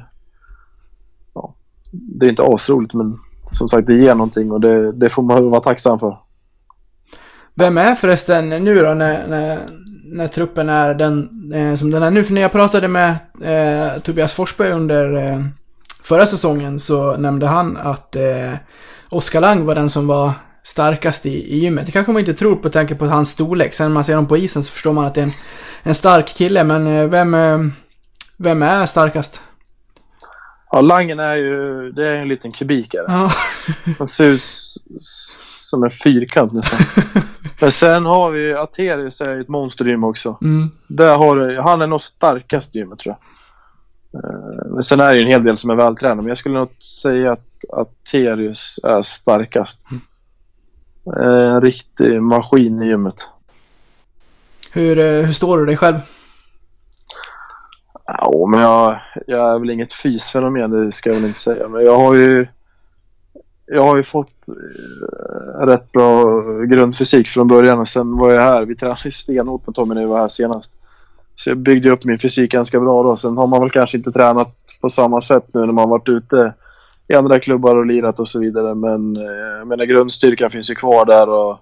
Ja, 1.33 1.53
det 1.91 2.25
är 2.25 2.29
inte 2.29 2.43
asroligt 2.43 2.93
men 2.93 3.19
som 3.51 3.69
sagt 3.69 3.87
det 3.87 3.95
ger 3.95 4.15
någonting 4.15 4.51
och 4.51 4.61
det, 4.61 4.91
det 4.91 5.09
får 5.09 5.23
man 5.23 5.49
vara 5.49 5.61
tacksam 5.61 5.99
för. 5.99 6.17
Vem 7.53 7.77
är 7.77 7.95
förresten 7.95 8.49
nu 8.49 8.75
då 8.75 8.93
när, 8.93 9.27
när, 9.27 9.59
när 10.05 10.27
truppen 10.27 10.69
är 10.69 10.93
den 10.93 11.29
eh, 11.53 11.75
som 11.75 11.91
den 11.91 12.03
är 12.03 12.11
nu? 12.11 12.23
För 12.23 12.33
när 12.33 12.41
jag 12.41 12.51
pratade 12.51 12.87
med 12.87 13.15
eh, 13.43 14.01
Tobias 14.01 14.33
Forsberg 14.33 14.71
under 14.71 15.15
eh, 15.15 15.39
förra 16.09 16.25
säsongen 16.25 16.79
så 16.79 17.17
nämnde 17.17 17.47
han 17.47 17.77
att 17.77 18.15
eh, 18.15 18.53
Oskar 19.09 19.41
Lang 19.41 19.65
var 19.65 19.75
den 19.75 19.89
som 19.89 20.07
var 20.07 20.31
starkast 20.63 21.25
i, 21.25 21.55
i 21.55 21.59
gymmet. 21.59 21.85
Det 21.85 21.91
kanske 21.91 22.11
man 22.11 22.19
inte 22.19 22.33
tror 22.33 22.55
på 22.55 22.69
tanke 22.69 22.95
på 22.95 23.05
hans 23.05 23.29
storlek. 23.29 23.73
Sen 23.73 23.87
när 23.87 23.93
man 23.93 24.03
ser 24.03 24.15
honom 24.15 24.27
på 24.27 24.37
isen 24.37 24.63
så 24.63 24.71
förstår 24.71 24.93
man 24.93 25.05
att 25.05 25.13
det 25.13 25.21
är 25.21 25.25
en, 25.25 25.31
en 25.83 25.95
stark 25.95 26.27
kille. 26.27 26.63
Men 26.63 26.87
eh, 26.87 27.09
vem, 27.09 27.33
eh, 27.33 27.59
vem 28.37 28.61
är 28.61 28.85
starkast? 28.85 29.41
Ja, 30.71 30.81
Langen 30.81 31.19
är 31.19 31.35
ju, 31.35 31.91
det 31.91 32.09
är 32.09 32.15
en 32.15 32.27
liten 32.27 32.51
kubikare. 32.51 33.05
Ja. 33.07 33.31
Han 33.97 34.07
ser 34.07 34.25
ut 34.25 34.41
som 35.69 35.83
en 35.83 35.89
fyrkant 35.89 36.53
nästan. 36.53 36.79
Men 37.59 37.71
sen 37.71 38.03
har 38.03 38.31
vi 38.31 38.53
Aterius 38.53 39.21
är 39.21 39.41
ett 39.41 39.47
monstergym 39.47 40.03
också. 40.03 40.37
Mm. 40.41 40.69
Där 40.87 41.15
har 41.15 41.61
han 41.61 41.81
är 41.81 41.87
nog 41.87 42.01
starkast 42.01 42.75
i 42.75 42.79
gymmet 42.79 42.99
tror 42.99 43.15
jag. 43.15 43.28
Eh, 44.13 44.65
Men 44.65 44.83
sen 44.83 44.99
är 44.99 45.07
det 45.09 45.15
ju 45.15 45.21
en 45.21 45.27
hel 45.27 45.43
del 45.43 45.57
som 45.57 45.69
är 45.69 45.75
vältränade. 45.75 46.21
Men 46.21 46.27
jag 46.27 46.37
skulle 46.37 46.59
nog 46.59 46.83
säga 46.83 47.31
att 47.31 47.45
Aterius 47.69 48.79
är 48.83 49.01
starkast. 49.01 49.81
Eh, 51.21 51.53
En 51.55 51.61
riktig 51.61 52.21
maskin 52.21 52.81
i 52.81 52.85
gymmet. 52.87 53.15
Hur, 54.71 54.99
eh, 54.99 55.25
hur 55.25 55.33
står 55.33 55.57
du 55.57 55.65
dig 55.65 55.77
själv? 55.77 55.97
Ja, 58.21 58.45
men 58.47 58.59
jag, 58.59 59.01
jag 59.27 59.55
är 59.55 59.59
väl 59.59 59.69
inget 59.69 59.93
fysfenomen, 59.93 60.71
det 60.71 60.91
ska 60.91 61.09
jag 61.09 61.15
väl 61.15 61.25
inte 61.25 61.39
säga. 61.39 61.67
Men 61.67 61.85
jag 61.85 61.97
har 61.97 62.15
ju, 62.15 62.47
jag 63.65 63.81
har 63.81 63.97
ju 63.97 64.03
fått 64.03 64.31
rätt 65.59 65.91
bra 65.91 66.41
grundfysik 66.61 67.27
från 67.27 67.47
början 67.47 67.79
och 67.79 67.87
sen 67.87 68.17
var 68.17 68.31
jag 68.33 68.41
här. 68.41 68.65
Vi 68.65 68.75
tränade 68.75 69.11
stenhårt 69.11 69.67
med 69.67 69.75
Tommy 69.75 69.95
när 69.95 70.01
vi 70.01 70.07
var 70.07 70.19
här 70.19 70.27
senast. 70.27 70.78
Så 71.39 71.49
jag 71.49 71.57
byggde 71.57 71.89
upp 71.89 72.03
min 72.03 72.19
fysik 72.19 72.51
ganska 72.51 72.79
bra 72.79 73.03
då. 73.03 73.15
Sen 73.17 73.37
har 73.37 73.47
man 73.47 73.61
väl 73.61 73.71
kanske 73.71 73.97
inte 73.97 74.11
tränat 74.11 74.55
på 74.81 74.89
samma 74.89 75.21
sätt 75.21 75.45
nu 75.53 75.65
när 75.65 75.73
man 75.73 75.89
varit 75.89 76.09
ute 76.09 76.53
i 77.07 77.13
andra 77.13 77.39
klubbar 77.39 77.75
och 77.75 77.85
lirat 77.85 78.19
och 78.19 78.29
så 78.29 78.39
vidare. 78.39 78.75
Men 78.75 79.15
eh, 79.15 79.57
jag 79.57 79.67
menar 79.67 79.85
grundstyrkan 79.85 80.49
finns 80.49 80.69
ju 80.69 80.75
kvar 80.75 81.05
där 81.05 81.29
och 81.29 81.57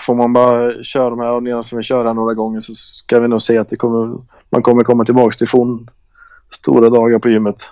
får 0.00 0.14
man 0.14 0.32
bara 0.32 0.82
köra 0.82 1.10
de 1.10 1.18
här 1.18 1.36
övningarna 1.36 1.62
som 1.62 1.76
vi 1.78 1.82
kör 1.82 2.04
här 2.04 2.14
några 2.14 2.34
gånger 2.34 2.60
så 2.60 2.74
ska 2.74 3.20
vi 3.20 3.28
nog 3.28 3.42
se 3.42 3.58
att 3.58 3.70
det 3.70 3.76
kommer, 3.76 4.18
man 4.50 4.62
kommer 4.62 4.84
komma 4.84 5.04
tillbaks 5.04 5.36
till 5.36 5.48
forn 5.48 5.90
stora 6.50 6.90
dagar 6.90 7.18
på 7.18 7.28
gymmet. 7.28 7.68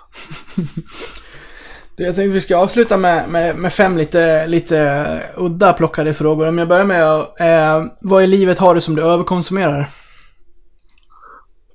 Du, 1.95 2.03
Jag 2.03 2.15
tänkte 2.15 2.33
vi 2.33 2.41
ska 2.41 2.57
avsluta 2.57 2.97
med, 2.97 3.29
med, 3.29 3.55
med 3.55 3.73
fem 3.73 3.97
lite, 3.97 4.47
lite 4.47 5.05
udda 5.37 5.73
plockade 5.73 6.13
frågor. 6.13 6.47
Om 6.47 6.57
jag 6.57 6.67
börjar 6.67 6.85
med 6.85 7.03
eh, 7.39 7.85
vad 8.01 8.23
i 8.23 8.27
livet 8.27 8.59
har 8.59 8.75
du 8.75 8.81
som 8.81 8.95
du 8.95 9.01
överkonsumerar? 9.01 9.89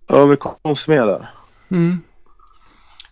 Överkonsumerar. 0.09 1.31
Mm. 1.71 1.99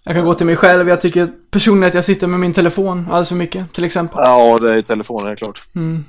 Jag 0.05 0.15
kan 0.15 0.25
gå 0.25 0.35
till 0.35 0.47
mig 0.47 0.57
själv. 0.57 0.89
Jag 0.89 1.01
tycker 1.01 1.29
personligen 1.51 1.89
att 1.89 1.95
jag 1.95 2.05
sitter 2.05 2.27
med 2.27 2.41
min 2.41 2.53
telefon 2.53 3.07
alldeles 3.09 3.29
för 3.29 3.37
mycket, 3.37 3.73
till 3.73 3.85
exempel. 3.85 4.19
Ja, 4.27 4.59
det 4.59 4.75
är 4.75 4.83
telefonen 4.83 5.27
helt 5.27 5.39
klart. 5.39 5.63
Mm. 5.75 6.05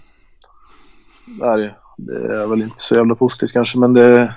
Det 1.26 1.46
är 1.46 1.58
det 1.58 1.76
Det 1.98 2.36
är 2.36 2.48
väl 2.48 2.62
inte 2.62 2.80
så 2.80 2.96
jävla 2.96 3.16
positivt 3.16 3.54
kanske 3.54 3.80
men 3.80 3.94
det... 3.94 4.34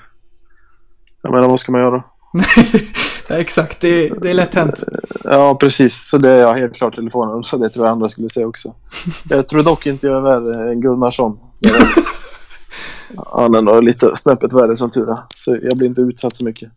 Jag 1.23 1.33
menar 1.33 1.49
vad 1.49 1.61
ska 1.61 1.73
man 1.73 1.81
göra? 1.81 2.05
ja, 3.29 3.37
exakt, 3.37 3.81
det, 3.81 4.09
det 4.09 4.31
är 4.31 4.35
lätt 4.35 4.55
hänt. 4.55 4.85
Ja 5.25 5.55
precis, 5.55 6.09
så 6.09 6.19
det 6.19 6.31
är 6.31 6.41
jag 6.41 6.55
helt 6.55 6.77
klart 6.77 6.95
telefonen. 6.95 7.45
Så 7.45 7.57
det 7.57 7.71
tror 7.71 7.87
jag 7.87 7.93
andra 7.93 8.09
skulle 8.09 8.29
säga 8.29 8.47
också. 8.47 8.75
Jag 9.29 9.49
tror 9.49 9.63
dock 9.63 9.87
inte 9.87 10.07
jag 10.07 10.17
är 10.17 10.21
värre 10.21 10.71
än 10.71 10.81
Gunnarsson. 10.81 11.39
Han 13.27 13.55
är 13.55 13.63
nog 13.63 13.83
lite 13.83 14.17
snäppet 14.17 14.53
värre 14.53 14.77
som 14.77 14.91
tur 14.91 15.11
är. 15.11 15.19
Så 15.29 15.57
jag 15.63 15.79
blir 15.79 15.89
inte 15.89 16.01
utsatt 16.01 16.37
så 16.37 16.45
mycket. 16.45 16.71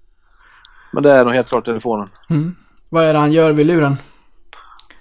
Men 0.92 1.04
det 1.04 1.12
är 1.12 1.26
nog 1.26 1.34
helt 1.34 1.50
klart 1.50 1.66
telefonen. 1.66 2.08
Mm. 2.30 2.56
Vad 2.90 3.06
är 3.06 3.14
det 3.14 3.20
han 3.20 3.32
gör 3.32 3.54
vid 3.54 3.66
luren? 3.66 3.98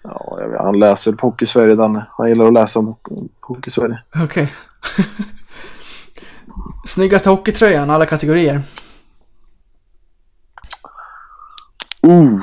Ja, 0.02 0.36
jag 0.40 0.48
vet, 0.48 0.60
han 0.60 0.78
läser 0.78 1.12
på 1.12 1.26
Hockey-Sverige, 1.26 1.74
Danne. 1.74 2.06
Han 2.10 2.28
gillar 2.28 2.46
att 2.46 2.52
läsa 2.52 2.78
om 2.78 2.96
Hockey-Sverige. 3.40 4.02
Okej. 4.14 4.52
Snyggaste 6.86 7.30
hockeytröjan, 7.30 7.90
alla 7.90 8.06
kategorier. 8.06 8.62
Uh. 12.06 12.42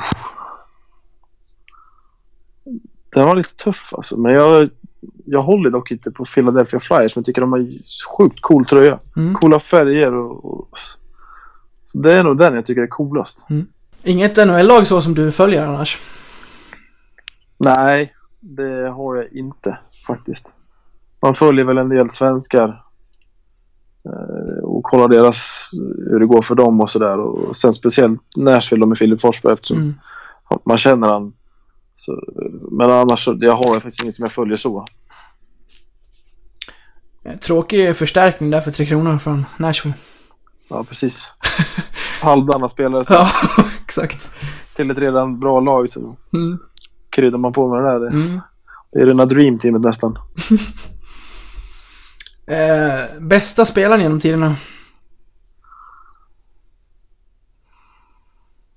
Den 3.14 3.26
var 3.26 3.36
lite 3.36 3.56
tuff 3.56 3.94
alltså. 3.94 4.18
Men 4.18 4.34
jag, 4.34 4.70
jag 5.26 5.42
håller 5.42 5.72
dock 5.72 5.92
inte 5.92 6.12
på 6.12 6.26
Philadelphia 6.26 6.80
Flyers. 6.80 7.16
Men 7.16 7.22
jag 7.22 7.26
tycker 7.26 7.42
de 7.42 7.52
har 7.52 7.68
sjukt 8.18 8.42
cool 8.42 8.66
tröja. 8.66 8.98
Mm. 9.16 9.34
Coola 9.34 9.60
färger 9.60 10.14
och, 10.14 10.46
och... 10.46 10.70
Så 11.84 12.00
det 12.00 12.14
är 12.14 12.24
nog 12.24 12.38
den 12.38 12.54
jag 12.56 12.66
tycker 12.66 12.82
är 12.82 12.88
coolast. 12.88 13.46
Inget 14.04 14.38
NHL-lag 14.38 14.88
så 14.88 15.02
som 15.02 15.14
du 15.16 15.32
följer 15.32 15.68
annars? 15.68 16.00
Nej, 17.60 18.14
det 18.40 18.90
har 18.90 19.18
jag 19.18 19.34
inte 19.34 19.78
faktiskt. 20.08 20.54
Man 21.26 21.34
följer 21.36 21.66
väl 21.66 21.78
en 21.78 21.90
del 21.90 22.10
svenskar. 22.10 22.84
eh, 24.06 24.64
Och 24.64 24.84
kollar 24.84 25.08
deras, 25.08 25.70
hur 26.10 26.20
det 26.20 26.26
går 26.26 26.42
för 26.42 26.56
dem 26.56 26.82
och 26.82 26.90
sådär. 26.90 27.20
Och 27.20 27.56
sen 27.56 27.74
speciellt 27.74 28.22
Nashville 28.38 28.86
med 28.86 28.98
Filip 28.98 29.22
Forsberg 29.22 29.54
eftersom 29.54 29.78
Mm. 29.78 29.90
man 30.66 30.78
känner 30.78 31.08
han. 31.08 31.34
Så, 31.94 32.24
men 32.72 32.92
annars 32.92 33.28
jag 33.40 33.54
har 33.56 33.74
faktiskt 33.74 34.04
inget 34.04 34.16
som 34.16 34.24
jag 34.24 34.32
följer 34.32 34.58
så. 34.58 34.84
Eh, 37.24 37.36
Tråkig 37.38 37.96
förstärkning 37.98 38.50
där 38.50 38.62
för 38.62 38.72
Tre 38.72 38.86
Kronor 38.86 39.18
från 39.18 39.46
Nashville. 39.58 39.96
Ja, 40.70 40.84
precis. 40.84 41.26
Halvdana 42.22 42.70
spelare 42.70 43.04
så 43.06 43.14
Ja, 43.14 43.32
exakt. 43.84 44.30
till 44.76 44.92
ett 44.92 44.98
redan 44.98 45.40
bra 45.40 45.60
lag 45.60 45.90
så 45.90 46.16
Mm. 46.34 46.60
kryddar 47.10 47.38
man 47.38 47.54
på 47.54 47.68
med 47.68 47.84
det 47.84 47.92
där. 47.92 48.00
Det, 48.00 48.08
Mm. 48.08 48.40
det 48.92 49.00
är 49.00 49.06
rena 49.06 49.26
dreamteamet 49.26 49.82
nästan. 49.82 50.18
Eh, 52.48 53.20
bästa 53.22 53.66
spelaren 53.66 54.02
genom 54.02 54.20
tiderna? 54.20 54.56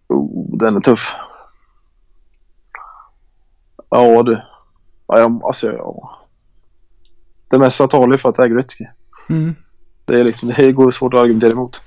Oh, 0.09 0.59
den 0.59 0.77
är 0.77 0.81
tuff. 0.81 1.15
Ja 3.91 4.23
du. 4.23 4.43
Ja, 5.07 5.19
jag, 5.19 5.41
alltså, 5.45 5.73
ja. 5.73 6.19
Det 7.51 7.59
mesta 7.59 7.89
talar 7.89 8.17
för 8.17 8.29
att 8.29 8.35
det 8.35 8.43
är 8.43 8.49
Gretzky. 8.49 8.85
Mm. 9.29 9.55
Det, 10.05 10.21
är 10.21 10.25
liksom, 10.25 10.53
det 10.57 10.73
går 10.73 10.91
svårt 10.91 11.15
att 11.15 11.21
argumentera 11.21 11.51
emot. 11.51 11.81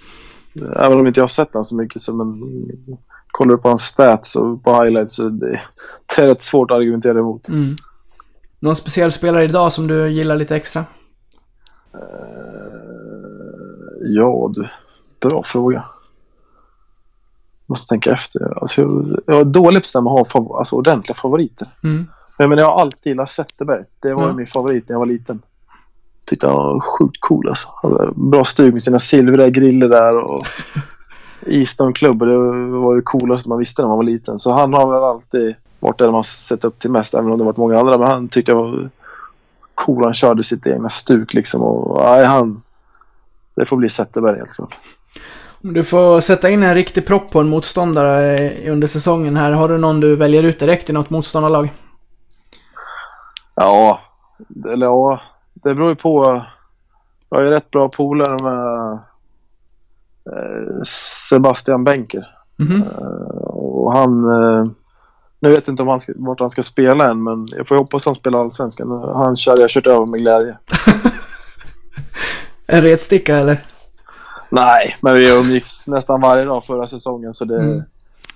Även 0.76 1.00
om 1.00 1.06
inte 1.06 1.20
jag 1.20 1.22
har 1.22 1.28
sett 1.28 1.52
den 1.52 1.64
så 1.64 1.76
mycket 1.76 2.02
så 2.02 2.14
men 2.14 2.40
kollar 3.30 3.56
du 3.56 3.62
på 3.62 3.68
hans 3.68 3.82
stats 3.82 4.36
och 4.36 4.62
på 4.64 4.82
highlights 4.82 5.14
så 5.14 5.28
det, 5.28 5.60
det 6.16 6.22
är 6.22 6.28
rätt 6.28 6.42
svårt 6.42 6.70
att 6.70 6.76
argumentera 6.76 7.18
emot. 7.18 7.48
Mm. 7.48 7.76
Någon 8.60 8.76
speciell 8.76 9.12
spelare 9.12 9.44
idag 9.44 9.72
som 9.72 9.86
du 9.86 10.08
gillar 10.08 10.36
lite 10.36 10.56
extra? 10.56 10.84
Ja 14.00 14.50
du, 14.54 14.68
bra 15.20 15.42
fråga. 15.42 15.84
Måste 17.66 17.88
tänka 17.88 18.12
efter. 18.12 18.58
Alltså, 18.60 18.80
jag, 18.80 19.20
jag 19.26 19.40
är 19.40 19.44
dålig 19.44 19.82
på 19.92 19.98
att 19.98 20.04
ha 20.04 20.24
fav- 20.24 20.58
alltså, 20.58 20.76
ordentliga 20.76 21.14
favoriter. 21.14 21.68
Mm. 21.82 22.06
Men, 22.38 22.48
men 22.48 22.58
jag 22.58 22.66
har 22.66 22.80
alltid 22.80 23.06
gillat 23.06 23.30
Zetterberg. 23.30 23.84
Det 24.02 24.14
var 24.14 24.22
Ja. 24.26 24.32
min 24.32 24.46
favorit 24.46 24.88
när 24.88 24.94
jag 24.94 24.98
var 24.98 25.06
liten. 25.06 25.42
Tyckte 26.24 26.46
han 26.46 26.56
var 26.56 26.80
sjukt 26.80 27.20
cool 27.20 27.48
alltså. 27.48 27.68
Bra 28.14 28.44
stug 28.44 28.72
med 28.72 28.82
sina 28.82 28.98
silvriga 28.98 29.48
griller 29.48 29.88
där 29.88 30.18
och 30.18 30.46
Easton 31.46 31.92
Club. 31.92 32.18
Det 32.18 32.38
var 32.78 32.96
det 32.96 33.02
coolaste 33.02 33.48
man 33.48 33.58
visste 33.58 33.82
när 33.82 33.88
man 33.88 33.96
var 33.96 34.04
liten. 34.04 34.38
Så 34.38 34.52
han 34.52 34.74
har 34.74 34.92
väl 34.92 35.02
alltid 35.02 35.54
varit 35.80 35.98
den 35.98 36.12
man 36.12 36.24
sett 36.24 36.64
upp 36.64 36.78
till 36.78 36.90
mest. 36.90 37.14
Även 37.14 37.32
om 37.32 37.38
det 37.38 37.44
varit 37.44 37.56
många 37.56 37.78
andra. 37.80 37.98
Men 37.98 38.08
han 38.08 38.28
tyckte 38.28 38.52
jag 38.52 38.56
var 38.62 38.80
cool. 39.74 40.04
Han 40.04 40.14
körde 40.14 40.42
sitt 40.42 40.66
egna 40.66 40.88
stuk 40.88 41.34
liksom. 41.34 41.62
Och, 41.62 42.00
nej, 42.02 42.24
han, 42.24 42.62
det 43.56 43.66
får 43.66 43.76
bli 43.76 43.88
Zetterberg 43.88 44.38
helt 44.38 44.52
klart. 44.52 44.74
Om 45.64 45.72
du 45.72 45.84
får 45.84 46.20
sätta 46.20 46.50
in 46.50 46.62
en 46.62 46.74
riktig 46.74 47.06
propp 47.06 47.30
på 47.30 47.40
en 47.40 47.48
motståndare 47.48 48.38
eh, 48.38 48.72
under 48.72 48.86
säsongen 48.86 49.36
här. 49.36 49.52
Har 49.52 49.68
du 49.68 49.78
någon 49.78 50.00
du 50.00 50.16
väljer 50.16 50.42
ut 50.42 50.58
direkt 50.58 50.90
i 50.90 50.92
något 50.92 51.10
motståndarlag? 51.10 51.70
Ja, 53.56 54.00
eller 54.72 54.86
ja, 54.86 55.20
det 55.54 55.74
beror 55.74 55.88
ju 55.88 55.94
på. 55.96 56.42
Jag 57.30 57.40
är 57.40 57.44
ju 57.44 57.50
rätt 57.50 57.70
bra 57.70 57.88
polare 57.88 58.36
med 58.44 58.92
eh, 60.36 60.76
Sebastian 61.28 61.84
Benker. 61.84 62.26
Mhm. 62.56 62.82
Och 63.42 63.92
han, 63.92 64.24
eh, 64.24 64.64
Nu 65.40 65.48
vet 65.50 65.66
jag 65.66 65.72
inte 65.72 65.82
om 65.82 65.88
han 65.88 66.00
ska, 66.00 66.12
vart 66.16 66.40
han 66.40 66.50
ska 66.50 66.62
spela 66.62 67.10
än, 67.10 67.22
men 67.24 67.44
jag 67.56 67.68
får 67.68 67.76
hoppas 67.76 68.06
han 68.06 68.14
spelar 68.14 68.38
allsvenskan. 68.38 68.90
Han 69.14 69.36
kör, 69.36 69.54
jag 69.60 69.70
kört 69.70 69.86
över 69.86 70.06
med 70.06 70.20
glädje. 70.20 70.58
En 72.68 72.82
retsticka 72.82 73.36
eller? 73.36 73.64
Nej, 74.52 74.96
men 75.02 75.14
vi 75.14 75.30
umgicks 75.38 75.86
nästan 75.86 76.20
varje 76.20 76.44
dag 76.44 76.64
förra 76.64 76.86
säsongen 76.86 77.32
så 77.32 77.44
det, 77.44 77.56
Mm. 77.62 77.82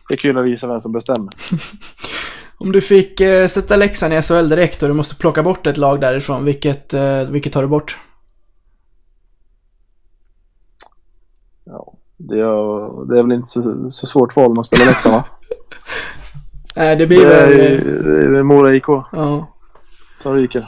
det 0.09 0.14
är 0.14 0.18
kul 0.18 0.39
att 0.39 0.47
visa 0.47 0.66
vem 0.66 0.81
som 0.81 0.93
bestämmer. 0.93 1.29
Om 2.61 2.73
du 2.73 2.81
fick 2.81 3.21
eh, 3.21 3.47
sätta 3.47 3.77
Leksand 3.77 4.15
i 4.15 4.23
SHL 4.23 4.49
direkt 4.49 4.83
och 4.83 4.89
du 4.89 4.95
måste 4.95 5.15
plocka 5.17 5.43
bort 5.43 5.67
ett 5.67 5.77
lag 5.77 6.01
därifrån, 6.01 6.45
vilket, 6.45 6.95
eh, 6.95 7.23
vilket 7.23 7.53
tar 7.53 7.63
du 7.63 7.69
bort? 7.69 7.99
Ja, 11.65 11.93
det, 12.19 12.35
är, 12.35 13.07
det 13.09 13.19
är 13.19 13.23
väl 13.23 13.33
inte 13.33 13.49
så, 13.49 13.91
så 13.91 14.07
svårt 14.07 14.37
val 14.37 14.47
om 14.47 14.55
man 14.55 14.65
spelar 14.65 14.87
Leksand 14.87 15.15
va? 15.15 15.25
Nej, 16.77 16.97
det 16.97 17.07
blir 17.07 17.27
Det 17.27 17.35
är, 17.35 17.79
väl... 17.79 18.33
det 18.33 18.39
är 18.39 18.43
Mora 18.43 18.75
IK 18.75 18.85
Ja. 19.13 19.49
som 20.23 20.35
ryker. 20.35 20.67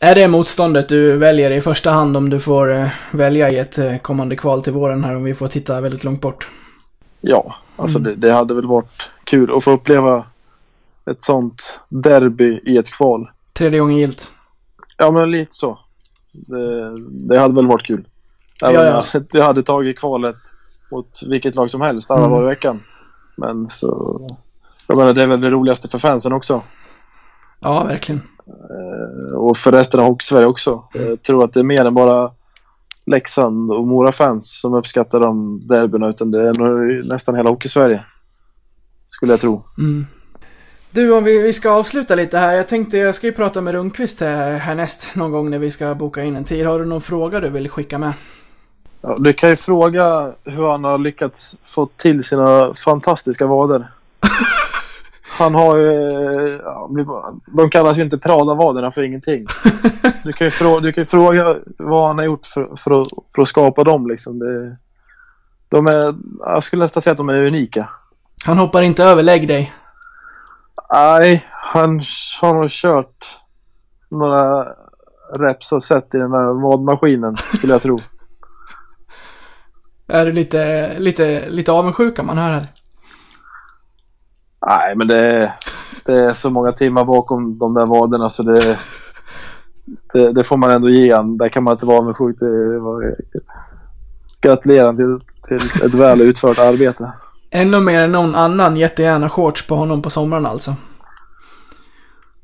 Är 0.00 0.14
det 0.14 0.28
motståndet 0.28 0.88
du 0.88 1.16
väljer 1.16 1.50
i 1.50 1.60
första 1.60 1.90
hand 1.90 2.16
om 2.16 2.30
du 2.30 2.40
får 2.40 2.72
eh, 2.72 2.88
välja 3.10 3.50
i 3.50 3.58
ett 3.58 3.78
eh, 3.78 3.96
kommande 3.98 4.36
kval 4.36 4.62
till 4.62 4.72
våren 4.72 5.04
här 5.04 5.16
om 5.16 5.24
vi 5.24 5.34
får 5.34 5.48
titta 5.48 5.80
väldigt 5.80 6.04
långt 6.04 6.20
bort? 6.20 6.48
Ja, 7.22 7.54
alltså 7.76 7.98
Mm. 7.98 8.10
det, 8.20 8.26
det 8.28 8.34
hade 8.34 8.54
väl 8.54 8.66
varit 8.66 9.10
kul 9.24 9.56
att 9.56 9.64
få 9.64 9.70
uppleva 9.70 10.24
ett 11.10 11.22
sånt 11.22 11.80
derby 11.88 12.60
i 12.66 12.76
ett 12.76 12.90
kval. 12.90 13.30
Tredje 13.58 13.80
gången 13.80 13.96
gilt. 13.96 14.32
Ja, 14.96 15.10
men 15.10 15.30
lite 15.30 15.54
så. 15.54 15.78
Det, 16.32 16.96
det 17.10 17.38
hade 17.38 17.54
väl 17.54 17.66
varit 17.66 17.86
kul. 17.86 18.06
Även 18.64 18.74
Ja, 18.74 19.04
ja. 19.12 19.20
jag 19.32 19.44
hade 19.44 19.62
tagit 19.62 19.98
kvalet 19.98 20.36
mot 20.90 21.20
vilket 21.26 21.54
lag 21.54 21.70
som 21.70 21.80
helst 21.80 22.10
alla 22.10 22.20
Mm. 22.20 22.30
dagar 22.30 22.42
i 22.44 22.48
veckan. 22.48 22.80
Men 23.36 23.68
så... 23.68 24.20
Jag 24.88 24.98
menar, 24.98 25.14
det 25.14 25.22
är 25.22 25.26
väl 25.26 25.40
det 25.40 25.50
roligaste 25.50 25.88
för 25.88 25.98
fansen 25.98 26.32
också. 26.32 26.62
Ja, 27.60 27.84
verkligen. 27.84 28.20
Eh, 28.46 29.34
Och 29.36 29.56
för 29.56 29.72
resten 29.72 30.00
av 30.00 30.06
Hockeysverige 30.06 30.46
också. 30.46 30.84
Jag 30.94 31.22
tror 31.22 31.44
att 31.44 31.52
det 31.52 31.60
är 31.60 31.64
mer 31.64 31.84
än 31.86 31.94
bara 31.94 32.30
Leksand 33.06 33.70
och 33.70 33.86
Mora-fans 33.86 34.60
som 34.60 34.74
uppskattar 34.74 35.18
de 35.20 35.60
derbyna 35.68 36.08
utan 36.08 36.30
det 36.30 36.48
är 36.48 36.60
nog 36.60 37.06
nästan 37.08 37.34
hela 37.34 37.50
Hockeysverige. 37.50 38.04
Skulle 39.06 39.32
jag 39.32 39.40
tro. 39.40 39.62
Mm. 39.78 40.06
Du, 40.92 41.12
om 41.12 41.24
vi, 41.24 41.42
vi 41.42 41.52
ska 41.52 41.70
avsluta 41.70 42.14
lite 42.14 42.38
här. 42.38 42.56
Jag 42.56 42.68
tänkte, 42.68 42.98
jag 42.98 43.14
ska 43.14 43.26
ju 43.26 43.32
prata 43.32 43.60
med 43.60 43.74
Rundqvist 43.74 44.20
här, 44.20 44.58
härnäst 44.58 45.14
någon 45.14 45.32
gång 45.32 45.50
när 45.50 45.58
vi 45.58 45.70
ska 45.70 45.94
boka 45.94 46.22
in 46.22 46.36
en 46.36 46.44
tid. 46.44 46.66
Har 46.66 46.78
du 46.78 46.84
någon 46.84 47.00
fråga 47.00 47.40
du 47.40 47.48
vill 47.48 47.68
skicka 47.68 47.98
med? 47.98 48.12
Ja, 49.00 49.14
du 49.18 49.32
kan 49.32 49.50
ju 49.50 49.56
fråga 49.56 50.32
hur 50.44 50.70
han 50.70 50.84
har 50.84 50.98
lyckats 50.98 51.56
få 51.64 51.86
till 51.86 52.24
sina 52.24 52.74
fantastiska 52.74 53.46
vader. 53.46 53.84
Han 55.38 55.54
har 55.54 55.76
ju... 55.76 56.08
Ja, 56.64 56.90
de 57.46 57.70
kallas 57.70 57.98
ju 57.98 58.02
inte 58.02 58.18
Prada-vaderna 58.18 58.90
för 58.90 59.02
ingenting. 59.02 59.44
Du 60.24 60.32
kan 60.32 60.46
ju 60.46 60.50
fråga, 60.50 60.80
du 60.80 60.92
kan 60.92 61.04
fråga 61.04 61.56
vad 61.78 62.06
han 62.06 62.18
har 62.18 62.24
gjort 62.24 62.46
för, 62.46 62.76
för, 62.76 63.00
att, 63.00 63.06
för 63.34 63.42
att 63.42 63.48
skapa 63.48 63.84
dem. 63.84 64.08
Liksom. 64.08 64.38
Det, 64.38 64.76
de 65.68 65.86
är, 65.86 66.14
jag 66.40 66.62
skulle 66.62 66.82
nästan 66.82 67.02
säga 67.02 67.12
att 67.12 67.18
de 67.18 67.28
är 67.28 67.42
unika. 67.42 67.88
Han 68.46 68.58
hoppar 68.58 68.82
inte 68.82 69.04
över 69.04 69.22
lägg 69.22 69.48
dig. 69.48 69.72
Nej, 70.92 71.46
han 71.50 71.94
har 72.40 72.54
nog 72.54 72.70
kört 72.70 73.40
några 74.10 74.66
reps 75.38 75.72
och 75.72 75.82
sett 75.82 76.14
i 76.14 76.18
den 76.18 76.30
där 76.30 76.62
vadmaskinen 76.62 77.36
skulle 77.36 77.72
jag 77.72 77.82
tro. 77.82 77.96
Är 80.08 80.26
det 80.26 80.32
lite, 80.32 80.94
lite, 80.98 81.50
lite 81.50 81.72
avundsjuka 81.72 82.22
man 82.22 82.38
hör 82.38 82.50
här? 82.50 82.66
Nej, 84.66 84.96
men 84.96 85.08
det 85.08 85.54
det 86.04 86.12
är 86.12 86.32
så 86.32 86.50
många 86.50 86.72
timmar 86.72 87.04
bakom 87.04 87.58
de 87.58 87.74
där 87.74 87.86
vaderna 87.86 88.30
så 88.30 88.42
det, 88.42 88.78
det, 90.12 90.32
det 90.32 90.44
får 90.44 90.56
man 90.56 90.70
ändå 90.70 90.88
ge 90.88 91.14
han. 91.14 91.38
Där 91.38 91.48
kan 91.48 91.62
man 91.62 91.72
inte 91.72 91.86
vara 91.86 91.98
avundsjuk. 91.98 92.36
Det 92.40 92.78
var, 92.78 93.16
gratulerar 94.40 94.94
till, 94.94 95.18
till 95.48 95.86
ett 95.86 95.94
väl 95.94 96.20
utfört 96.20 96.58
arbete. 96.58 97.12
Ännu 97.50 97.80
mer 97.80 98.00
än 98.00 98.12
någon 98.12 98.34
annan 98.34 98.76
jättegärna 98.76 99.28
shorts 99.28 99.66
på 99.66 99.74
honom 99.74 100.02
på 100.02 100.10
sommaren 100.10 100.46
alltså. 100.46 100.74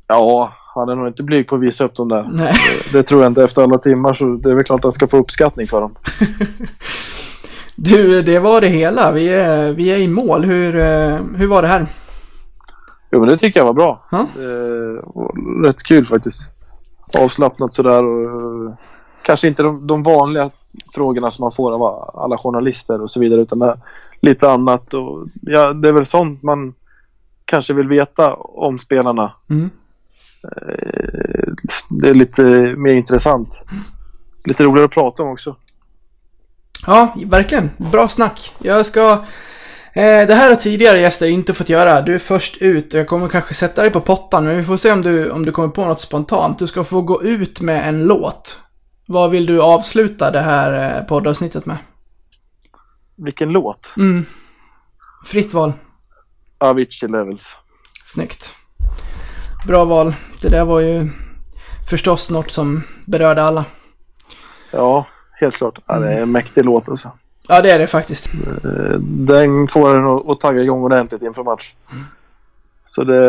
Ja, 0.08 0.52
han 0.74 0.88
är 0.88 0.96
nog 0.96 1.06
inte 1.06 1.22
blyg 1.22 1.48
på 1.48 1.54
att 1.54 1.60
visa 1.60 1.84
upp 1.84 1.96
dem 1.96 2.08
där. 2.08 2.28
Nej. 2.32 2.54
Det, 2.92 2.98
det 2.98 3.02
tror 3.02 3.22
jag 3.22 3.30
inte 3.30 3.42
efter 3.42 3.62
alla 3.62 3.78
timmar 3.78 4.14
så 4.14 4.24
det 4.24 4.50
är 4.50 4.54
väl 4.54 4.64
klart 4.64 4.80
att 4.80 4.84
han 4.84 4.92
ska 4.92 5.08
få 5.08 5.16
uppskattning 5.16 5.66
för 5.66 5.80
dem. 5.80 5.94
Du, 7.78 8.22
det 8.22 8.38
var 8.38 8.60
det 8.60 8.68
hela. 8.68 9.12
Vi 9.12 9.28
är, 9.28 9.72
vi 9.72 9.88
är 9.88 9.96
i 9.96 10.08
mål. 10.08 10.44
Hur, 10.44 10.76
eh, 10.76 11.18
hur 11.36 11.46
var 11.46 11.62
det 11.62 11.68
här? 11.68 11.86
Jo, 13.12 13.20
men 13.20 13.28
det 13.28 13.38
tycker 13.38 13.60
jag 13.60 13.66
var 13.66 13.72
bra. 13.72 14.06
Det 14.10 14.16
var 15.14 15.66
rätt 15.66 15.82
kul 15.82 16.06
faktiskt. 16.06 16.42
Avslappnat 17.18 17.74
sådär 17.74 18.04
och 18.04 18.24
eh, 18.24 18.74
kanske 19.22 19.48
inte 19.48 19.62
de, 19.62 19.86
de 19.86 20.02
vanliga 20.02 20.50
frågorna 20.94 21.30
som 21.30 21.42
man 21.42 21.52
får 21.52 21.72
av 21.72 22.10
alla 22.14 22.38
journalister 22.38 23.02
och 23.02 23.10
så 23.10 23.20
vidare 23.20 23.40
utan 23.40 23.58
det, 23.58 23.74
lite 24.20 24.50
annat. 24.50 24.94
Och, 24.94 25.26
ja, 25.42 25.72
det 25.72 25.88
är 25.88 25.92
väl 25.92 26.06
sånt 26.06 26.42
man 26.42 26.74
kanske 27.44 27.72
vill 27.74 27.88
veta 27.88 28.34
om 28.34 28.78
spelarna. 28.78 29.32
Mm. 29.50 29.70
Eh, 30.44 31.52
Det 31.90 32.08
är 32.08 32.14
lite 32.14 32.42
mer 32.76 32.92
intressant. 32.92 33.62
Lite 34.44 34.64
roligare 34.64 34.84
att 34.84 34.90
prata 34.90 35.22
om 35.22 35.28
också. 35.28 35.56
Ja, 36.86 37.14
verkligen. 37.26 37.70
Bra 37.76 38.08
snack. 38.08 38.52
Jag 38.58 38.86
ska... 38.86 39.12
Eh, 39.92 40.26
det 40.26 40.34
här 40.34 40.48
har 40.48 40.56
tidigare 40.56 41.00
gäster 41.00 41.28
inte 41.28 41.54
fått 41.54 41.68
göra. 41.68 42.00
Du 42.00 42.14
är 42.14 42.18
först 42.18 42.56
ut. 42.62 42.94
Jag 42.94 43.06
kommer 43.06 43.28
kanske 43.28 43.54
sätta 43.54 43.82
dig 43.82 43.90
på 43.90 44.00
pottan, 44.00 44.44
men 44.44 44.56
vi 44.56 44.62
får 44.62 44.76
se 44.76 44.92
om 44.92 45.02
du, 45.02 45.30
om 45.30 45.44
du 45.44 45.52
kommer 45.52 45.68
på 45.68 45.84
något 45.84 46.00
spontant. 46.00 46.58
Du 46.58 46.66
ska 46.66 46.84
få 46.84 47.00
gå 47.00 47.22
ut 47.22 47.60
med 47.60 47.88
en 47.88 48.04
låt. 48.06 48.60
Vad 49.06 49.30
vill 49.30 49.46
du 49.46 49.62
avsluta 49.62 50.30
det 50.30 50.40
här 50.40 50.96
eh, 50.98 51.04
poddavsnittet 51.06 51.66
med? 51.66 51.76
Vilken 53.16 53.48
låt? 53.48 53.92
Mm. 53.96 54.24
Fritt 55.26 55.54
val. 55.54 55.72
Avicii 56.60 57.08
Levels. 57.08 57.56
Snyggt. 58.06 58.54
Bra 59.66 59.84
val. 59.84 60.14
Det 60.42 60.48
där 60.48 60.64
var 60.64 60.80
ju 60.80 61.08
förstås 61.90 62.30
något 62.30 62.50
som 62.50 62.82
berörde 63.06 63.42
alla. 63.42 63.64
Ja, 64.70 65.06
helt 65.32 65.54
klart. 65.56 65.78
Ja, 65.86 65.98
det 65.98 66.12
är 66.12 66.22
en 66.22 66.32
mäktig 66.32 66.64
låt 66.64 66.88
alltså. 66.88 67.12
Ja, 67.48 67.62
det 67.62 67.70
är 67.70 67.78
det 67.78 67.86
faktiskt. 67.86 68.26
Eh, 68.64 68.98
Den 69.00 69.68
får 69.68 69.96
en 69.98 70.30
att- 70.30 70.40
tagga 70.40 70.62
igång 70.62 70.82
ordentligt 70.82 71.22
inför 71.22 71.44
match. 71.44 71.74
Så 72.84 73.04
det, 73.04 73.24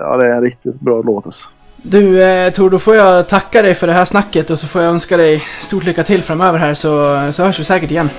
ja, 0.00 0.16
det 0.16 0.26
är 0.26 0.30
en 0.36 0.42
riktigt 0.42 0.80
bra 0.80 1.02
låt 1.02 1.26
alltså. 1.26 1.46
Du, 1.88 2.22
eh, 2.22 2.52
Tor, 2.52 2.70
då 2.70 2.78
får 2.78 2.96
jag 2.96 3.28
tacka 3.28 3.62
dig 3.62 3.74
för 3.74 3.86
det 3.86 3.92
här 3.92 4.04
snacket 4.04 4.50
och 4.50 4.58
så 4.58 4.66
får 4.66 4.82
jag 4.82 4.90
önska 4.90 5.16
dig 5.16 5.44
stort 5.60 5.84
lycka 5.84 6.04
till 6.04 6.22
framöver 6.22 6.58
här 6.58 6.74
så, 6.74 7.22
så 7.32 7.44
hörs 7.44 7.60
vi 7.60 7.64
säkert 7.64 7.90
igen. 7.90 8.10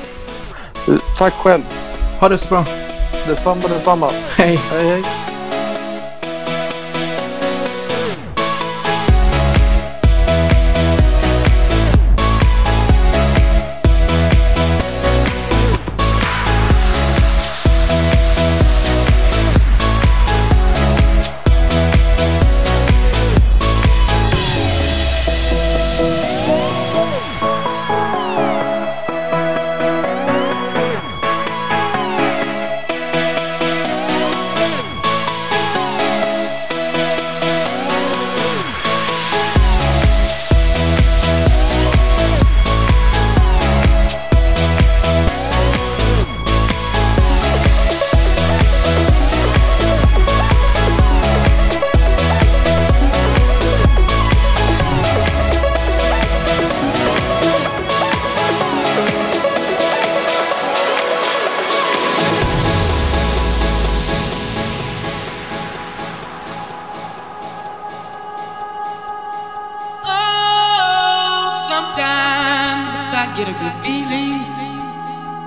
Tack 1.18 1.34
själv. 1.34 1.61
Ha 2.20 2.30
det 2.30 2.38
så 2.38 2.49
bra. 2.49 2.65
Detsamma, 3.28 3.61
detsamma. 3.68 4.09
Hej. 4.38 4.59
Hej, 4.72 4.89
hej. 4.89 5.03
Sometimes 71.98 72.93
I 72.93 73.34
get 73.36 73.50
a 73.50 73.54
good 73.58 73.78
feeling, 73.82 74.38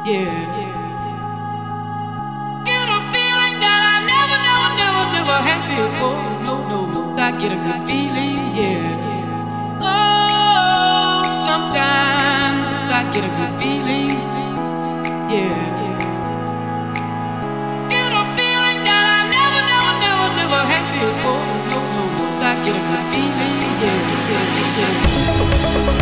yeah. 0.05 0.35
Get 2.67 2.89
a 2.91 3.01
feeling 3.15 3.57
that 3.63 3.83
I 3.95 3.97
never, 4.11 4.39
never, 4.43 4.71
never, 4.83 5.05
never 5.15 5.39
had 5.47 5.63
before. 5.71 6.19
No, 6.43 6.67
no, 6.67 7.15
I 7.23 7.31
get 7.39 7.53
a 7.53 7.55
good 7.55 7.87
feeling, 7.87 8.51
yeah. 8.59 9.79
Oh, 9.79 11.23
sometimes 11.47 12.67
I 12.99 13.07
get 13.15 13.23
a 13.23 13.33
good 13.39 13.55
feeling, 13.63 14.11
yeah. 15.31 15.55
Get 17.95 18.11
a 18.11 18.25
feeling 18.35 18.81
that 18.91 19.07
I 19.07 19.23
never, 19.31 19.63
never, 19.71 19.95
never, 20.03 20.29
never 20.35 20.61
had 20.67 20.83
before. 20.99 21.47
No, 21.71 21.79
no, 21.95 22.03
I 22.43 22.59
get 22.67 22.75
a 22.75 22.83
good 22.91 23.05
feeling, 23.15 23.55
yeah, 23.87 24.03
yeah, 24.35 24.91
yeah. 25.95 26.00